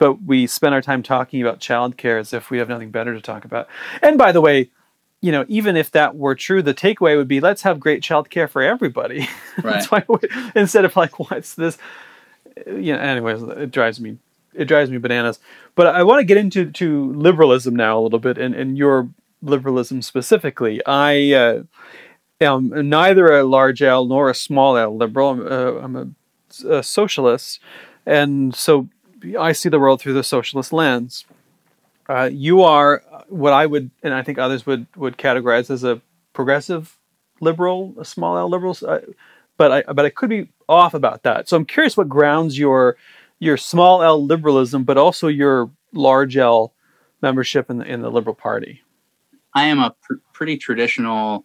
but 0.00 0.22
we 0.24 0.48
spend 0.48 0.74
our 0.74 0.82
time 0.82 1.04
talking 1.04 1.40
about 1.40 1.60
childcare 1.60 2.18
as 2.18 2.32
if 2.32 2.50
we 2.50 2.58
have 2.58 2.68
nothing 2.68 2.90
better 2.90 3.14
to 3.14 3.20
talk 3.20 3.44
about 3.44 3.68
and 4.02 4.18
by 4.18 4.32
the 4.32 4.40
way 4.40 4.68
you 5.20 5.30
know 5.30 5.44
even 5.46 5.76
if 5.76 5.92
that 5.92 6.16
were 6.16 6.34
true 6.34 6.62
the 6.62 6.74
takeaway 6.74 7.16
would 7.16 7.28
be 7.28 7.38
let's 7.40 7.62
have 7.62 7.78
great 7.78 8.02
childcare 8.02 8.50
for 8.50 8.62
everybody 8.62 9.28
Right. 9.62 9.84
why 9.86 10.04
we, 10.08 10.18
instead 10.56 10.84
of 10.84 10.96
like 10.96 11.18
what's 11.30 11.54
this 11.54 11.78
you 12.66 12.92
know 12.92 12.98
anyways 12.98 13.42
it 13.42 13.70
drives 13.70 14.00
me 14.00 14.18
it 14.54 14.66
drives 14.66 14.90
me 14.90 14.98
bananas. 14.98 15.38
But 15.74 15.88
I 15.88 16.02
want 16.02 16.20
to 16.20 16.24
get 16.24 16.36
into 16.36 16.70
to 16.70 17.12
liberalism 17.12 17.74
now 17.74 17.98
a 17.98 18.00
little 18.00 18.18
bit, 18.18 18.38
and, 18.38 18.54
and 18.54 18.76
your 18.76 19.08
liberalism 19.42 20.02
specifically. 20.02 20.84
I 20.86 21.32
uh, 21.32 21.62
am 22.40 22.88
neither 22.88 23.32
a 23.32 23.44
large 23.44 23.82
L 23.82 24.04
nor 24.04 24.30
a 24.30 24.34
small 24.34 24.76
L 24.76 24.96
liberal. 24.96 25.30
I'm, 25.30 25.46
uh, 25.46 25.72
I'm 25.80 25.96
a, 25.96 26.68
a 26.68 26.82
socialist, 26.82 27.60
and 28.04 28.54
so 28.54 28.88
I 29.38 29.52
see 29.52 29.68
the 29.68 29.78
world 29.78 30.00
through 30.00 30.14
the 30.14 30.24
socialist 30.24 30.72
lens. 30.72 31.24
Uh, 32.08 32.28
you 32.32 32.62
are 32.62 33.02
what 33.28 33.52
I 33.52 33.66
would, 33.66 33.90
and 34.02 34.12
I 34.14 34.22
think 34.22 34.38
others 34.38 34.66
would 34.66 34.86
would 34.96 35.16
categorize 35.16 35.70
as 35.70 35.84
a 35.84 36.00
progressive 36.32 36.98
liberal, 37.40 37.94
a 37.98 38.04
small 38.04 38.36
L 38.36 38.48
liberal. 38.48 38.76
Uh, 38.86 39.00
but 39.56 39.72
I 39.72 39.92
but 39.92 40.04
I 40.04 40.10
could 40.10 40.30
be 40.30 40.48
off 40.68 40.94
about 40.94 41.22
that. 41.22 41.48
So 41.48 41.56
I'm 41.56 41.64
curious 41.64 41.96
what 41.96 42.08
grounds 42.08 42.58
your 42.58 42.96
your 43.38 43.56
small 43.56 44.02
L 44.02 44.24
liberalism, 44.24 44.84
but 44.84 44.98
also 44.98 45.28
your 45.28 45.70
large 45.92 46.36
L 46.36 46.74
membership 47.22 47.70
in 47.70 47.78
the 47.78 47.84
in 47.84 48.02
the 48.02 48.10
Liberal 48.10 48.34
Party. 48.34 48.82
I 49.54 49.64
am 49.64 49.80
a 49.80 49.94
pr- 50.02 50.14
pretty 50.32 50.56
traditional 50.56 51.44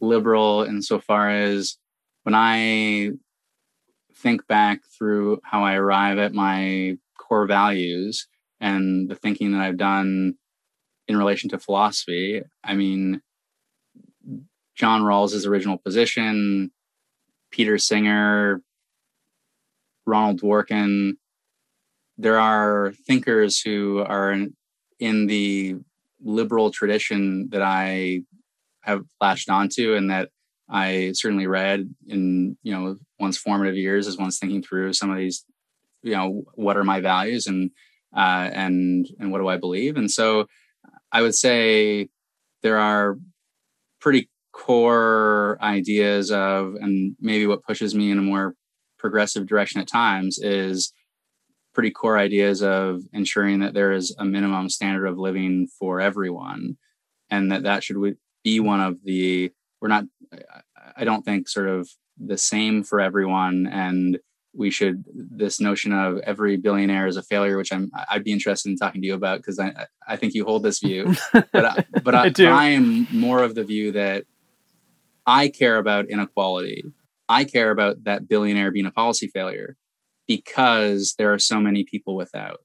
liberal 0.00 0.64
insofar 0.64 1.30
as 1.30 1.78
when 2.22 2.34
I 2.34 3.12
think 4.24 4.46
back 4.46 4.80
through 4.86 5.38
how 5.44 5.62
I 5.62 5.74
arrive 5.74 6.16
at 6.16 6.32
my 6.32 6.96
core 7.18 7.46
values 7.46 8.26
and 8.58 9.06
the 9.10 9.14
thinking 9.14 9.52
that 9.52 9.60
I've 9.60 9.76
done 9.76 10.36
in 11.06 11.18
relation 11.18 11.50
to 11.50 11.58
philosophy. 11.58 12.42
I 12.64 12.74
mean, 12.74 13.20
John 14.74 15.02
Rawls' 15.02 15.46
original 15.46 15.76
position, 15.76 16.72
Peter 17.50 17.76
Singer, 17.76 18.62
Ronald 20.06 20.40
Dworkin. 20.40 21.12
There 22.16 22.40
are 22.40 22.94
thinkers 23.06 23.60
who 23.60 23.98
are 23.98 24.32
in, 24.32 25.26
the 25.26 25.76
liberal 26.22 26.70
tradition 26.70 27.50
that 27.50 27.60
I 27.60 28.22
have 28.80 29.04
latched 29.20 29.50
onto 29.50 29.94
and 29.94 30.08
that 30.10 30.30
I 30.70 31.12
certainly 31.12 31.46
read 31.46 31.94
in, 32.06 32.56
you 32.62 32.72
know, 32.72 32.96
one's 33.18 33.38
formative 33.38 33.76
years 33.76 34.06
as 34.06 34.18
one's 34.18 34.38
thinking 34.38 34.62
through 34.62 34.92
some 34.92 35.10
of 35.10 35.16
these, 35.16 35.44
you 36.02 36.12
know, 36.12 36.44
what 36.54 36.76
are 36.76 36.84
my 36.84 37.00
values 37.00 37.46
and, 37.46 37.70
uh, 38.16 38.50
and, 38.52 39.06
and 39.18 39.30
what 39.30 39.38
do 39.38 39.48
I 39.48 39.56
believe? 39.56 39.96
And 39.96 40.10
so 40.10 40.46
I 41.12 41.22
would 41.22 41.34
say 41.34 42.08
there 42.62 42.78
are 42.78 43.16
pretty 44.00 44.28
core 44.52 45.58
ideas 45.60 46.30
of, 46.30 46.74
and 46.74 47.16
maybe 47.20 47.46
what 47.46 47.62
pushes 47.62 47.94
me 47.94 48.10
in 48.10 48.18
a 48.18 48.22
more 48.22 48.54
progressive 48.98 49.46
direction 49.46 49.80
at 49.80 49.88
times 49.88 50.38
is 50.38 50.92
pretty 51.74 51.90
core 51.90 52.16
ideas 52.16 52.62
of 52.62 53.02
ensuring 53.12 53.58
that 53.60 53.74
there 53.74 53.92
is 53.92 54.14
a 54.18 54.24
minimum 54.24 54.70
standard 54.70 55.06
of 55.06 55.18
living 55.18 55.66
for 55.78 56.00
everyone 56.00 56.76
and 57.30 57.50
that 57.50 57.64
that 57.64 57.82
should 57.82 57.96
be 58.44 58.60
one 58.60 58.80
of 58.80 58.96
the 59.04 59.50
we're 59.80 59.88
not 59.88 60.04
i 60.96 61.04
don't 61.04 61.24
think 61.24 61.48
sort 61.48 61.68
of 61.68 61.88
the 62.18 62.38
same 62.38 62.82
for 62.82 63.00
everyone 63.00 63.66
and 63.70 64.18
we 64.56 64.70
should 64.70 65.04
this 65.12 65.60
notion 65.60 65.92
of 65.92 66.18
every 66.18 66.56
billionaire 66.56 67.06
is 67.06 67.16
a 67.16 67.22
failure 67.22 67.56
which 67.56 67.72
i'm 67.72 67.90
i'd 68.10 68.24
be 68.24 68.32
interested 68.32 68.70
in 68.70 68.76
talking 68.76 69.00
to 69.00 69.06
you 69.06 69.14
about 69.14 69.38
because 69.38 69.58
i 69.58 69.72
i 70.06 70.16
think 70.16 70.34
you 70.34 70.44
hold 70.44 70.62
this 70.62 70.78
view 70.78 71.14
but 71.32 71.64
I, 71.64 71.84
but 72.02 72.14
I, 72.14 72.28
do. 72.28 72.46
I 72.46 72.66
am 72.66 73.08
more 73.10 73.42
of 73.42 73.54
the 73.54 73.64
view 73.64 73.92
that 73.92 74.24
i 75.26 75.48
care 75.48 75.76
about 75.76 76.08
inequality 76.08 76.84
i 77.28 77.44
care 77.44 77.70
about 77.70 78.04
that 78.04 78.28
billionaire 78.28 78.70
being 78.70 78.86
a 78.86 78.92
policy 78.92 79.26
failure 79.26 79.76
because 80.26 81.14
there 81.18 81.32
are 81.32 81.38
so 81.38 81.60
many 81.60 81.84
people 81.84 82.16
without. 82.16 82.60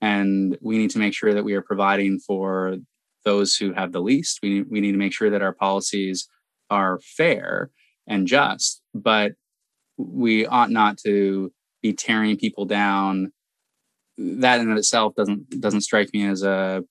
And 0.00 0.58
we 0.60 0.78
need 0.78 0.90
to 0.90 0.98
make 0.98 1.14
sure 1.14 1.32
that 1.34 1.44
we 1.44 1.54
are 1.54 1.62
providing 1.62 2.18
for 2.18 2.76
those 3.24 3.56
who 3.56 3.72
have 3.72 3.92
the 3.92 4.00
least. 4.00 4.40
We 4.42 4.50
need, 4.50 4.66
we 4.70 4.80
need 4.80 4.92
to 4.92 4.98
make 4.98 5.12
sure 5.12 5.30
that 5.30 5.42
our 5.42 5.54
policies 5.54 6.28
are 6.70 7.00
fair 7.00 7.70
and 8.06 8.26
just, 8.26 8.82
but 8.94 9.32
we 9.96 10.46
ought 10.46 10.70
not 10.70 10.98
to 10.98 11.52
be 11.82 11.92
tearing 11.92 12.36
people 12.36 12.64
down. 12.64 13.32
That 14.18 14.60
in 14.60 14.70
of 14.70 14.78
itself 14.78 15.14
doesn't 15.14 15.60
doesn't 15.60 15.82
strike 15.82 16.10
me 16.12 16.26
as 16.26 16.42
a 16.42 16.82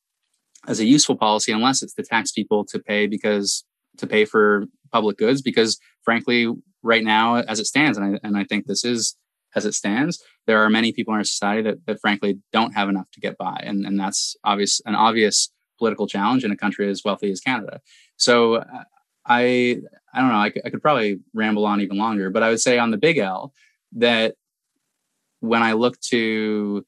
as 0.67 0.79
a 0.79 0.85
useful 0.85 1.15
policy 1.15 1.51
unless 1.51 1.81
it's 1.81 1.93
to 1.95 2.03
tax 2.03 2.31
people 2.31 2.65
to 2.65 2.79
pay 2.79 3.07
because 3.07 3.63
to 3.97 4.07
pay 4.07 4.25
for 4.25 4.65
public 4.91 5.17
goods 5.17 5.41
because 5.41 5.79
frankly 6.03 6.51
right 6.83 7.03
now 7.03 7.35
as 7.35 7.59
it 7.59 7.65
stands 7.65 7.97
and 7.97 8.15
I, 8.15 8.19
and 8.27 8.37
I 8.37 8.43
think 8.43 8.65
this 8.65 8.83
is 8.83 9.15
as 9.55 9.65
it 9.65 9.73
stands, 9.73 10.21
there 10.45 10.63
are 10.63 10.69
many 10.69 10.91
people 10.91 11.13
in 11.13 11.19
our 11.19 11.23
society 11.23 11.61
that, 11.63 11.85
that 11.87 11.99
frankly 12.01 12.39
don't 12.51 12.73
have 12.73 12.89
enough 12.89 13.09
to 13.13 13.19
get 13.19 13.37
by. 13.37 13.57
And, 13.63 13.85
and 13.85 13.99
that's 13.99 14.35
obvious, 14.43 14.81
an 14.85 14.95
obvious 14.95 15.49
political 15.79 16.07
challenge 16.07 16.43
in 16.43 16.51
a 16.51 16.57
country 16.57 16.89
as 16.89 17.03
wealthy 17.03 17.31
as 17.31 17.39
Canada. 17.39 17.79
So 18.17 18.55
uh, 18.55 18.83
I, 19.25 19.81
I 20.13 20.19
don't 20.19 20.29
know, 20.29 20.35
I, 20.35 20.51
I 20.63 20.69
could 20.69 20.81
probably 20.81 21.19
ramble 21.33 21.65
on 21.65 21.81
even 21.81 21.97
longer, 21.97 22.29
but 22.29 22.43
I 22.43 22.49
would 22.49 22.61
say 22.61 22.77
on 22.77 22.91
the 22.91 22.97
big 22.97 23.17
L 23.17 23.53
that 23.93 24.35
when 25.39 25.63
I 25.63 25.73
look 25.73 25.99
to 26.11 26.85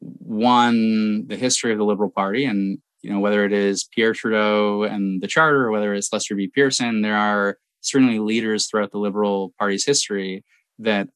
one, 0.00 1.26
the 1.26 1.36
history 1.36 1.72
of 1.72 1.78
the 1.78 1.84
Liberal 1.84 2.10
Party 2.10 2.44
and, 2.44 2.78
you 3.02 3.10
know, 3.10 3.20
whether 3.20 3.44
it 3.44 3.52
is 3.52 3.84
Pierre 3.84 4.12
Trudeau 4.12 4.82
and 4.82 5.22
the 5.22 5.26
Charter 5.26 5.64
or 5.64 5.70
whether 5.70 5.94
it's 5.94 6.12
Lester 6.12 6.34
B. 6.34 6.48
Pearson, 6.48 7.02
there 7.02 7.16
are 7.16 7.58
certainly 7.80 8.18
leaders 8.18 8.66
throughout 8.66 8.92
the 8.92 8.98
Liberal 8.98 9.52
Party's 9.58 9.84
history 9.84 10.44
that 10.78 11.08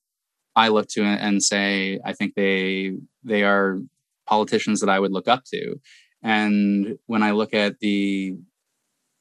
I 0.55 0.69
look 0.69 0.89
to 0.91 1.03
and 1.03 1.43
say 1.43 2.01
I 2.05 2.13
think 2.13 2.35
they 2.35 2.95
they 3.25 3.45
are 3.45 3.79
politicians 4.27 4.81
that 4.81 4.91
I 4.91 4.99
would 4.99 5.13
look 5.13 5.29
up 5.29 5.45
to. 5.53 5.81
And 6.23 6.99
when 7.07 7.23
I 7.23 7.31
look 7.31 7.55
at 7.55 7.79
the 7.81 8.37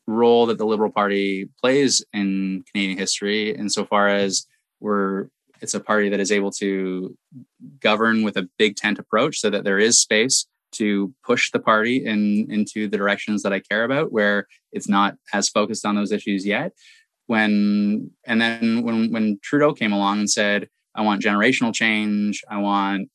role 0.07 0.45
that 0.47 0.57
the 0.57 0.65
Liberal 0.65 0.91
Party 0.91 1.49
plays 1.61 2.03
in 2.13 2.63
Canadian 2.71 2.97
history, 2.97 3.55
insofar 3.55 4.07
as 4.07 4.45
we're 4.79 5.27
it's 5.59 5.73
a 5.73 5.79
party 5.79 6.07
that 6.09 6.19
is 6.19 6.31
able 6.31 6.51
to 6.51 7.17
govern 7.79 8.23
with 8.23 8.37
a 8.37 8.47
big 8.59 8.75
tent 8.75 8.99
approach 8.99 9.39
so 9.39 9.49
that 9.49 9.63
there 9.63 9.79
is 9.79 9.99
space 9.99 10.45
to 10.71 11.11
push 11.25 11.49
the 11.51 11.59
party 11.59 12.05
in 12.05 12.47
into 12.49 12.87
the 12.87 12.97
directions 12.97 13.43
that 13.43 13.53
I 13.53 13.59
care 13.59 13.83
about, 13.83 14.11
where 14.11 14.47
it's 14.71 14.87
not 14.87 15.15
as 15.33 15.49
focused 15.49 15.85
on 15.85 15.95
those 15.95 16.11
issues 16.11 16.45
yet 16.45 16.73
when 17.27 18.09
and 18.25 18.41
then 18.41 18.81
when 18.81 19.11
when 19.11 19.39
Trudeau 19.43 19.73
came 19.73 19.93
along 19.93 20.19
and 20.19 20.29
said, 20.29 20.67
I 20.95 21.01
want 21.01 21.21
generational 21.21 21.73
change, 21.73 22.43
I 22.49 22.57
want 22.57 23.09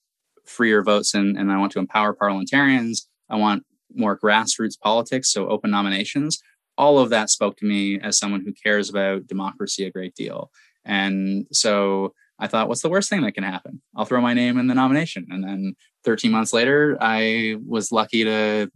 freer 0.46 0.82
votes 0.82 1.14
and, 1.14 1.36
and 1.36 1.50
I 1.50 1.58
want 1.58 1.72
to 1.72 1.78
empower 1.78 2.12
parliamentarians, 2.14 3.08
I 3.28 3.36
want 3.36 3.64
more 3.94 4.18
grassroots 4.18 4.78
politics, 4.80 5.32
so 5.32 5.48
open 5.48 5.70
nominations. 5.70 6.40
All 6.82 6.98
of 6.98 7.10
that 7.10 7.30
spoke 7.30 7.56
to 7.58 7.66
me 7.66 8.00
as 8.00 8.18
someone 8.18 8.42
who 8.44 8.52
cares 8.52 8.90
about 8.90 9.26
democracy 9.26 9.84
a 9.84 9.90
great 9.90 10.14
deal. 10.14 10.50
And 10.84 11.46
so 11.52 12.14
I 12.38 12.46
thought, 12.48 12.68
what's 12.68 12.82
the 12.82 12.88
worst 12.88 13.08
thing 13.08 13.22
that 13.22 13.32
can 13.32 13.44
happen? 13.44 13.80
I'll 13.94 14.04
throw 14.04 14.20
my 14.20 14.34
name 14.34 14.58
in 14.58 14.66
the 14.66 14.74
nomination. 14.74 15.26
And 15.30 15.44
then 15.44 15.76
13 16.04 16.30
months 16.32 16.52
later, 16.52 16.96
I 17.00 17.56
was 17.66 17.92
lucky 17.92 18.24
to 18.24 18.70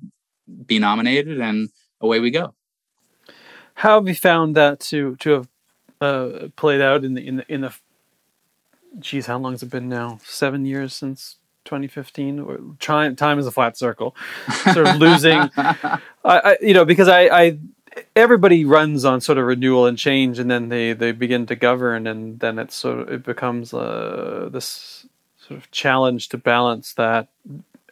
be 0.67 0.79
nominated 0.79 1.41
and 1.41 1.69
away 2.01 2.21
we 2.21 2.31
go 2.31 2.55
how 3.77 3.99
have 3.99 4.09
you 4.09 4.15
found 4.15 4.57
that 4.57 4.81
to 4.81 5.17
to 5.17 5.31
have 5.31 5.49
uh, 6.01 6.49
played 6.57 6.81
out 6.81 7.05
in 7.05 7.15
the 7.15 7.27
in 7.27 7.37
the 7.37 7.53
in 7.53 7.61
the. 7.61 7.75
Geez, 8.99 9.27
how 9.27 9.39
long 9.39 9.53
has 9.53 9.63
it 9.63 9.71
been 9.71 9.89
now? 9.89 10.19
Seven 10.25 10.65
years 10.65 10.95
since 10.95 11.37
2015. 11.67 12.77
Time 12.81 13.15
time 13.17 13.39
is 13.39 13.47
a 13.47 13.51
flat 13.51 13.77
circle. 13.77 14.17
Sort 14.73 14.89
of 14.89 14.97
losing, 14.97 15.39
I, 15.57 16.01
I, 16.25 16.57
you 16.63 16.73
know, 16.73 16.87
because 16.87 17.09
I, 17.09 17.25
I 17.25 17.59
everybody 18.15 18.65
runs 18.65 19.05
on 19.05 19.21
sort 19.21 19.39
of 19.39 19.47
renewal 19.47 19.87
and 19.87 19.99
change, 19.99 20.39
and 20.39 20.51
then 20.51 20.69
they 20.69 20.93
they 20.93 21.13
begin 21.13 21.47
to 21.47 21.57
govern, 21.57 22.07
and 22.07 22.41
then 22.41 22.59
it's 22.59 22.75
sort 22.75 23.01
of 23.01 23.09
it 23.09 23.25
becomes 23.25 23.73
uh, 23.73 24.49
this 24.53 25.07
sort 25.37 25.59
of 25.59 25.71
challenge 25.71 26.29
to 26.31 26.39
balance 26.39 26.93
that 26.95 27.29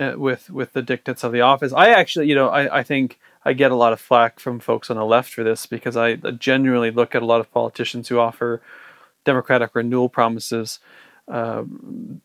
uh, 0.00 0.14
with 0.16 0.50
with 0.50 0.72
the 0.72 0.82
dictates 0.82 1.24
of 1.24 1.32
the 1.32 1.40
office. 1.40 1.72
I 1.72 1.90
actually, 1.90 2.28
you 2.28 2.34
know, 2.34 2.48
I, 2.48 2.80
I 2.80 2.82
think 2.82 3.18
I 3.44 3.52
get 3.52 3.70
a 3.72 3.76
lot 3.76 3.92
of 3.92 4.00
flack 4.00 4.40
from 4.40 4.61
folks 4.61 4.90
on 4.90 4.96
the 4.96 5.05
left 5.05 5.32
for 5.32 5.44
this 5.44 5.66
because 5.66 5.96
I 5.96 6.16
genuinely 6.16 6.90
look 6.90 7.14
at 7.14 7.22
a 7.22 7.26
lot 7.26 7.40
of 7.40 7.52
politicians 7.52 8.09
who 8.09 8.18
offer 8.18 8.62
democratic 9.24 9.74
renewal 9.74 10.09
promises 10.09 10.80
uh, 11.28 11.64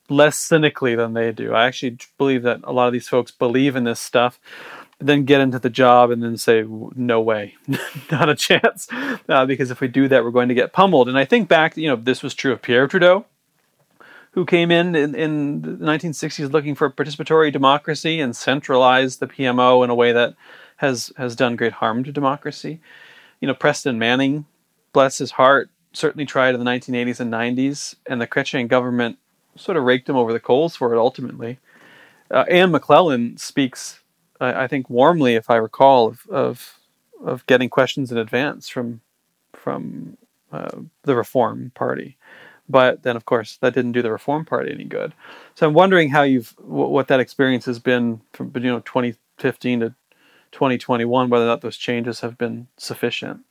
less 0.10 0.38
cynically 0.38 0.96
than 0.96 1.14
they 1.14 1.32
do. 1.32 1.54
I 1.54 1.66
actually 1.66 1.98
believe 2.18 2.44
that 2.44 2.62
a 2.64 2.74
lot 2.74 2.88
of 2.88 2.94
these 2.94 3.08
folks 3.08 3.32
believe 3.32 3.76
in 3.76 3.84
this 3.86 4.00
stuff, 4.00 4.40
then 5.00 5.24
get 5.24 5.42
into 5.42 5.60
the 5.60 5.70
job 5.70 6.12
and 6.12 6.22
then 6.22 6.38
say, 6.38 6.66
no 6.96 7.22
way, 7.22 7.56
not 8.12 8.30
a 8.30 8.36
chance. 8.36 8.88
Uh, 9.28 9.46
because 9.46 9.72
if 9.72 9.80
we 9.80 9.88
do 9.88 10.08
that, 10.08 10.24
we're 10.24 10.32
going 10.32 10.50
to 10.50 10.56
get 10.56 10.74
pummeled. 10.74 11.08
And 11.08 11.18
I 11.18 11.26
think 11.26 11.48
back, 11.48 11.78
you 11.78 11.88
know, 11.88 11.96
this 11.96 12.22
was 12.22 12.34
true 12.34 12.52
of 12.52 12.62
Pierre 12.62 12.88
Trudeau 12.88 13.26
who 14.32 14.46
came 14.46 14.72
in, 14.72 14.96
in 14.96 15.16
in, 15.16 15.62
the 15.62 15.70
1960s 15.70 16.52
looking 16.52 16.76
for 16.76 16.90
participatory 16.90 17.52
democracy 17.52 18.20
and 18.20 18.36
centralized 18.36 19.20
the 19.20 19.28
PMO 19.28 19.84
in 19.84 19.90
a 19.90 19.96
way 19.96 20.12
that 20.12 20.36
has 20.78 21.12
has 21.18 21.36
done 21.36 21.56
great 21.56 21.74
harm 21.74 22.04
to 22.04 22.12
democracy. 22.12 22.80
You 23.40 23.48
know, 23.48 23.54
Preston 23.54 23.98
Manning, 23.98 24.46
bless 24.94 25.18
his 25.18 25.32
heart, 25.32 25.70
certainly 25.94 26.26
tried 26.26 26.56
in 26.56 26.64
the 26.64 26.70
1980s 26.70 27.20
and 27.20 27.32
90s, 27.32 27.96
and 28.06 28.22
the 28.22 28.28
Chrétien 28.28 28.68
government 28.68 29.18
sort 29.56 29.78
of 29.78 29.84
raked 29.84 30.08
him 30.08 30.16
over 30.16 30.32
the 30.32 30.40
coals 30.40 30.76
for 30.76 30.94
it 30.94 31.00
ultimately. 31.00 31.60
Uh, 32.32 32.46
Anne 32.50 32.72
McLellan 32.72 33.40
speaks, 33.40 34.00
I, 34.40 34.64
I, 34.64 34.68
think, 34.68 34.90
warmly, 34.90 35.36
if 35.36 35.50
I 35.50 35.56
recall, 35.56 36.08
of, 36.08 36.28
of, 36.30 36.80
of 37.24 37.46
getting 37.46 37.70
questions 37.70 38.12
in 38.12 38.18
advance 38.18 38.70
from 38.70 39.02
from 39.54 40.18
uh, 40.52 40.80
the 41.04 41.16
Reform 41.16 41.72
Party. 41.76 42.18
But 42.70 43.02
then 43.02 43.16
of 43.16 43.26
course 43.26 43.58
that 43.58 43.74
didn't 43.74 43.94
do 43.94 44.04
the 44.04 44.12
reform 44.12 44.46
party 44.46 44.72
any 44.72 44.84
good. 44.84 45.14
So 45.56 45.68
i'm 45.68 45.74
wondering 45.74 46.10
how 46.10 46.22
you've 46.22 46.54
what 46.60 47.08
that 47.08 47.20
experience 47.20 47.66
has 47.66 47.80
been 47.80 48.22
from 48.34 48.52
you 48.56 48.62
know 48.62 48.80
2015 48.82 49.80
to 49.80 49.96
2021 50.52 51.30
whether 51.30 51.46
or 51.46 51.48
not 51.48 51.62
those 51.62 51.78
changes 51.78 52.20
have 52.20 52.38
been 52.38 52.68
sufficient. 52.78 53.42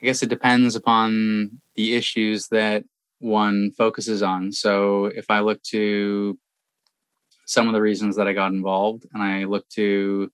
I 0.00 0.06
guess 0.06 0.22
it 0.22 0.28
depends 0.28 0.76
upon 0.76 1.60
the 1.74 1.96
issues 1.96 2.48
that 2.48 2.84
one 3.18 3.72
focuses 3.72 4.22
on. 4.22 4.52
So 4.52 5.06
if 5.06 5.26
i 5.28 5.40
look 5.40 5.60
to 5.64 6.38
some 7.48 7.66
of 7.66 7.72
the 7.72 7.80
reasons 7.80 8.16
that 8.16 8.28
i 8.28 8.32
got 8.32 8.52
involved 8.52 9.06
and 9.12 9.22
i 9.22 9.44
look 9.44 9.68
to 9.68 10.30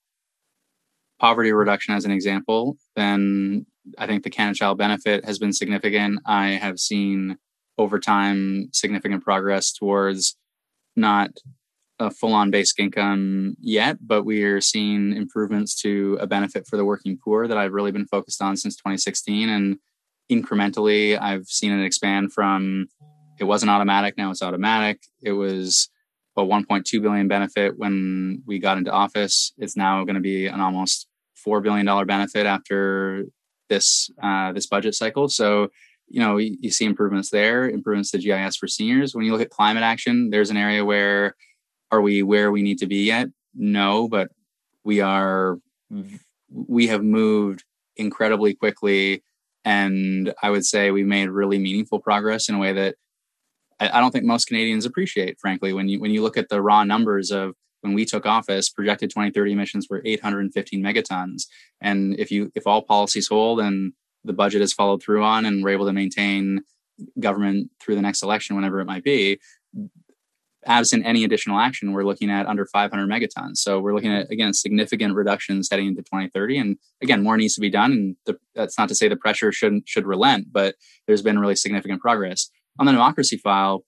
poverty 1.19 1.51
reduction 1.51 1.95
as 1.95 2.05
an 2.05 2.11
example 2.11 2.77
then 2.95 3.65
i 3.97 4.05
think 4.05 4.23
the 4.23 4.29
canada 4.29 4.55
child 4.55 4.77
benefit 4.77 5.25
has 5.25 5.39
been 5.39 5.53
significant 5.53 6.19
i 6.25 6.49
have 6.49 6.79
seen 6.79 7.37
over 7.77 7.99
time 7.99 8.69
significant 8.71 9.23
progress 9.23 9.71
towards 9.71 10.37
not 10.95 11.31
a 11.99 12.11
full 12.11 12.33
on 12.33 12.51
basic 12.51 12.79
income 12.79 13.55
yet, 13.59 13.97
but 14.01 14.23
we 14.23 14.43
are 14.43 14.61
seeing 14.61 15.13
improvements 15.13 15.79
to 15.81 16.17
a 16.19 16.27
benefit 16.27 16.67
for 16.67 16.77
the 16.77 16.85
working 16.85 17.17
poor 17.17 17.47
that 17.47 17.57
I've 17.57 17.71
really 17.71 17.91
been 17.91 18.07
focused 18.07 18.41
on 18.41 18.57
since 18.57 18.75
2016. 18.75 19.49
And 19.49 19.77
incrementally, 20.31 21.19
I've 21.19 21.47
seen 21.47 21.71
it 21.71 21.85
expand 21.85 22.33
from 22.33 22.87
it 23.39 23.45
wasn't 23.45 23.69
automatic, 23.69 24.17
now 24.17 24.31
it's 24.31 24.41
automatic. 24.41 25.01
It 25.21 25.33
was 25.33 25.89
a 26.37 26.41
1.2 26.41 27.01
billion 27.01 27.27
benefit 27.27 27.77
when 27.77 28.43
we 28.45 28.59
got 28.59 28.77
into 28.77 28.91
office. 28.91 29.53
It's 29.57 29.77
now 29.77 30.03
going 30.03 30.15
to 30.15 30.21
be 30.21 30.47
an 30.47 30.59
almost 30.59 31.07
$4 31.45 31.61
billion 31.61 31.85
benefit 32.07 32.45
after 32.45 33.25
this 33.69 34.09
uh, 34.21 34.51
this 34.53 34.67
budget 34.67 34.95
cycle. 34.95 35.27
So 35.27 35.69
you 36.07 36.19
know, 36.19 36.37
you, 36.37 36.55
you, 36.59 36.69
see 36.69 36.85
improvements 36.85 37.31
there, 37.31 37.67
improvements 37.67 38.11
to 38.11 38.19
GIS 38.19 38.57
for 38.57 38.67
seniors. 38.67 39.15
When 39.15 39.25
you 39.25 39.31
look 39.31 39.41
at 39.41 39.49
climate 39.49 39.81
action, 39.81 40.29
there's 40.29 40.51
an 40.51 40.57
area 40.57 40.85
where 40.85 41.35
are 41.91 42.01
we 42.01 42.21
where 42.21 42.51
we 42.51 42.61
need 42.61 42.77
to 42.79 42.87
be 42.87 43.05
yet? 43.05 43.29
No, 43.55 44.07
but 44.07 44.29
we 44.83 45.01
are 45.01 45.57
we 46.51 46.87
have 46.87 47.03
moved 47.03 47.63
incredibly 47.97 48.53
quickly 48.53 49.23
and 49.63 50.33
I 50.43 50.51
would 50.51 50.65
say 50.65 50.91
we 50.91 51.03
made 51.03 51.29
really 51.29 51.57
meaningful 51.57 51.99
progress 51.99 52.49
in 52.49 52.55
a 52.55 52.59
way 52.59 52.73
that 52.73 52.95
I, 53.79 53.99
don't 53.99 54.11
think 54.11 54.25
most 54.25 54.45
Canadians 54.45 54.85
appreciate, 54.85 55.39
frankly, 55.39 55.73
when 55.73 55.89
you 55.89 55.99
when 55.99 56.11
you 56.11 56.21
look 56.21 56.37
at 56.37 56.49
the 56.49 56.61
raw 56.61 56.83
numbers 56.83 57.31
of 57.31 57.55
when 57.81 57.93
we 57.93 58.05
took 58.05 58.25
office, 58.25 58.69
projected 58.69 59.09
2030 59.09 59.51
emissions 59.51 59.87
were 59.89 60.01
815 60.05 60.81
megatons. 60.81 61.43
And 61.81 62.17
if 62.19 62.31
you 62.31 62.51
if 62.55 62.65
all 62.65 62.81
policies 62.81 63.27
hold 63.27 63.59
and 63.59 63.93
the 64.23 64.33
budget 64.33 64.61
is 64.61 64.73
followed 64.73 65.03
through 65.03 65.23
on 65.23 65.45
and 65.45 65.63
we're 65.63 65.69
able 65.69 65.85
to 65.85 65.93
maintain 65.93 66.61
government 67.19 67.69
through 67.81 67.95
the 67.95 68.01
next 68.01 68.23
election, 68.23 68.55
whenever 68.55 68.79
it 68.79 68.85
might 68.85 69.03
be, 69.03 69.39
absent 70.65 71.05
any 71.05 71.23
additional 71.23 71.59
action, 71.59 71.91
we're 71.91 72.03
looking 72.03 72.29
at 72.29 72.47
under 72.47 72.65
500 72.65 73.07
megatons. 73.07 73.57
So 73.57 73.79
we're 73.79 73.93
looking 73.93 74.13
at, 74.13 74.31
again, 74.31 74.53
significant 74.53 75.15
reductions 75.15 75.69
heading 75.69 75.87
into 75.87 76.01
2030. 76.01 76.57
And 76.57 76.77
again, 77.01 77.23
more 77.23 77.37
needs 77.37 77.55
to 77.55 77.61
be 77.61 77.69
done. 77.69 77.91
And 77.91 78.15
the, 78.25 78.39
that's 78.55 78.77
not 78.77 78.89
to 78.89 78.95
say 78.95 79.07
the 79.07 79.15
pressure 79.15 79.51
shouldn't, 79.51 79.87
should 79.87 80.05
relent, 80.05 80.51
but 80.51 80.75
there's 81.07 81.21
been 81.21 81.39
really 81.39 81.55
significant 81.55 82.01
progress. 82.01 82.49
On 82.79 82.85
the 82.85 82.91
democracy 82.91 83.37
file, 83.37 83.83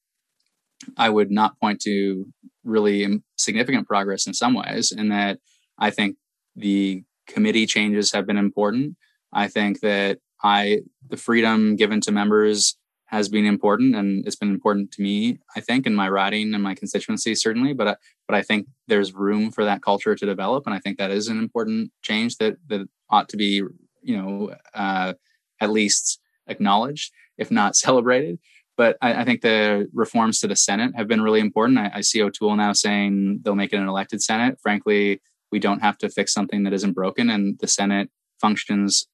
I 0.97 1.09
would 1.09 1.31
not 1.31 1.59
point 1.59 1.81
to 1.81 2.25
really 2.63 3.21
significant 3.37 3.87
progress 3.87 4.27
in 4.27 4.33
some 4.33 4.53
ways, 4.53 4.91
in 4.95 5.09
that 5.09 5.39
I 5.79 5.89
think 5.89 6.17
the 6.55 7.03
committee 7.27 7.65
changes 7.65 8.11
have 8.11 8.25
been 8.25 8.37
important. 8.37 8.95
I 9.33 9.47
think 9.47 9.81
that 9.81 10.19
I 10.43 10.79
the 11.09 11.17
freedom 11.17 11.75
given 11.75 12.01
to 12.01 12.11
members 12.11 12.77
has 13.07 13.29
been 13.29 13.45
important 13.45 13.95
and 13.95 14.25
it's 14.25 14.35
been 14.35 14.49
important 14.49 14.91
to 14.91 15.01
me 15.01 15.39
i 15.55 15.59
think 15.59 15.85
in 15.85 15.95
my 15.95 16.07
writing 16.07 16.53
and 16.53 16.63
my 16.63 16.75
constituency 16.75 17.33
certainly 17.33 17.73
but 17.73 17.87
I, 17.87 17.95
but 18.27 18.35
i 18.35 18.41
think 18.41 18.67
there's 18.87 19.13
room 19.13 19.51
for 19.51 19.65
that 19.65 19.81
culture 19.81 20.15
to 20.15 20.25
develop 20.25 20.65
and 20.65 20.75
i 20.75 20.79
think 20.79 20.97
that 20.97 21.11
is 21.11 21.27
an 21.27 21.39
important 21.39 21.91
change 22.01 22.37
that 22.37 22.57
that 22.67 22.87
ought 23.09 23.29
to 23.29 23.37
be 23.37 23.63
you 24.01 24.17
know 24.17 24.53
uh, 24.73 25.13
at 25.59 25.69
least 25.69 26.19
acknowledged 26.47 27.11
if 27.37 27.49
not 27.49 27.75
celebrated 27.85 28.39
but 28.77 28.95
I, 29.01 29.21
I, 29.21 29.25
think 29.25 29.41
the 29.41 29.89
reforms 29.93 30.39
to 30.39 30.47
the 30.47 30.55
senate 30.55 30.93
have 30.95 31.07
been 31.07 31.21
really 31.21 31.39
important 31.39 31.79
I, 31.79 31.91
I 31.95 32.01
see 32.01 32.21
o'toole 32.21 32.55
now 32.55 32.73
saying 32.73 33.39
they'll 33.43 33.55
make 33.55 33.73
it 33.73 33.77
an 33.77 33.87
elected 33.87 34.21
senate 34.21 34.59
frankly 34.61 35.21
we 35.51 35.59
don't 35.59 35.81
have 35.81 35.97
to 35.99 36.09
fix 36.09 36.33
something 36.33 36.63
that 36.63 36.73
isn't 36.73 36.93
broken 36.93 37.29
and 37.29 37.57
the 37.59 37.67
senate 37.67 38.09
functions 38.39 39.07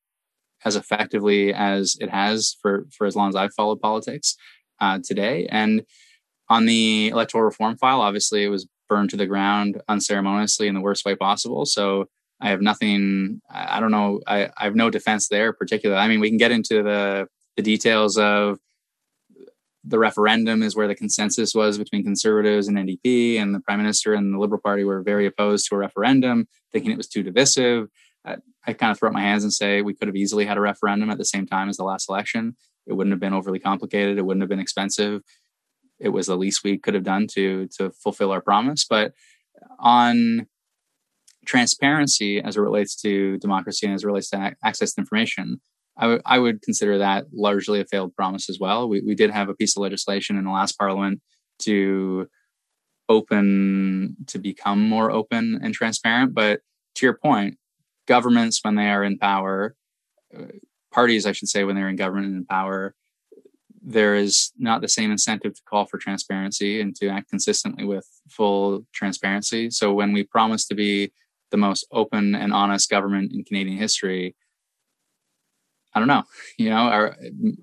as 0.65 0.75
effectively 0.75 1.53
as 1.53 1.97
it 1.99 2.09
has 2.09 2.55
for 2.61 2.85
for 2.95 3.05
as 3.05 3.15
long 3.15 3.29
as 3.29 3.35
I've 3.35 3.53
followed 3.53 3.81
politics 3.81 4.35
uh, 4.79 4.99
today. 5.03 5.47
And 5.49 5.83
on 6.49 6.65
the 6.65 7.09
electoral 7.09 7.43
reform 7.43 7.77
file, 7.77 8.01
obviously 8.01 8.43
it 8.43 8.49
was 8.49 8.67
burned 8.89 9.09
to 9.11 9.17
the 9.17 9.25
ground 9.25 9.81
unceremoniously 9.87 10.67
in 10.67 10.75
the 10.75 10.81
worst 10.81 11.05
way 11.05 11.15
possible. 11.15 11.65
So 11.65 12.05
I 12.41 12.49
have 12.49 12.61
nothing. 12.61 13.41
I 13.49 13.79
don't 13.79 13.91
know. 13.91 14.21
I, 14.27 14.49
I 14.57 14.65
have 14.65 14.75
no 14.75 14.89
defense 14.89 15.27
there, 15.29 15.53
particularly. 15.53 16.01
I 16.01 16.07
mean, 16.07 16.19
we 16.19 16.29
can 16.29 16.37
get 16.37 16.51
into 16.51 16.83
the 16.83 17.27
the 17.55 17.63
details 17.63 18.17
of 18.17 18.59
the 19.83 19.99
referendum 19.99 20.63
is 20.63 20.75
where 20.75 20.87
the 20.87 20.95
consensus 20.95 21.53
was 21.53 21.77
between 21.77 22.03
conservatives 22.03 22.67
and 22.67 22.77
NDP, 22.77 23.39
and 23.39 23.53
the 23.53 23.59
prime 23.59 23.79
minister 23.79 24.13
and 24.13 24.33
the 24.33 24.39
Liberal 24.39 24.61
Party 24.61 24.83
were 24.83 25.01
very 25.01 25.25
opposed 25.25 25.67
to 25.69 25.75
a 25.75 25.77
referendum, 25.77 26.47
thinking 26.71 26.91
it 26.91 26.97
was 26.97 27.07
too 27.07 27.23
divisive. 27.23 27.89
I 28.65 28.71
kind 28.71 28.91
of 28.91 28.97
throw 28.97 29.09
up 29.09 29.13
my 29.13 29.21
hands 29.21 29.43
and 29.43 29.51
say 29.51 29.81
we 29.81 29.93
could 29.93 30.07
have 30.07 30.15
easily 30.15 30.45
had 30.45 30.57
a 30.57 30.61
referendum 30.61 31.09
at 31.09 31.17
the 31.17 31.25
same 31.25 31.45
time 31.45 31.67
as 31.67 31.75
the 31.75 31.83
last 31.83 32.07
election. 32.09 32.55
It 32.87 32.93
wouldn't 32.93 33.11
have 33.11 33.19
been 33.19 33.33
overly 33.33 33.59
complicated. 33.59 34.17
It 34.17 34.25
wouldn't 34.25 34.41
have 34.41 34.49
been 34.49 34.59
expensive. 34.59 35.21
It 35.99 36.09
was 36.09 36.27
the 36.27 36.37
least 36.37 36.63
we 36.63 36.77
could 36.77 36.93
have 36.93 37.03
done 37.03 37.27
to 37.33 37.67
to 37.77 37.91
fulfill 37.91 38.31
our 38.31 38.41
promise. 38.41 38.85
But 38.89 39.11
on 39.79 40.47
transparency 41.45 42.41
as 42.41 42.55
it 42.55 42.61
relates 42.61 42.95
to 43.01 43.37
democracy 43.39 43.85
and 43.85 43.95
as 43.95 44.03
it 44.03 44.07
relates 44.07 44.29
to 44.29 44.55
access 44.63 44.93
to 44.93 45.01
information, 45.01 45.59
I, 45.97 46.03
w- 46.03 46.21
I 46.25 46.39
would 46.39 46.61
consider 46.61 46.97
that 46.97 47.25
largely 47.33 47.79
a 47.79 47.85
failed 47.85 48.15
promise 48.15 48.49
as 48.49 48.59
well. 48.59 48.89
We, 48.89 49.01
we 49.01 49.15
did 49.15 49.31
have 49.31 49.49
a 49.49 49.55
piece 49.55 49.75
of 49.77 49.81
legislation 49.81 50.37
in 50.37 50.45
the 50.45 50.51
last 50.51 50.77
parliament 50.77 51.21
to 51.59 52.27
open, 53.09 54.15
to 54.27 54.39
become 54.39 54.87
more 54.87 55.11
open 55.11 55.59
and 55.61 55.73
transparent. 55.73 56.33
But 56.33 56.61
to 56.95 57.05
your 57.05 57.17
point, 57.17 57.57
governments 58.07 58.59
when 58.63 58.75
they 58.75 58.89
are 58.89 59.03
in 59.03 59.17
power, 59.17 59.75
uh, 60.35 60.45
parties, 60.91 61.25
I 61.25 61.31
should 61.31 61.49
say, 61.49 61.63
when 61.63 61.75
they're 61.75 61.89
in 61.89 61.95
government 61.95 62.27
and 62.27 62.37
in 62.37 62.45
power, 62.45 62.95
there 63.85 64.15
is 64.15 64.51
not 64.57 64.81
the 64.81 64.87
same 64.87 65.11
incentive 65.11 65.53
to 65.55 65.61
call 65.63 65.85
for 65.85 65.97
transparency 65.97 66.79
and 66.79 66.95
to 66.95 67.09
act 67.09 67.29
consistently 67.29 67.83
with 67.83 68.07
full 68.29 68.85
transparency. 68.93 69.69
So 69.69 69.93
when 69.93 70.13
we 70.13 70.23
promise 70.23 70.65
to 70.67 70.75
be 70.75 71.11
the 71.51 71.57
most 71.57 71.85
open 71.91 72.33
and 72.33 72.53
honest 72.53 72.89
government 72.89 73.33
in 73.33 73.43
Canadian 73.43 73.77
history, 73.77 74.35
I 75.95 75.99
don't 75.99 76.07
know, 76.07 76.23
you 76.57 76.69
know, 76.69 76.89
or 76.89 77.13
uh, 77.13 77.15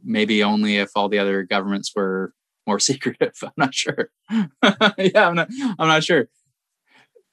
maybe 0.04 0.42
only 0.42 0.76
if 0.76 0.90
all 0.94 1.08
the 1.08 1.18
other 1.18 1.42
governments 1.42 1.92
were 1.94 2.32
more 2.66 2.78
secretive. 2.90 3.34
I'm 3.42 3.52
not 3.56 3.74
sure. 3.74 4.10
yeah, 4.30 5.28
I'm 5.28 5.34
not. 5.34 5.48
I'm 5.78 5.88
not 5.88 6.04
sure. 6.04 6.28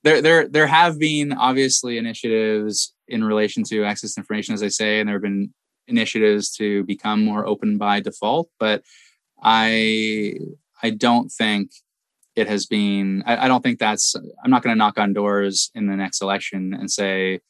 There, 0.03 0.21
there, 0.21 0.47
there 0.47 0.67
have 0.67 0.99
been 0.99 1.33
obviously 1.33 1.97
initiatives 1.97 2.93
in 3.07 3.23
relation 3.23 3.63
to 3.63 3.83
access 3.83 4.13
to 4.13 4.21
information, 4.21 4.53
as 4.53 4.63
I 4.63 4.69
say, 4.69 4.99
and 4.99 5.09
there 5.09 5.15
have 5.15 5.21
been 5.21 5.53
initiatives 5.87 6.51
to 6.57 6.83
become 6.83 7.25
more 7.25 7.45
open 7.45 7.77
by 7.77 7.99
default. 7.99 8.49
But 8.59 8.83
I, 9.41 10.35
I 10.81 10.91
don't 10.91 11.29
think 11.29 11.71
it 12.35 12.47
has 12.47 12.65
been. 12.65 13.23
I, 13.25 13.45
I 13.45 13.47
don't 13.47 13.61
think 13.61 13.79
that's. 13.79 14.15
I'm 14.43 14.51
not 14.51 14.63
going 14.63 14.73
to 14.73 14.77
knock 14.77 14.97
on 14.97 15.13
doors 15.13 15.71
in 15.73 15.87
the 15.87 15.95
next 15.95 16.21
election 16.21 16.73
and 16.73 16.89
say 16.89 17.41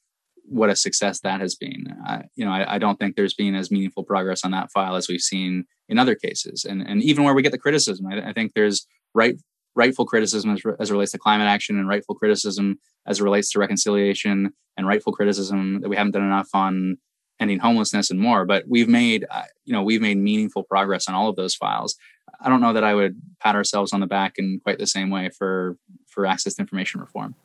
what 0.48 0.70
a 0.70 0.76
success 0.76 1.20
that 1.22 1.42
has 1.42 1.56
been. 1.56 1.88
Uh, 2.08 2.24
you 2.36 2.46
know, 2.46 2.52
I, 2.52 2.76
I, 2.76 2.78
don't 2.78 2.98
think 2.98 3.16
there's 3.16 3.34
been 3.34 3.54
as 3.54 3.70
meaningful 3.70 4.04
progress 4.04 4.44
on 4.46 4.52
that 4.52 4.72
file 4.72 4.96
as 4.96 5.08
we've 5.10 5.22
seen 5.22 5.66
in 5.90 6.00
other 6.00 6.16
cases, 6.16 6.66
and 6.66 6.82
and 6.82 7.04
even 7.04 7.24
where 7.24 7.34
we 7.34 7.42
get 7.42 7.52
the 7.52 7.58
criticism, 7.58 8.08
I, 8.08 8.30
I 8.30 8.34
think 8.34 8.54
there's 8.54 8.88
right 9.14 9.36
rightful 9.76 10.06
criticism 10.06 10.52
as, 10.52 10.64
as 10.80 10.92
relates 10.92 11.12
to 11.12 11.18
climate 11.18 11.48
action, 11.48 11.78
and 11.78 11.88
rightful 11.88 12.16
criticism 12.16 12.80
as 13.06 13.20
it 13.20 13.24
relates 13.24 13.52
to 13.52 13.60
reconciliation, 13.60 14.54
and 14.78 14.88
rightful 14.88 15.14
criticism 15.14 15.82
that 15.82 15.90
we 15.90 15.96
haven't 15.96 16.14
done 16.14 16.24
enough 16.24 16.50
on 16.54 16.98
ending 17.40 17.60
homelessness 17.60 18.10
and 18.10 18.20
more. 18.20 18.46
But 18.46 18.64
we've 18.68 18.90
made 18.90 19.26
uh, 19.30 19.44
you 19.66 19.74
know 19.74 19.84
we've 19.84 20.02
made 20.02 20.18
meaningful 20.18 20.64
progress 20.64 21.08
on 21.08 21.16
all 21.16 21.30
of 21.30 21.36
those 21.36 21.56
files. 21.56 21.96
I 22.40 22.50
don't 22.50 22.62
know 22.62 22.74
that 22.74 22.84
I 22.84 22.94
would 22.94 23.20
pat 23.40 23.56
ourselves 23.56 23.94
on 23.94 24.00
the 24.00 24.08
back 24.08 24.34
in 24.38 24.60
quite 24.64 24.80
the 24.80 24.88
same 24.88 25.10
way 25.10 25.30
for 25.30 25.78
for 26.08 26.26
access 26.26 26.56
to 26.56 26.62
information 26.62 27.02
reform. 27.02 27.36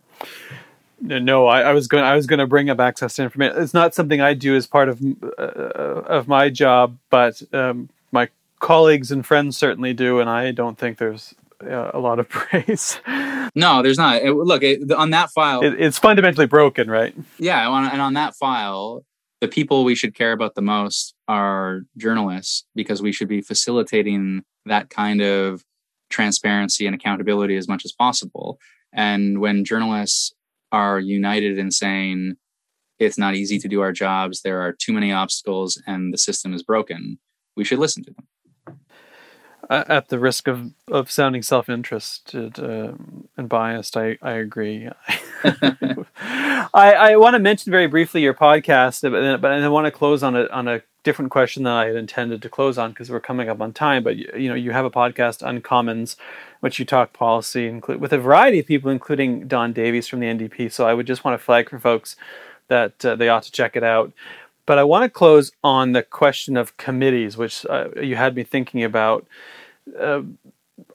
No, 1.03 1.47
I, 1.49 1.63
I, 1.63 1.73
was 1.73 1.89
going. 1.89 2.05
I 2.05 2.15
was 2.15 2.27
going 2.27 2.39
to 2.39 2.47
bring 2.47 2.71
up 2.71 2.79
access 2.79 3.17
to 3.17 3.25
information. 3.25 3.61
It's 3.61 3.75
not 3.75 3.93
something 3.93 4.21
I 4.21 4.35
do 4.35 4.55
as 4.55 4.69
part 4.69 4.89
of 4.89 5.03
uh, 5.37 5.43
of 5.43 6.29
my 6.29 6.49
job, 6.49 6.97
but 7.11 7.43
um, 7.53 7.89
my 8.13 8.29
colleagues 8.61 9.11
and 9.11 9.27
friends 9.27 9.59
certainly 9.59 9.95
do, 9.95 10.21
and 10.21 10.31
I 10.31 10.53
don't 10.53 10.79
think 10.79 10.99
there's 10.99 11.35
uh, 11.61 11.91
a 11.93 11.99
lot 11.99 12.21
of 12.21 12.29
praise. 12.31 13.01
No, 13.55 13.83
there's 13.83 13.99
not. 13.99 14.23
It, 14.23 14.33
look, 14.33 14.63
it, 14.63 14.93
on 14.93 15.11
that 15.11 15.31
file, 15.31 15.63
it, 15.63 15.81
it's 15.81 15.99
fundamentally 15.99 16.47
broken, 16.47 16.89
right? 16.89 17.15
Yeah, 17.39 17.69
on, 17.69 17.87
and 17.87 18.01
on 18.01 18.15
that 18.15 18.37
file, 18.37 19.05
the 19.41 19.49
people 19.49 19.83
we 19.83 19.97
should 19.97 20.15
care 20.15 20.31
about 20.31 20.55
the 20.55 20.63
most 20.63 21.15
are 21.27 21.81
journalists 21.97 22.65
because 22.77 23.03
we 23.03 23.11
should 23.11 23.29
be 23.29 23.41
facilitating 23.41 24.45
that 24.67 24.89
kind 24.89 25.21
of 25.21 25.65
transparency 26.11 26.87
and 26.87 26.95
accountability 26.95 27.57
as 27.57 27.67
much 27.67 27.85
as 27.85 27.91
possible. 27.91 28.61
And 28.93 29.41
when 29.41 29.65
journalists 29.65 30.33
are 30.73 30.99
united 30.99 31.59
in 31.59 31.71
saying 31.71 32.37
it's 32.99 33.19
not 33.19 33.35
easy 33.35 33.59
to 33.59 33.69
do 33.69 33.81
our 33.81 33.93
jobs, 33.93 34.43
there 34.43 34.61
are 34.61 34.73
too 34.73 34.93
many 34.93 35.13
obstacles, 35.13 35.81
and 35.87 36.13
the 36.13 36.19
system 36.19 36.55
is 36.55 36.63
broken, 36.63 37.19
we 37.57 37.65
should 37.65 37.79
listen 37.79 38.05
to 38.05 38.13
them. 38.13 38.27
At 39.71 40.09
the 40.09 40.19
risk 40.19 40.49
of, 40.49 40.73
of 40.91 41.11
sounding 41.11 41.43
self 41.43 41.69
interested 41.69 42.59
uh, 42.59 42.93
and 43.37 43.49
biased, 43.49 43.97
I, 43.97 44.19
I 44.21 44.33
agree. 44.33 44.89
I, 45.45 46.67
I 46.75 47.17
want 47.17 47.35
to 47.35 47.39
mention 47.39 47.71
very 47.71 47.87
briefly 47.87 48.23
your 48.23 48.35
podcast, 48.35 49.03
but, 49.03 49.41
but 49.41 49.51
I 49.51 49.69
want 49.69 49.87
to 49.87 49.91
close 49.91 50.23
on 50.23 50.37
a, 50.37 50.47
on 50.49 50.69
a 50.69 50.83
different 51.05 51.31
question 51.31 51.63
than 51.63 51.73
I 51.73 51.87
had 51.87 51.97
intended 51.97 52.43
to 52.43 52.49
close 52.49 52.77
on 52.77 52.91
because 52.91 53.11
we're 53.11 53.21
coming 53.21 53.49
up 53.49 53.61
on 53.61 53.73
time. 53.73 54.03
But 54.03 54.17
you 54.17 54.49
know, 54.49 54.55
you 54.55 54.73
have 54.73 54.85
a 54.85 54.91
podcast, 54.91 55.43
Uncommons, 55.43 56.17
which 56.63 56.79
you 56.79 56.85
talk 56.85 57.13
policy 57.13 57.67
include 57.67 58.01
with 58.01 58.13
a 58.13 58.19
variety 58.19 58.61
of 58.61 58.67
people, 58.67 58.89
including 58.89 59.49
Don 59.49 59.73
Davies 59.73 60.07
from 60.07 60.21
the 60.21 60.27
NDP. 60.27 60.71
So 60.71 60.87
I 60.87 60.95
would 60.95 61.09
just 61.09 61.25
want 61.25 61.37
to 61.37 61.45
flag 61.45 61.69
for 61.69 61.81
folks 61.81 62.15
that 62.69 63.05
uh, 63.05 63.17
they 63.17 63.29
ought 63.29 63.43
to 63.43 63.51
check 63.51 63.75
it 63.75 63.83
out. 63.83 64.13
But 64.65 64.79
I 64.79 64.85
want 64.85 65.03
to 65.03 65.11
close 65.11 65.51
on 65.65 65.91
the 65.91 66.05
question 66.05 66.57
of 66.57 66.77
committees, 66.77 67.37
which 67.37 67.67
uh, 67.67 67.89
you 68.01 68.15
had 68.15 68.37
me 68.37 68.45
thinking 68.45 68.85
about. 68.85 69.27
Uh, 69.99 70.23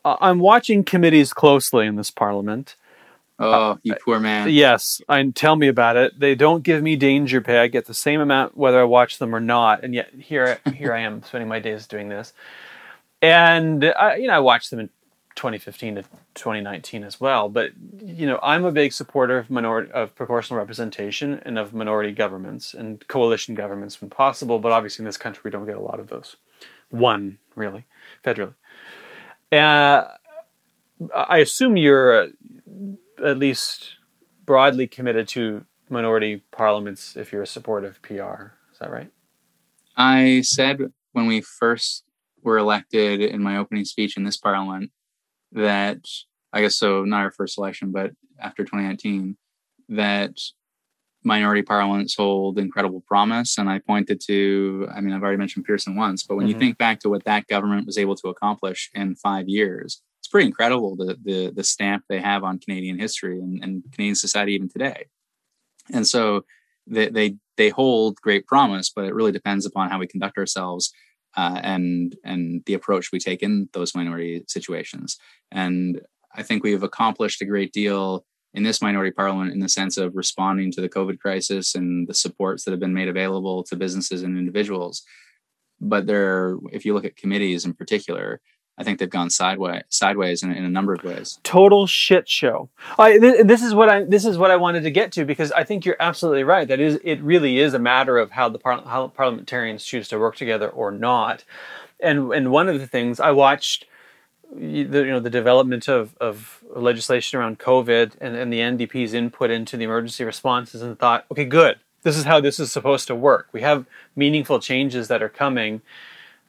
I'm 0.05 0.39
watching 0.39 0.85
committees 0.85 1.33
closely 1.33 1.85
in 1.85 1.97
this 1.97 2.11
parliament. 2.11 2.77
Oh, 3.37 3.77
you 3.83 3.93
poor 4.05 4.21
man. 4.21 4.49
Yes, 4.49 5.01
and 5.09 5.35
tell 5.35 5.57
me 5.57 5.67
about 5.67 5.97
it. 5.97 6.17
They 6.17 6.33
don't 6.33 6.63
give 6.63 6.81
me 6.81 6.95
danger 6.95 7.41
pay. 7.41 7.59
I 7.59 7.67
get 7.67 7.87
the 7.87 7.93
same 7.93 8.21
amount 8.21 8.55
whether 8.55 8.79
I 8.79 8.85
watch 8.85 9.17
them 9.17 9.35
or 9.35 9.41
not, 9.41 9.83
and 9.83 9.93
yet 9.93 10.11
here 10.17 10.59
here 10.73 10.93
I 10.93 11.01
am 11.01 11.23
spending 11.23 11.49
my 11.49 11.59
days 11.59 11.87
doing 11.87 12.07
this. 12.07 12.31
And 13.21 13.83
I, 13.83 14.15
you 14.15 14.27
know, 14.27 14.33
I 14.33 14.39
watch 14.39 14.69
them 14.69 14.79
in 14.79 14.89
2015 15.37 15.95
to 15.95 16.01
2019 16.33 17.03
as 17.03 17.21
well. 17.21 17.47
But 17.47 17.71
you 18.03 18.25
know, 18.25 18.39
I'm 18.43 18.65
a 18.65 18.71
big 18.71 18.91
supporter 18.91 19.37
of 19.37 19.49
minority 19.49 19.91
of 19.91 20.13
proportional 20.15 20.59
representation 20.59 21.41
and 21.45 21.57
of 21.57 21.73
minority 21.73 22.11
governments 22.11 22.73
and 22.73 23.07
coalition 23.07 23.55
governments 23.55 24.01
when 24.01 24.09
possible. 24.09 24.59
But 24.59 24.73
obviously, 24.73 25.03
in 25.03 25.05
this 25.05 25.17
country, 25.17 25.41
we 25.45 25.51
don't 25.51 25.65
get 25.65 25.77
a 25.77 25.81
lot 25.81 25.99
of 25.99 26.07
those. 26.07 26.35
One 26.89 27.37
really 27.55 27.85
federally. 28.25 28.55
Uh, 29.51 30.05
I 31.15 31.37
assume 31.37 31.77
you're 31.77 32.29
at 33.23 33.37
least 33.37 33.95
broadly 34.45 34.87
committed 34.87 35.27
to 35.29 35.65
minority 35.89 36.43
parliaments 36.51 37.15
if 37.15 37.31
you're 37.31 37.43
a 37.43 37.47
supporter 37.47 37.87
of 37.87 38.01
PR. 38.01 38.53
Is 38.73 38.79
that 38.79 38.91
right? 38.91 39.09
I 39.95 40.41
said 40.41 40.79
when 41.13 41.27
we 41.27 41.41
first 41.41 42.03
were 42.43 42.57
elected 42.57 43.21
in 43.21 43.41
my 43.41 43.57
opening 43.57 43.85
speech 43.85 44.17
in 44.17 44.23
this 44.23 44.37
parliament 44.37 44.91
that 45.51 46.05
I 46.53 46.61
guess 46.61 46.77
so 46.77 47.03
not 47.03 47.21
our 47.21 47.31
first 47.31 47.57
election, 47.57 47.91
but 47.91 48.11
after 48.39 48.63
2019, 48.63 49.37
that 49.89 50.31
minority 51.23 51.61
parliaments 51.61 52.15
hold 52.15 52.57
incredible 52.57 53.03
promise. 53.05 53.57
And 53.57 53.69
I 53.69 53.79
pointed 53.79 54.21
to, 54.27 54.87
I 54.93 55.01
mean, 55.01 55.13
I've 55.13 55.21
already 55.21 55.37
mentioned 55.37 55.65
Pearson 55.65 55.95
once, 55.95 56.23
but 56.23 56.35
when 56.35 56.47
mm-hmm. 56.47 56.53
you 56.53 56.59
think 56.59 56.77
back 56.77 56.99
to 57.01 57.09
what 57.09 57.25
that 57.25 57.47
government 57.47 57.85
was 57.85 57.97
able 57.97 58.15
to 58.15 58.29
accomplish 58.29 58.89
in 58.93 59.15
five 59.15 59.47
years, 59.47 60.01
it's 60.19 60.27
pretty 60.27 60.47
incredible 60.47 60.95
the 60.95 61.17
the, 61.23 61.51
the 61.51 61.63
stamp 61.63 62.03
they 62.09 62.19
have 62.19 62.43
on 62.43 62.59
Canadian 62.59 62.99
history 62.99 63.39
and, 63.39 63.63
and 63.63 63.83
Canadian 63.93 64.15
society 64.15 64.53
even 64.53 64.69
today. 64.69 65.05
And 65.93 66.07
so 66.07 66.43
they, 66.85 67.09
they 67.09 67.35
they 67.55 67.69
hold 67.69 68.21
great 68.21 68.45
promise, 68.45 68.91
but 68.93 69.05
it 69.05 69.13
really 69.13 69.31
depends 69.31 69.65
upon 69.65 69.89
how 69.89 69.99
we 69.99 70.07
conduct 70.07 70.37
ourselves 70.37 70.91
uh, 71.37 71.61
and 71.63 72.17
and 72.23 72.63
the 72.65 72.73
approach 72.73 73.11
we 73.11 73.19
take 73.19 73.41
in 73.43 73.69
those 73.71 73.95
minority 73.95 74.43
situations. 74.47 75.17
And 75.51 76.01
I 76.35 76.43
think 76.43 76.63
we've 76.63 76.83
accomplished 76.83 77.41
a 77.41 77.45
great 77.45 77.71
deal 77.71 78.25
in 78.53 78.63
this 78.63 78.81
minority 78.81 79.11
parliament 79.11 79.53
in 79.53 79.59
the 79.59 79.69
sense 79.69 79.97
of 79.97 80.15
responding 80.15 80.71
to 80.71 80.81
the 80.81 80.89
COVID 80.89 81.19
crisis 81.19 81.75
and 81.75 82.07
the 82.07 82.13
supports 82.13 82.63
that 82.63 82.71
have 82.71 82.79
been 82.79 82.93
made 82.93 83.07
available 83.07 83.63
to 83.65 83.75
businesses 83.75 84.23
and 84.23 84.37
individuals. 84.37 85.03
But 85.79 86.07
there, 86.07 86.57
if 86.71 86.85
you 86.85 86.95
look 86.95 87.05
at 87.05 87.15
committees 87.15 87.65
in 87.65 87.73
particular, 87.73 88.41
I 88.77 88.83
think 88.83 88.99
they've 88.99 89.09
gone 89.09 89.31
sideways, 89.31 89.83
sideways 89.89 90.43
in, 90.43 90.51
in 90.51 90.63
a 90.63 90.69
number 90.69 90.93
of 90.93 91.03
ways. 91.03 91.39
Total 91.43 91.87
shit 91.87 92.29
show. 92.29 92.69
I, 92.99 93.17
th- 93.17 93.45
this 93.45 93.63
is 93.63 93.73
what 93.73 93.89
I 93.89 94.03
this 94.03 94.23
is 94.23 94.37
what 94.37 94.51
I 94.51 94.55
wanted 94.55 94.83
to 94.83 94.91
get 94.91 95.11
to 95.13 95.25
because 95.25 95.51
I 95.51 95.63
think 95.63 95.83
you're 95.83 95.97
absolutely 95.99 96.43
right. 96.43 96.67
That 96.67 96.79
is, 96.79 96.99
it 97.03 97.19
really 97.21 97.57
is 97.57 97.73
a 97.73 97.79
matter 97.79 98.17
of 98.19 98.31
how 98.31 98.49
the 98.49 98.59
par- 98.59 98.83
how 98.85 99.07
parliamentarians 99.07 99.83
choose 99.83 100.07
to 100.09 100.19
work 100.19 100.35
together 100.35 100.69
or 100.69 100.91
not. 100.91 101.43
And 101.99 102.31
and 102.31 102.51
one 102.51 102.69
of 102.69 102.79
the 102.79 102.85
things 102.85 103.19
I 103.19 103.31
watched, 103.31 103.85
the, 104.53 104.99
you 104.99 105.07
know, 105.07 105.19
the 105.19 105.31
development 105.31 105.87
of 105.87 106.15
of 106.21 106.63
legislation 106.75 107.39
around 107.39 107.57
COVID 107.57 108.11
and, 108.21 108.35
and 108.35 108.53
the 108.53 108.59
NDP's 108.59 109.15
input 109.15 109.49
into 109.49 109.75
the 109.77 109.85
emergency 109.85 110.23
responses, 110.23 110.83
and 110.83 110.99
thought, 110.99 111.25
okay, 111.31 111.45
good. 111.45 111.79
This 112.03 112.15
is 112.15 112.25
how 112.25 112.39
this 112.39 112.59
is 112.59 112.71
supposed 112.71 113.07
to 113.07 113.15
work. 113.15 113.49
We 113.51 113.61
have 113.61 113.85
meaningful 114.15 114.59
changes 114.59 115.07
that 115.07 115.23
are 115.23 115.29
coming 115.29 115.81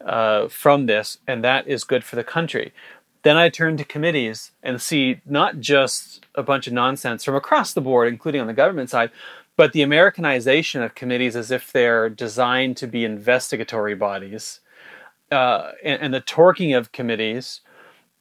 uh, 0.05 0.49
from 0.49 0.87
this, 0.87 1.19
and 1.27 1.43
that 1.45 1.67
is 1.67 1.85
good 1.85 2.05
for 2.05 2.17
the 2.17 2.25
country. 2.25 2.73
Then 3.23 3.37
I 3.37 3.49
turn 3.49 3.77
to 3.77 3.85
committees 3.85 4.53
and 4.63 4.81
see 4.81 5.21
not 5.27 5.59
just 5.59 6.25
a 6.35 6.43
bunch 6.43 6.67
of 6.67 6.73
nonsense 6.73 7.25
from 7.25 7.35
across 7.35 7.73
the 7.73 7.81
board, 7.81 8.09
including 8.09 8.41
on 8.41 8.47
the 8.47 8.53
government 8.53 8.91
side, 8.91 9.11
but 9.57 9.73
the 9.73 9.83
Americanization 9.83 10.83
of 10.83 10.95
committees 10.95 11.35
as 11.35 11.51
if 11.51 11.73
they're 11.73 12.09
designed 12.09 12.77
to 12.77 12.87
be 12.87 13.05
investigatory 13.05 13.97
bodies, 13.97 14.61
uh, 15.33 15.73
and, 15.85 16.01
and 16.01 16.15
the 16.15 16.21
torquing 16.21 16.77
of 16.79 16.93
committees. 16.93 17.61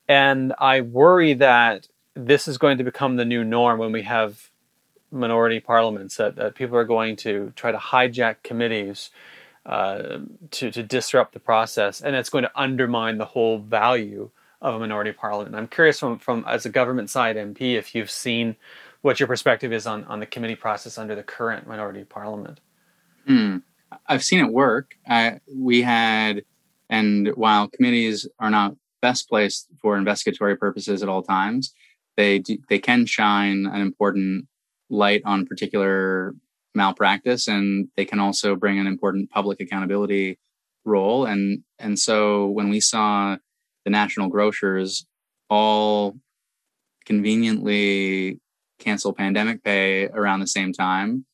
And 0.10 0.54
I 0.60 0.82
worry 0.82 1.34
that 1.34 1.88
this 2.16 2.48
is 2.48 2.58
going 2.58 2.80
to 2.80 2.84
become 2.84 3.18
the 3.18 3.26
new 3.26 3.44
norm 3.44 3.78
when 3.78 3.92
we 3.92 4.02
have 4.02 4.50
minority 5.12 5.60
parliaments, 5.60 6.18
that, 6.18 6.36
that 6.36 6.56
people 6.56 6.76
are 6.76 6.84
going 6.84 7.16
to 7.18 7.54
try 7.56 7.72
to 7.72 7.78
hijack 7.78 8.38
committees 8.44 9.12
uh, 9.68 10.20
to 10.52 10.72
to 10.72 10.82
disrupt 10.82 11.34
the 11.34 11.40
process, 11.40 12.02
and 12.02 12.16
it's 12.16 12.30
going 12.30 12.44
to 12.44 12.52
undermine 12.56 13.18
the 13.18 13.26
whole 13.26 13.60
value 13.60 14.30
of 14.62 14.76
a 14.76 14.80
minority 14.80 15.12
parliament. 15.12 15.56
I'm 15.56 15.68
curious 15.68 16.00
from 16.00 16.18
from 16.20 16.46
as 16.48 16.66
a 16.66 16.70
government 16.70 17.10
side 17.10 17.36
MP 17.36 17.76
if 17.76 17.94
you've 17.94 18.10
seen 18.10 18.56
what 19.02 19.20
your 19.20 19.28
perspective 19.28 19.74
is 19.74 19.86
on 19.86 20.06
on 20.06 20.20
the 20.20 20.26
committee 20.26 20.56
process 20.56 20.98
under 20.98 21.16
the 21.16 21.24
current 21.24 21.68
minority 21.68 22.06
parliament. 22.06 22.60
Hmm. 23.28 23.58
I've 24.08 24.24
seen 24.24 24.44
it 24.44 24.52
work. 24.52 24.96
I, 25.08 25.40
we 25.54 25.82
had, 25.82 26.44
and 26.90 27.30
while 27.36 27.68
committees 27.68 28.28
are 28.40 28.50
not 28.50 28.76
best 29.02 29.30
placed 29.30 29.68
for 29.82 29.98
investigatory 29.98 30.58
purposes 30.58 31.04
at 31.04 31.10
all 31.10 31.24
times, 31.24 31.74
they 32.16 32.40
do, 32.40 32.58
they 32.70 32.80
can 32.80 33.06
shine 33.06 33.66
an 33.66 33.82
important 33.82 34.48
light 34.90 35.22
on 35.26 35.46
particular 35.46 36.36
malpractice 36.76 37.48
and 37.48 37.88
they 37.96 38.06
can 38.06 38.20
also 38.20 38.56
bring 38.56 38.80
an 38.80 38.88
important 38.88 39.30
public 39.30 39.60
accountability 39.60 40.38
role. 40.86 41.26
And 41.26 41.64
and 41.80 41.98
so 41.98 42.48
when 42.48 42.70
we 42.70 42.80
saw 42.80 43.38
the 43.84 43.92
national 43.92 44.30
grocers 44.30 45.06
all 45.50 46.18
conveniently 47.06 48.40
cancel 48.80 49.14
pandemic 49.14 49.64
pay 49.64 50.08
around 50.08 50.42
the 50.42 50.48
same 50.48 50.74
time 50.74 51.26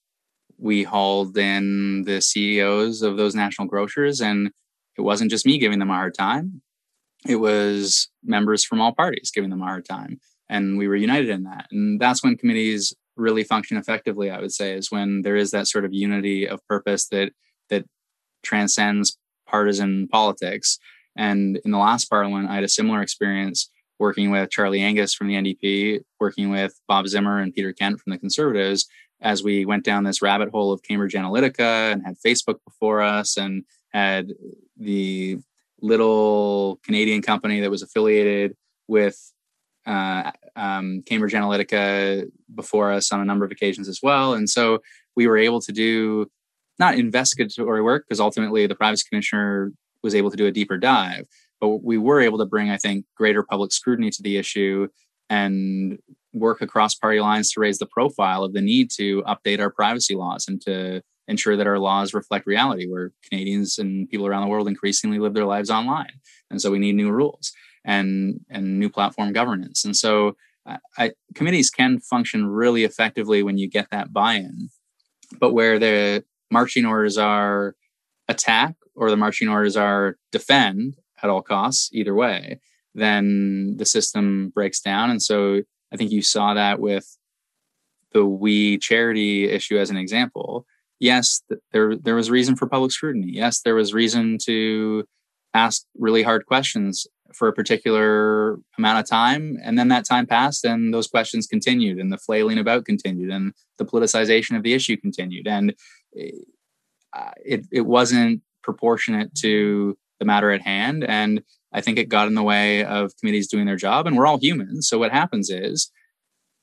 we 0.63 0.83
hauled 0.83 1.37
in 1.37 2.03
the 2.03 2.21
CEOs 2.21 3.01
of 3.01 3.17
those 3.17 3.35
national 3.35 3.67
grocers. 3.67 4.21
And 4.21 4.49
it 4.97 5.01
wasn't 5.01 5.29
just 5.29 5.45
me 5.45 5.57
giving 5.57 5.79
them 5.79 5.89
a 5.89 5.95
hard 5.95 6.15
time. 6.15 6.61
It 7.27 7.35
was 7.37 8.09
members 8.23 8.63
from 8.63 8.81
all 8.81 8.93
parties 8.93 9.31
giving 9.33 9.49
them 9.49 9.61
a 9.61 9.65
hard 9.65 9.85
time. 9.85 10.19
And 10.49 10.77
we 10.77 10.87
were 10.87 10.95
united 10.95 11.29
in 11.29 11.43
that. 11.43 11.67
And 11.71 11.99
that's 11.99 12.23
when 12.23 12.37
committees 12.37 12.93
really 13.15 13.43
function 13.43 13.77
effectively 13.77 14.29
i 14.29 14.39
would 14.39 14.51
say 14.51 14.73
is 14.73 14.91
when 14.91 15.21
there 15.21 15.35
is 15.35 15.51
that 15.51 15.67
sort 15.67 15.85
of 15.85 15.93
unity 15.93 16.47
of 16.47 16.65
purpose 16.67 17.07
that 17.07 17.31
that 17.69 17.85
transcends 18.43 19.17
partisan 19.47 20.07
politics. 20.07 20.79
And 21.15 21.59
in 21.63 21.71
the 21.71 21.77
last 21.77 22.09
parliament 22.09 22.49
i 22.49 22.55
had 22.55 22.63
a 22.63 22.69
similar 22.69 23.01
experience 23.01 23.69
working 23.99 24.31
with 24.31 24.49
charlie 24.49 24.81
angus 24.81 25.13
from 25.13 25.27
the 25.27 25.35
ndp 25.35 26.01
working 26.19 26.49
with 26.49 26.73
bob 26.87 27.07
zimmer 27.07 27.37
and 27.37 27.53
peter 27.53 27.71
kent 27.71 27.99
from 27.99 28.09
the 28.09 28.17
conservatives 28.17 28.87
as 29.21 29.43
we 29.43 29.63
went 29.63 29.85
down 29.85 30.03
this 30.03 30.23
rabbit 30.23 30.49
hole 30.49 30.71
of 30.71 30.81
cambridge 30.81 31.13
analytica 31.13 31.91
and 31.91 32.03
had 32.03 32.15
facebook 32.25 32.57
before 32.65 32.99
us 32.99 33.37
and 33.37 33.63
had 33.93 34.33
the 34.75 35.37
little 35.81 36.79
canadian 36.83 37.21
company 37.21 37.59
that 37.59 37.69
was 37.69 37.83
affiliated 37.83 38.55
with 38.87 39.31
uh, 39.85 40.31
um, 40.55 41.01
Cambridge 41.05 41.33
Analytica 41.33 42.25
before 42.53 42.91
us 42.91 43.11
on 43.11 43.19
a 43.19 43.25
number 43.25 43.45
of 43.45 43.51
occasions 43.51 43.87
as 43.87 43.99
well. 44.03 44.33
And 44.33 44.49
so 44.49 44.79
we 45.15 45.27
were 45.27 45.37
able 45.37 45.61
to 45.61 45.71
do 45.71 46.27
not 46.79 46.95
investigatory 46.95 47.81
work 47.81 48.05
because 48.07 48.19
ultimately 48.19 48.67
the 48.67 48.75
privacy 48.75 49.05
commissioner 49.09 49.71
was 50.01 50.15
able 50.15 50.31
to 50.31 50.37
do 50.37 50.45
a 50.45 50.51
deeper 50.51 50.77
dive, 50.77 51.25
but 51.61 51.83
we 51.83 51.97
were 51.97 52.19
able 52.19 52.37
to 52.39 52.45
bring, 52.45 52.69
I 52.69 52.77
think, 52.77 53.05
greater 53.15 53.43
public 53.43 53.71
scrutiny 53.71 54.09
to 54.11 54.23
the 54.23 54.37
issue 54.37 54.87
and 55.29 55.99
work 56.33 56.61
across 56.61 56.95
party 56.95 57.19
lines 57.19 57.51
to 57.51 57.59
raise 57.59 57.77
the 57.77 57.85
profile 57.85 58.43
of 58.43 58.53
the 58.53 58.61
need 58.61 58.89
to 58.91 59.21
update 59.23 59.59
our 59.59 59.69
privacy 59.69 60.15
laws 60.15 60.47
and 60.47 60.61
to 60.61 61.01
ensure 61.27 61.55
that 61.55 61.67
our 61.67 61.79
laws 61.79 62.13
reflect 62.13 62.45
reality 62.45 62.85
where 62.85 63.11
Canadians 63.29 63.79
and 63.79 64.09
people 64.09 64.27
around 64.27 64.41
the 64.41 64.49
world 64.49 64.67
increasingly 64.67 65.19
live 65.19 65.33
their 65.33 65.45
lives 65.45 65.69
online. 65.69 66.11
And 66.51 66.61
so 66.61 66.69
we 66.69 66.79
need 66.79 66.95
new 66.95 67.11
rules 67.11 67.53
and 67.85 68.39
and 68.49 68.79
new 68.79 68.89
platform 68.89 69.33
governance. 69.33 69.85
And 69.85 69.95
so 69.95 70.35
uh, 70.65 70.77
I, 70.97 71.11
committees 71.35 71.69
can 71.69 71.99
function 71.99 72.47
really 72.47 72.83
effectively 72.83 73.43
when 73.43 73.57
you 73.57 73.69
get 73.69 73.89
that 73.91 74.13
buy-in. 74.13 74.69
But 75.39 75.53
where 75.53 75.79
the 75.79 76.23
marching 76.51 76.85
orders 76.85 77.17
are 77.17 77.75
attack 78.27 78.75
or 78.95 79.09
the 79.09 79.17
marching 79.17 79.49
orders 79.49 79.75
are 79.75 80.17
defend 80.31 80.97
at 81.21 81.29
all 81.29 81.41
costs, 81.41 81.89
either 81.93 82.13
way, 82.13 82.59
then 82.93 83.75
the 83.77 83.85
system 83.85 84.51
breaks 84.53 84.79
down. 84.79 85.09
And 85.09 85.21
so 85.21 85.61
I 85.91 85.97
think 85.97 86.11
you 86.11 86.21
saw 86.21 86.53
that 86.53 86.79
with 86.79 87.17
the 88.13 88.25
we 88.25 88.77
charity 88.77 89.49
issue 89.49 89.77
as 89.77 89.89
an 89.89 89.97
example. 89.97 90.65
Yes, 90.99 91.41
there 91.71 91.97
there 91.97 92.15
was 92.15 92.29
reason 92.29 92.55
for 92.55 92.67
public 92.67 92.91
scrutiny. 92.91 93.31
Yes, 93.31 93.61
there 93.61 93.75
was 93.75 93.93
reason 93.93 94.37
to 94.45 95.03
ask 95.53 95.83
really 95.97 96.23
hard 96.23 96.45
questions 96.45 97.07
for 97.35 97.47
a 97.47 97.53
particular 97.53 98.59
amount 98.77 98.99
of 98.99 99.09
time 99.09 99.57
and 99.63 99.77
then 99.77 99.87
that 99.87 100.05
time 100.05 100.25
passed 100.25 100.63
and 100.63 100.93
those 100.93 101.07
questions 101.07 101.47
continued 101.47 101.97
and 101.97 102.11
the 102.11 102.17
flailing 102.17 102.57
about 102.57 102.85
continued 102.85 103.31
and 103.31 103.53
the 103.77 103.85
politicization 103.85 104.55
of 104.55 104.63
the 104.63 104.73
issue 104.73 104.97
continued 104.97 105.47
and 105.47 105.73
uh, 106.15 107.31
it, 107.43 107.65
it 107.71 107.85
wasn't 107.85 108.41
proportionate 108.63 109.33
to 109.35 109.97
the 110.19 110.25
matter 110.25 110.51
at 110.51 110.61
hand 110.61 111.03
and 111.03 111.41
i 111.73 111.81
think 111.81 111.97
it 111.97 112.09
got 112.09 112.27
in 112.27 112.35
the 112.35 112.43
way 112.43 112.83
of 112.85 113.15
committees 113.19 113.47
doing 113.47 113.65
their 113.65 113.75
job 113.75 114.07
and 114.07 114.17
we're 114.17 114.27
all 114.27 114.39
humans 114.39 114.87
so 114.87 114.97
what 114.97 115.11
happens 115.11 115.49
is 115.49 115.91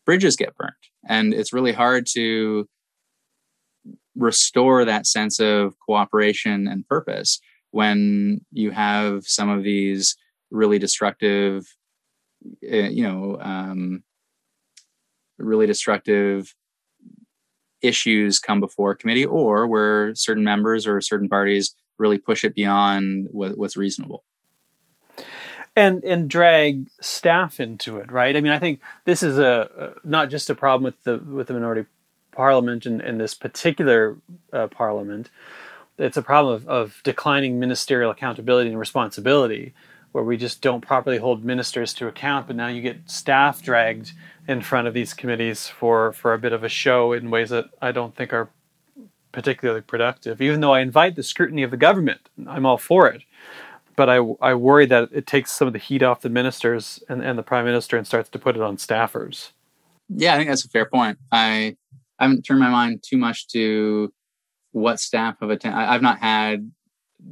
bridges 0.06 0.36
get 0.36 0.56
burnt 0.56 0.74
and 1.08 1.34
it's 1.34 1.52
really 1.52 1.72
hard 1.72 2.06
to 2.06 2.66
restore 4.16 4.84
that 4.84 5.06
sense 5.06 5.40
of 5.40 5.74
cooperation 5.78 6.66
and 6.66 6.86
purpose 6.86 7.40
when 7.70 8.40
you 8.52 8.70
have 8.70 9.24
some 9.24 9.48
of 9.48 9.62
these 9.62 10.16
really 10.50 10.78
destructive, 10.78 11.74
uh, 12.64 12.76
you 12.76 13.02
know, 13.02 13.38
um, 13.40 14.02
really 15.38 15.66
destructive 15.66 16.54
issues 17.82 18.38
come 18.38 18.60
before 18.60 18.94
committee 18.94 19.24
or 19.24 19.66
where 19.66 20.14
certain 20.14 20.44
members 20.44 20.86
or 20.86 21.00
certain 21.00 21.28
parties 21.28 21.74
really 21.98 22.18
push 22.18 22.44
it 22.44 22.54
beyond 22.54 23.28
what, 23.30 23.56
what's 23.56 23.76
reasonable. 23.76 24.24
And 25.76 26.02
and 26.04 26.28
drag 26.28 26.88
staff 27.00 27.60
into 27.60 27.98
it 27.98 28.10
right? 28.10 28.36
I 28.36 28.40
mean 28.40 28.50
i 28.50 28.58
think 28.58 28.80
this 29.04 29.22
is 29.22 29.38
a 29.38 29.94
not 30.02 30.28
just 30.28 30.50
a 30.50 30.54
problem 30.54 30.82
with 30.82 31.02
the 31.04 31.18
with 31.18 31.46
the 31.46 31.54
minority 31.54 31.86
parliament 32.32 32.86
and, 32.86 33.20
this 33.20 33.34
particular 33.34 34.16
uh, 34.52 34.66
parliament. 34.68 35.30
It's 35.98 36.16
a 36.16 36.22
problem 36.22 36.54
of, 36.54 36.68
of 36.68 37.00
declining 37.04 37.60
ministerial 37.60 38.10
accountability 38.10 38.70
and 38.70 38.78
responsibility 38.78 39.74
where 40.12 40.24
we 40.24 40.36
just 40.36 40.60
don't 40.60 40.80
properly 40.80 41.18
hold 41.18 41.44
ministers 41.44 41.94
to 41.94 42.08
account, 42.08 42.46
but 42.46 42.56
now 42.56 42.66
you 42.66 42.82
get 42.82 43.08
staff 43.08 43.62
dragged 43.62 44.12
in 44.48 44.60
front 44.60 44.88
of 44.88 44.94
these 44.94 45.14
committees 45.14 45.68
for, 45.68 46.12
for 46.12 46.34
a 46.34 46.38
bit 46.38 46.52
of 46.52 46.64
a 46.64 46.68
show 46.68 47.12
in 47.12 47.30
ways 47.30 47.50
that 47.50 47.66
I 47.80 47.92
don't 47.92 48.14
think 48.16 48.32
are 48.32 48.48
particularly 49.32 49.80
productive. 49.80 50.42
Even 50.42 50.60
though 50.60 50.72
I 50.72 50.80
invite 50.80 51.14
the 51.14 51.22
scrutiny 51.22 51.62
of 51.62 51.70
the 51.70 51.76
government, 51.76 52.28
I'm 52.48 52.66
all 52.66 52.78
for 52.78 53.06
it. 53.08 53.22
But 53.94 54.08
I, 54.08 54.16
I 54.40 54.54
worry 54.54 54.86
that 54.86 55.10
it 55.12 55.26
takes 55.26 55.52
some 55.52 55.68
of 55.68 55.72
the 55.72 55.78
heat 55.78 56.02
off 56.02 56.22
the 56.22 56.28
ministers 56.28 57.02
and, 57.08 57.22
and 57.22 57.38
the 57.38 57.42
prime 57.42 57.64
minister 57.64 57.96
and 57.96 58.06
starts 58.06 58.28
to 58.30 58.38
put 58.38 58.56
it 58.56 58.62
on 58.62 58.76
staffers. 58.76 59.50
Yeah, 60.08 60.34
I 60.34 60.38
think 60.38 60.48
that's 60.48 60.64
a 60.64 60.68
fair 60.68 60.86
point. 60.86 61.18
I, 61.30 61.76
I 62.18 62.24
haven't 62.24 62.42
turned 62.42 62.60
my 62.60 62.70
mind 62.70 63.04
too 63.06 63.18
much 63.18 63.46
to 63.48 64.12
what 64.72 64.98
staff 64.98 65.36
have 65.40 65.50
attended. 65.50 65.78
I've 65.78 66.02
not 66.02 66.18
had 66.18 66.70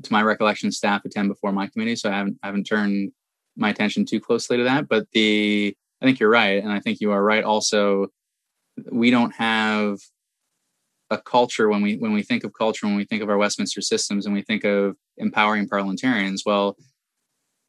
to 0.02 0.12
my 0.12 0.22
recollection, 0.22 0.72
staff 0.72 1.04
attend 1.04 1.28
before 1.28 1.52
my 1.52 1.66
committee, 1.66 1.96
so 1.96 2.10
I 2.10 2.16
haven't 2.16 2.38
I 2.42 2.46
haven't 2.46 2.64
turned 2.64 3.12
my 3.56 3.70
attention 3.70 4.04
too 4.04 4.20
closely 4.20 4.56
to 4.56 4.64
that. 4.64 4.88
But 4.88 5.06
the 5.12 5.76
I 6.00 6.04
think 6.04 6.20
you're 6.20 6.30
right, 6.30 6.62
and 6.62 6.72
I 6.72 6.80
think 6.80 7.00
you 7.00 7.12
are 7.12 7.22
right. 7.22 7.44
Also, 7.44 8.08
we 8.90 9.10
don't 9.10 9.34
have 9.34 9.98
a 11.10 11.18
culture 11.18 11.68
when 11.68 11.82
we 11.82 11.96
when 11.96 12.12
we 12.12 12.22
think 12.22 12.44
of 12.44 12.52
culture 12.52 12.86
when 12.86 12.96
we 12.96 13.04
think 13.04 13.22
of 13.22 13.30
our 13.30 13.38
Westminster 13.38 13.80
systems 13.80 14.26
and 14.26 14.34
we 14.34 14.42
think 14.42 14.64
of 14.64 14.96
empowering 15.16 15.68
parliamentarians. 15.68 16.42
Well, 16.44 16.76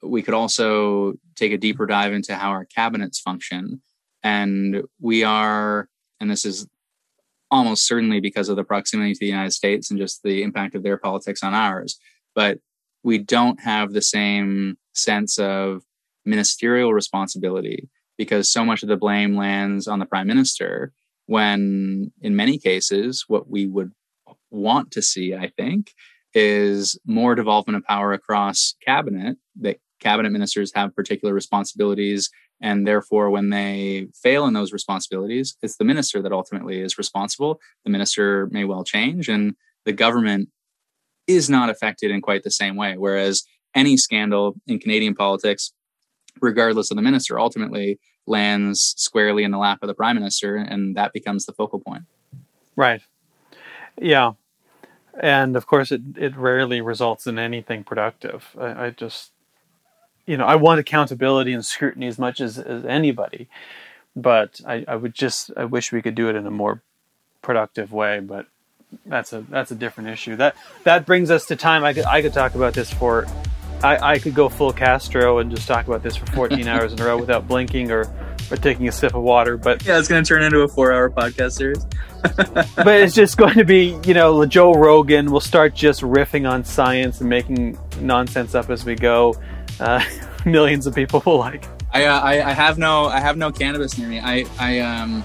we 0.01 0.21
could 0.21 0.33
also 0.33 1.13
take 1.35 1.51
a 1.51 1.57
deeper 1.57 1.85
dive 1.85 2.13
into 2.13 2.35
how 2.35 2.49
our 2.49 2.65
cabinets 2.65 3.19
function, 3.19 3.81
and 4.23 4.83
we 5.01 5.23
are, 5.23 5.87
and 6.19 6.29
this 6.29 6.45
is 6.45 6.67
almost 7.51 7.87
certainly 7.87 8.19
because 8.19 8.49
of 8.49 8.55
the 8.55 8.63
proximity 8.63 9.13
to 9.13 9.19
the 9.19 9.27
United 9.27 9.51
States 9.51 9.89
and 9.89 9.99
just 9.99 10.21
the 10.23 10.43
impact 10.43 10.75
of 10.75 10.83
their 10.83 10.97
politics 10.97 11.43
on 11.43 11.53
ours. 11.53 11.99
But 12.35 12.59
we 13.03 13.17
don't 13.17 13.59
have 13.61 13.93
the 13.93 14.01
same 14.01 14.77
sense 14.93 15.39
of 15.39 15.83
ministerial 16.25 16.93
responsibility 16.93 17.89
because 18.17 18.51
so 18.51 18.65
much 18.65 18.83
of 18.83 18.89
the 18.89 18.97
blame 18.97 19.35
lands 19.35 19.87
on 19.87 19.99
the 19.99 20.05
prime 20.05 20.27
minister 20.27 20.91
when 21.25 22.11
in 22.21 22.35
many 22.35 22.57
cases 22.57 23.25
what 23.27 23.49
we 23.49 23.65
would 23.65 23.91
want 24.51 24.91
to 24.91 25.01
see 25.01 25.33
i 25.33 25.49
think 25.57 25.93
is 26.33 26.99
more 27.05 27.33
development 27.33 27.77
of 27.77 27.83
power 27.85 28.13
across 28.13 28.75
cabinet 28.85 29.37
that 29.59 29.77
cabinet 29.99 30.31
ministers 30.31 30.71
have 30.75 30.95
particular 30.95 31.33
responsibilities 31.33 32.29
and 32.61 32.85
therefore, 32.85 33.29
when 33.29 33.49
they 33.49 34.07
fail 34.13 34.45
in 34.45 34.53
those 34.53 34.73
responsibilities, 34.73 35.55
it's 35.61 35.77
the 35.77 35.85
minister 35.85 36.21
that 36.21 36.31
ultimately 36.31 36.81
is 36.81 36.97
responsible. 36.97 37.59
The 37.85 37.91
minister 37.91 38.47
may 38.51 38.65
well 38.65 38.83
change, 38.83 39.29
and 39.29 39.55
the 39.85 39.93
government 39.93 40.49
is 41.27 41.49
not 41.49 41.69
affected 41.69 42.11
in 42.11 42.21
quite 42.21 42.43
the 42.43 42.51
same 42.51 42.75
way. 42.75 42.97
Whereas 42.97 43.43
any 43.75 43.97
scandal 43.97 44.55
in 44.67 44.79
Canadian 44.79 45.15
politics, 45.15 45.73
regardless 46.41 46.91
of 46.91 46.97
the 46.97 47.03
minister, 47.03 47.39
ultimately 47.39 47.99
lands 48.27 48.93
squarely 48.97 49.43
in 49.43 49.51
the 49.51 49.57
lap 49.57 49.79
of 49.81 49.87
the 49.87 49.93
prime 49.93 50.15
minister, 50.15 50.55
and 50.55 50.95
that 50.95 51.13
becomes 51.13 51.45
the 51.45 51.53
focal 51.53 51.79
point. 51.79 52.03
Right. 52.75 53.01
Yeah. 54.01 54.33
And 55.21 55.55
of 55.55 55.67
course, 55.67 55.91
it, 55.91 56.01
it 56.17 56.35
rarely 56.35 56.81
results 56.81 57.27
in 57.27 57.37
anything 57.37 57.83
productive. 57.83 58.55
I, 58.57 58.85
I 58.85 58.89
just 58.91 59.31
you 60.29 60.37
know, 60.37 60.45
I 60.45 60.55
want 60.55 60.79
accountability 60.79 61.53
and 61.53 61.65
scrutiny 61.65 62.05
as 62.05 62.19
much 62.19 62.39
as, 62.39 62.59
as 62.59 62.85
anybody, 62.85 63.47
but 64.15 64.61
I, 64.65 64.85
I 64.87 64.95
would 64.95 65.15
just 65.15 65.51
I 65.57 65.65
wish 65.65 65.91
we 65.91 66.03
could 66.03 66.13
do 66.13 66.29
it 66.29 66.35
in 66.35 66.45
a 66.45 66.51
more 66.51 66.83
productive 67.41 67.91
way. 67.91 68.19
But 68.19 68.45
that's 69.07 69.33
a 69.33 69.41
that's 69.41 69.71
a 69.71 69.75
different 69.75 70.11
issue. 70.11 70.35
That 70.35 70.55
that 70.83 71.07
brings 71.07 71.31
us 71.31 71.47
to 71.47 71.55
time. 71.55 71.83
I 71.83 71.93
could 71.93 72.05
I 72.05 72.21
could 72.21 72.33
talk 72.33 72.53
about 72.53 72.75
this 72.75 72.93
for 72.93 73.25
I, 73.81 74.13
I 74.13 74.19
could 74.19 74.35
go 74.35 74.49
full 74.49 74.71
Castro 74.71 75.39
and 75.39 75.49
just 75.49 75.67
talk 75.67 75.87
about 75.87 76.03
this 76.03 76.15
for 76.15 76.27
14 76.27 76.67
hours 76.67 76.93
in 76.93 77.01
a 77.01 77.05
row 77.05 77.17
without 77.17 77.47
blinking 77.47 77.91
or 77.91 78.05
or 78.51 78.57
taking 78.57 78.87
a 78.87 78.91
sip 78.91 79.15
of 79.15 79.23
water. 79.23 79.57
But 79.57 79.83
yeah, 79.83 79.97
it's 79.97 80.07
going 80.07 80.23
to 80.23 80.27
turn 80.27 80.43
into 80.43 80.61
a 80.61 80.67
four-hour 80.67 81.09
podcast 81.09 81.53
series. 81.53 81.85
but 82.21 82.87
it's 82.87 83.15
just 83.15 83.37
going 83.37 83.55
to 83.55 83.63
be, 83.63 83.97
you 84.03 84.13
know, 84.13 84.45
Joe 84.45 84.73
Rogan. 84.73 85.31
We'll 85.31 85.39
start 85.39 85.73
just 85.73 86.01
riffing 86.01 86.49
on 86.49 86.63
science 86.63 87.21
and 87.21 87.29
making 87.29 87.77
nonsense 87.99 88.55
up 88.55 88.69
as 88.69 88.85
we 88.85 88.95
go. 88.95 89.35
Uh, 89.79 90.03
millions 90.45 90.87
of 90.87 90.95
people 90.95 91.21
will 91.25 91.37
like. 91.37 91.65
I, 91.91 92.05
uh, 92.05 92.19
I, 92.19 92.49
I 92.49 92.53
have 92.53 92.77
no 92.77 93.05
I 93.05 93.19
have 93.19 93.37
no 93.37 93.51
cannabis 93.51 93.97
near 93.97 94.07
me. 94.07 94.19
I 94.19 94.45
I 94.59 94.79
um 94.79 95.23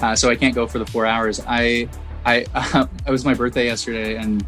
uh, 0.00 0.16
so 0.16 0.28
I 0.28 0.34
can't 0.34 0.54
go 0.54 0.66
for 0.66 0.78
the 0.78 0.86
four 0.86 1.06
hours. 1.06 1.40
I 1.46 1.88
I 2.24 2.46
uh, 2.54 2.86
it 3.06 3.10
was 3.10 3.24
my 3.24 3.34
birthday 3.34 3.66
yesterday 3.66 4.16
and 4.16 4.44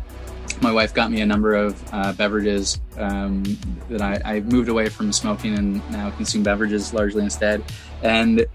my 0.61 0.73
wife 0.73 0.95
got 0.95 1.11
me 1.11 1.21
a 1.21 1.27
number 1.27 1.55
of 1.55 1.83
uh, 1.93 2.13
beverages 2.13 2.81
um, 2.97 3.43
that 3.89 4.01
I, 4.01 4.37
I, 4.37 4.41
moved 4.41 4.69
away 4.69 4.89
from 4.89 5.13
smoking 5.13 5.59
and 5.59 5.91
now 5.91 6.11
consume 6.11 6.43
beverages 6.43 6.95
largely 6.95 7.23
instead. 7.23 7.63
And 8.03 8.47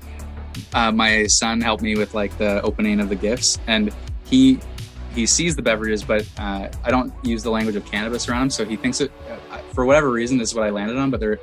uh, 0.73 0.91
my 0.91 1.27
son 1.27 1.61
helped 1.61 1.83
me 1.83 1.95
with 1.95 2.13
like 2.13 2.37
the 2.37 2.61
opening 2.61 2.99
of 2.99 3.09
the 3.09 3.15
gifts, 3.15 3.59
and 3.67 3.93
he 4.25 4.59
he 5.19 5.25
sees 5.25 5.55
the 5.55 5.61
beverages, 5.61 6.03
but 6.03 6.27
uh, 6.37 6.69
I 6.83 6.91
don't 6.91 7.13
use 7.23 7.43
the 7.43 7.51
language 7.51 7.75
of 7.75 7.85
cannabis 7.85 8.27
around 8.27 8.43
him, 8.43 8.49
so 8.49 8.65
he 8.65 8.75
thinks 8.75 9.01
it. 9.01 9.11
Uh, 9.51 9.57
for 9.73 9.85
whatever 9.85 10.09
reason, 10.09 10.37
this 10.37 10.49
is 10.49 10.55
what 10.55 10.65
I 10.65 10.69
landed 10.69 10.97
on, 10.97 11.11
but 11.11 11.19
they're 11.19 11.39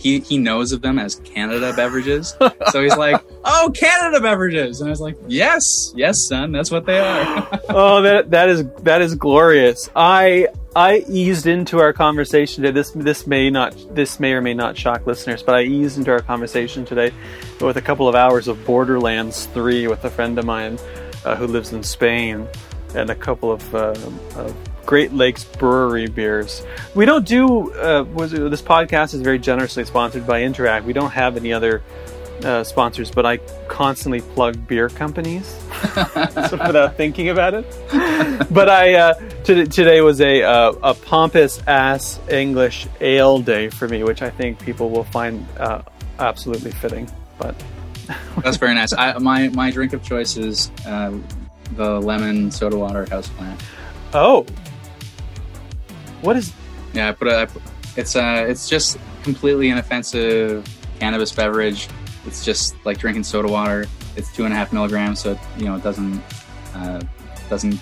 he 0.00 0.20
he 0.20 0.38
knows 0.38 0.72
of 0.72 0.80
them 0.80 0.98
as 0.98 1.16
Canada 1.16 1.72
beverages. 1.74 2.34
so 2.70 2.82
he's 2.82 2.96
like, 2.96 3.22
"Oh, 3.44 3.70
Canada 3.74 4.20
beverages," 4.20 4.80
and 4.80 4.88
I 4.88 4.90
was 4.90 5.00
like, 5.00 5.16
"Yes, 5.28 5.92
yes, 5.94 6.26
son, 6.26 6.52
that's 6.52 6.70
what 6.70 6.86
they 6.86 6.98
are." 6.98 7.48
oh, 7.68 8.02
that 8.02 8.30
that 8.30 8.48
is 8.48 8.64
that 8.82 9.02
is 9.02 9.14
glorious. 9.14 9.90
I 9.94 10.48
I 10.74 11.04
eased 11.08 11.46
into 11.46 11.80
our 11.80 11.92
conversation 11.92 12.62
today. 12.62 12.72
This 12.72 12.90
this 12.92 13.26
may 13.26 13.50
not 13.50 13.76
this 13.94 14.18
may 14.18 14.32
or 14.32 14.40
may 14.40 14.54
not 14.54 14.76
shock 14.76 15.06
listeners, 15.06 15.42
but 15.42 15.54
I 15.54 15.62
eased 15.62 15.98
into 15.98 16.10
our 16.10 16.20
conversation 16.20 16.84
today 16.84 17.12
with 17.60 17.76
a 17.76 17.82
couple 17.82 18.08
of 18.08 18.14
hours 18.14 18.48
of 18.48 18.64
Borderlands 18.64 19.46
Three 19.46 19.86
with 19.86 20.04
a 20.04 20.10
friend 20.10 20.38
of 20.38 20.46
mine 20.46 20.78
uh, 21.24 21.36
who 21.36 21.46
lives 21.46 21.72
in 21.72 21.82
Spain, 21.82 22.48
and 22.94 23.10
a 23.10 23.14
couple 23.14 23.52
of, 23.52 23.74
uh, 23.74 23.94
of 24.36 24.54
Great 24.86 25.12
Lakes 25.12 25.44
Brewery 25.44 26.08
beers. 26.08 26.62
We 26.94 27.04
don't 27.04 27.26
do 27.26 27.72
uh, 27.74 28.02
this 28.02 28.62
podcast 28.62 29.14
is 29.14 29.20
very 29.20 29.38
generously 29.38 29.84
sponsored 29.84 30.26
by 30.26 30.42
Interact. 30.42 30.84
We 30.84 30.92
don't 30.92 31.10
have 31.10 31.36
any 31.36 31.52
other 31.52 31.82
uh, 32.44 32.64
sponsors, 32.64 33.10
but 33.10 33.26
I 33.26 33.38
constantly 33.68 34.20
plug 34.20 34.66
beer 34.66 34.88
companies 34.88 35.58
without 35.94 36.96
thinking 36.96 37.28
about 37.28 37.54
it. 37.54 37.66
but 38.50 38.68
I 38.68 38.94
uh, 38.94 39.14
t- 39.44 39.66
today 39.66 40.00
was 40.00 40.20
a 40.20 40.42
uh, 40.42 40.72
a 40.82 40.94
pompous 40.94 41.62
ass 41.66 42.18
English 42.28 42.86
ale 43.00 43.40
day 43.40 43.68
for 43.68 43.88
me, 43.88 44.02
which 44.02 44.22
I 44.22 44.30
think 44.30 44.58
people 44.58 44.90
will 44.90 45.04
find 45.04 45.46
uh, 45.58 45.82
absolutely 46.18 46.70
fitting. 46.70 47.10
But 47.38 47.54
that's 48.42 48.56
very 48.56 48.74
nice. 48.74 48.92
I, 48.92 49.18
my 49.18 49.48
my 49.48 49.70
drink 49.70 49.92
of 49.92 50.02
choice 50.02 50.36
is 50.36 50.70
uh, 50.86 51.12
the 51.76 52.00
lemon 52.00 52.50
soda 52.50 52.76
water 52.76 53.06
Houseplant. 53.06 53.60
Oh, 54.12 54.46
what 56.22 56.36
is? 56.36 56.52
Yeah, 56.92 57.08
I 57.08 57.12
put 57.12 57.28
a. 57.28 57.48
It's 57.96 58.16
uh, 58.16 58.44
it's 58.48 58.68
just 58.68 58.98
completely 59.22 59.70
inoffensive 59.70 60.66
cannabis 60.98 61.32
beverage. 61.32 61.88
It's 62.26 62.44
just 62.44 62.74
like 62.84 62.98
drinking 62.98 63.24
soda 63.24 63.48
water. 63.48 63.86
It's 64.16 64.34
two 64.34 64.44
and 64.44 64.52
a 64.52 64.56
half 64.56 64.72
milligrams, 64.72 65.20
so 65.20 65.32
it, 65.32 65.38
you 65.56 65.64
know 65.64 65.76
it 65.76 65.82
doesn't 65.82 66.22
uh, 66.74 67.00
doesn't 67.48 67.80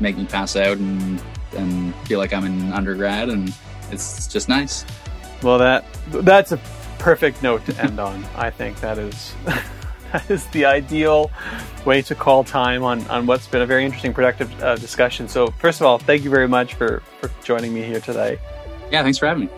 make 0.00 0.16
me 0.16 0.26
pass 0.26 0.56
out 0.56 0.76
and 0.76 1.22
and 1.56 1.94
feel 2.06 2.18
like 2.18 2.32
I'm 2.32 2.44
in 2.44 2.72
undergrad, 2.72 3.28
and 3.28 3.54
it's 3.90 4.26
just 4.26 4.48
nice. 4.48 4.84
Well, 5.42 5.58
that 5.58 5.84
that's 6.10 6.52
a 6.52 6.60
perfect 6.98 7.42
note 7.42 7.64
to 7.66 7.82
end 7.82 7.98
on. 7.98 8.24
I 8.36 8.50
think 8.50 8.80
that 8.80 8.98
is 8.98 9.34
that 10.12 10.30
is 10.30 10.46
the 10.48 10.64
ideal 10.64 11.30
way 11.84 12.02
to 12.02 12.14
call 12.14 12.44
time 12.44 12.82
on, 12.82 13.06
on 13.08 13.26
what's 13.26 13.46
been 13.46 13.62
a 13.62 13.66
very 13.66 13.84
interesting, 13.84 14.12
productive 14.14 14.62
uh, 14.62 14.76
discussion. 14.76 15.28
So, 15.28 15.48
first 15.58 15.80
of 15.80 15.86
all, 15.86 15.98
thank 15.98 16.24
you 16.24 16.30
very 16.30 16.48
much 16.48 16.74
for, 16.74 17.00
for 17.20 17.30
joining 17.44 17.74
me 17.74 17.82
here 17.82 18.00
today. 18.00 18.38
Yeah, 18.90 19.02
thanks 19.02 19.18
for 19.18 19.26
having 19.26 19.44
me. 19.44 19.50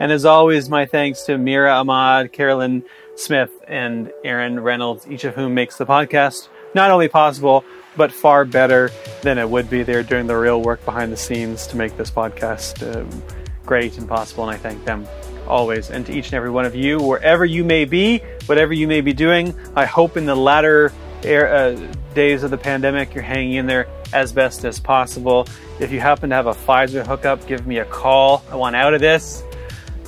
And 0.00 0.12
as 0.12 0.24
always, 0.24 0.68
my 0.68 0.86
thanks 0.86 1.22
to 1.22 1.38
Mira 1.38 1.72
Ahmad, 1.72 2.32
Carolyn 2.32 2.84
Smith, 3.14 3.50
and 3.66 4.12
Aaron 4.24 4.60
Reynolds, 4.60 5.06
each 5.08 5.24
of 5.24 5.34
whom 5.34 5.54
makes 5.54 5.78
the 5.78 5.86
podcast 5.86 6.48
not 6.74 6.90
only 6.90 7.08
possible, 7.08 7.64
but 7.96 8.12
far 8.12 8.44
better 8.44 8.90
than 9.22 9.38
it 9.38 9.48
would 9.48 9.70
be. 9.70 9.82
They're 9.82 10.02
doing 10.02 10.26
the 10.26 10.36
real 10.36 10.60
work 10.60 10.84
behind 10.84 11.12
the 11.12 11.16
scenes 11.16 11.66
to 11.68 11.76
make 11.76 11.96
this 11.96 12.10
podcast 12.10 12.82
um, 12.94 13.22
great 13.64 13.96
and 13.96 14.06
possible, 14.06 14.48
and 14.48 14.54
I 14.54 14.58
thank 14.58 14.84
them 14.84 15.06
always. 15.46 15.90
And 15.90 16.04
to 16.06 16.12
each 16.12 16.26
and 16.26 16.34
every 16.34 16.50
one 16.50 16.64
of 16.64 16.74
you, 16.74 16.98
wherever 16.98 17.44
you 17.44 17.64
may 17.64 17.84
be, 17.84 18.18
whatever 18.46 18.72
you 18.72 18.88
may 18.88 19.00
be 19.00 19.12
doing, 19.12 19.54
I 19.74 19.84
hope 19.84 20.16
in 20.16 20.26
the 20.26 20.34
latter 20.34 20.92
air, 21.22 21.54
uh, 21.54 21.92
days 22.14 22.42
of 22.42 22.50
the 22.50 22.58
pandemic 22.58 23.14
you're 23.14 23.22
hanging 23.22 23.54
in 23.54 23.66
there 23.66 23.88
as 24.12 24.32
best 24.32 24.64
as 24.64 24.80
possible. 24.80 25.46
If 25.80 25.92
you 25.92 26.00
happen 26.00 26.30
to 26.30 26.36
have 26.36 26.46
a 26.46 26.54
Pfizer 26.54 27.06
hookup, 27.06 27.46
give 27.46 27.66
me 27.66 27.78
a 27.78 27.84
call. 27.84 28.42
I 28.50 28.56
want 28.56 28.76
out 28.76 28.94
of 28.94 29.00
this. 29.00 29.42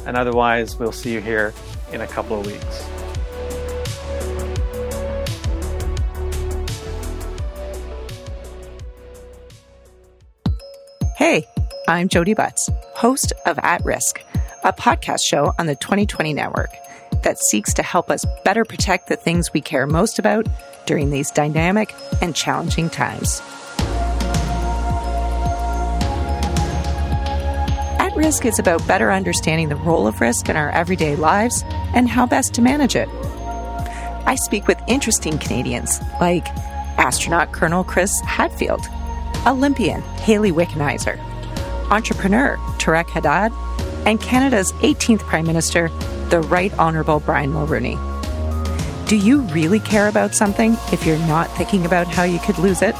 And 0.07 0.17
otherwise, 0.17 0.79
we'll 0.79 0.93
see 0.93 1.13
you 1.13 1.21
here 1.21 1.53
in 1.93 2.01
a 2.01 2.07
couple 2.07 2.41
of 2.41 2.47
weeks. 2.47 2.89
Hey, 11.17 11.45
I'm 11.89 12.09
Jody 12.09 12.33
Butts, 12.33 12.71
host 12.95 13.33
of 13.45 13.59
At 13.63 13.85
Risk 13.85 14.23
a 14.65 14.73
podcast 14.73 15.21
show 15.25 15.55
on 15.59 15.67
the 15.67 15.77
2020 15.77 16.35
Network 16.35 16.71
that 17.23 17.39
seeks 17.39 17.73
to 17.75 17.83
help 17.83 18.11
us 18.11 18.25
better 18.45 18.65
protect 18.65 19.09
the 19.09 19.17
things 19.17 19.53
we 19.53 19.61
care 19.61 19.87
most 19.87 20.19
about 20.19 20.47
during 20.87 21.11
these 21.11 21.31
dynamic 21.31 21.95
and 22.21 22.35
challenging 22.35 22.91
times. 22.91 23.41
At 28.01 28.13
Risk 28.17 28.45
is 28.45 28.59
about 28.59 28.87
better 28.87 29.13
understanding 29.13 29.69
the 29.69 29.77
role 29.77 30.07
of 30.07 30.21
risk 30.21 30.49
in 30.49 30.57
our 30.57 30.71
everyday 30.71 31.15
lives 31.17 31.63
and 31.95 32.09
how 32.09 32.27
best 32.27 32.55
to 32.55 32.63
manage 32.63 32.97
it. 32.97 33.09
I 34.27 34.35
speak 34.35 34.67
with 34.67 34.81
interesting 34.89 35.39
Canadians 35.39 36.01
like 36.21 36.47
astronaut 36.99 37.53
Colonel 37.53 37.85
Chris 37.85 38.21
Hadfield, 38.23 38.85
Olympian 39.47 40.03
Hayley 40.21 40.53
Wickenheiser, 40.53 41.19
entrepreneur 41.91 42.57
Tarek 42.79 43.09
Haddad, 43.09 43.53
and 44.07 44.21
Canada's 44.21 44.73
18th 44.75 45.21
Prime 45.21 45.47
Minister, 45.47 45.89
the 46.29 46.41
Right 46.41 46.73
Honourable 46.79 47.21
Brian 47.21 47.53
Mulroney. 47.53 47.97
Do 49.09 49.17
you 49.17 49.41
really 49.43 49.81
care 49.81 50.09
about 50.09 50.35
something 50.35 50.77
if 50.93 51.07
you're 51.07 51.19
not 51.21 51.51
thinking 51.57 51.87
about 51.87 52.07
how 52.07 52.25
you 52.25 52.39
could 52.41 52.59
lose 52.59 52.83
it? 52.83 52.95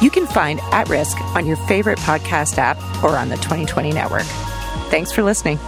You 0.00 0.10
can 0.10 0.26
find 0.26 0.60
At 0.72 0.88
Risk 0.88 1.20
on 1.34 1.44
your 1.44 1.56
favorite 1.66 1.98
podcast 1.98 2.56
app 2.56 2.78
or 3.02 3.16
on 3.16 3.28
the 3.28 3.36
2020 3.36 3.92
network. 3.92 4.22
Thanks 4.90 5.12
for 5.12 5.22
listening. 5.22 5.58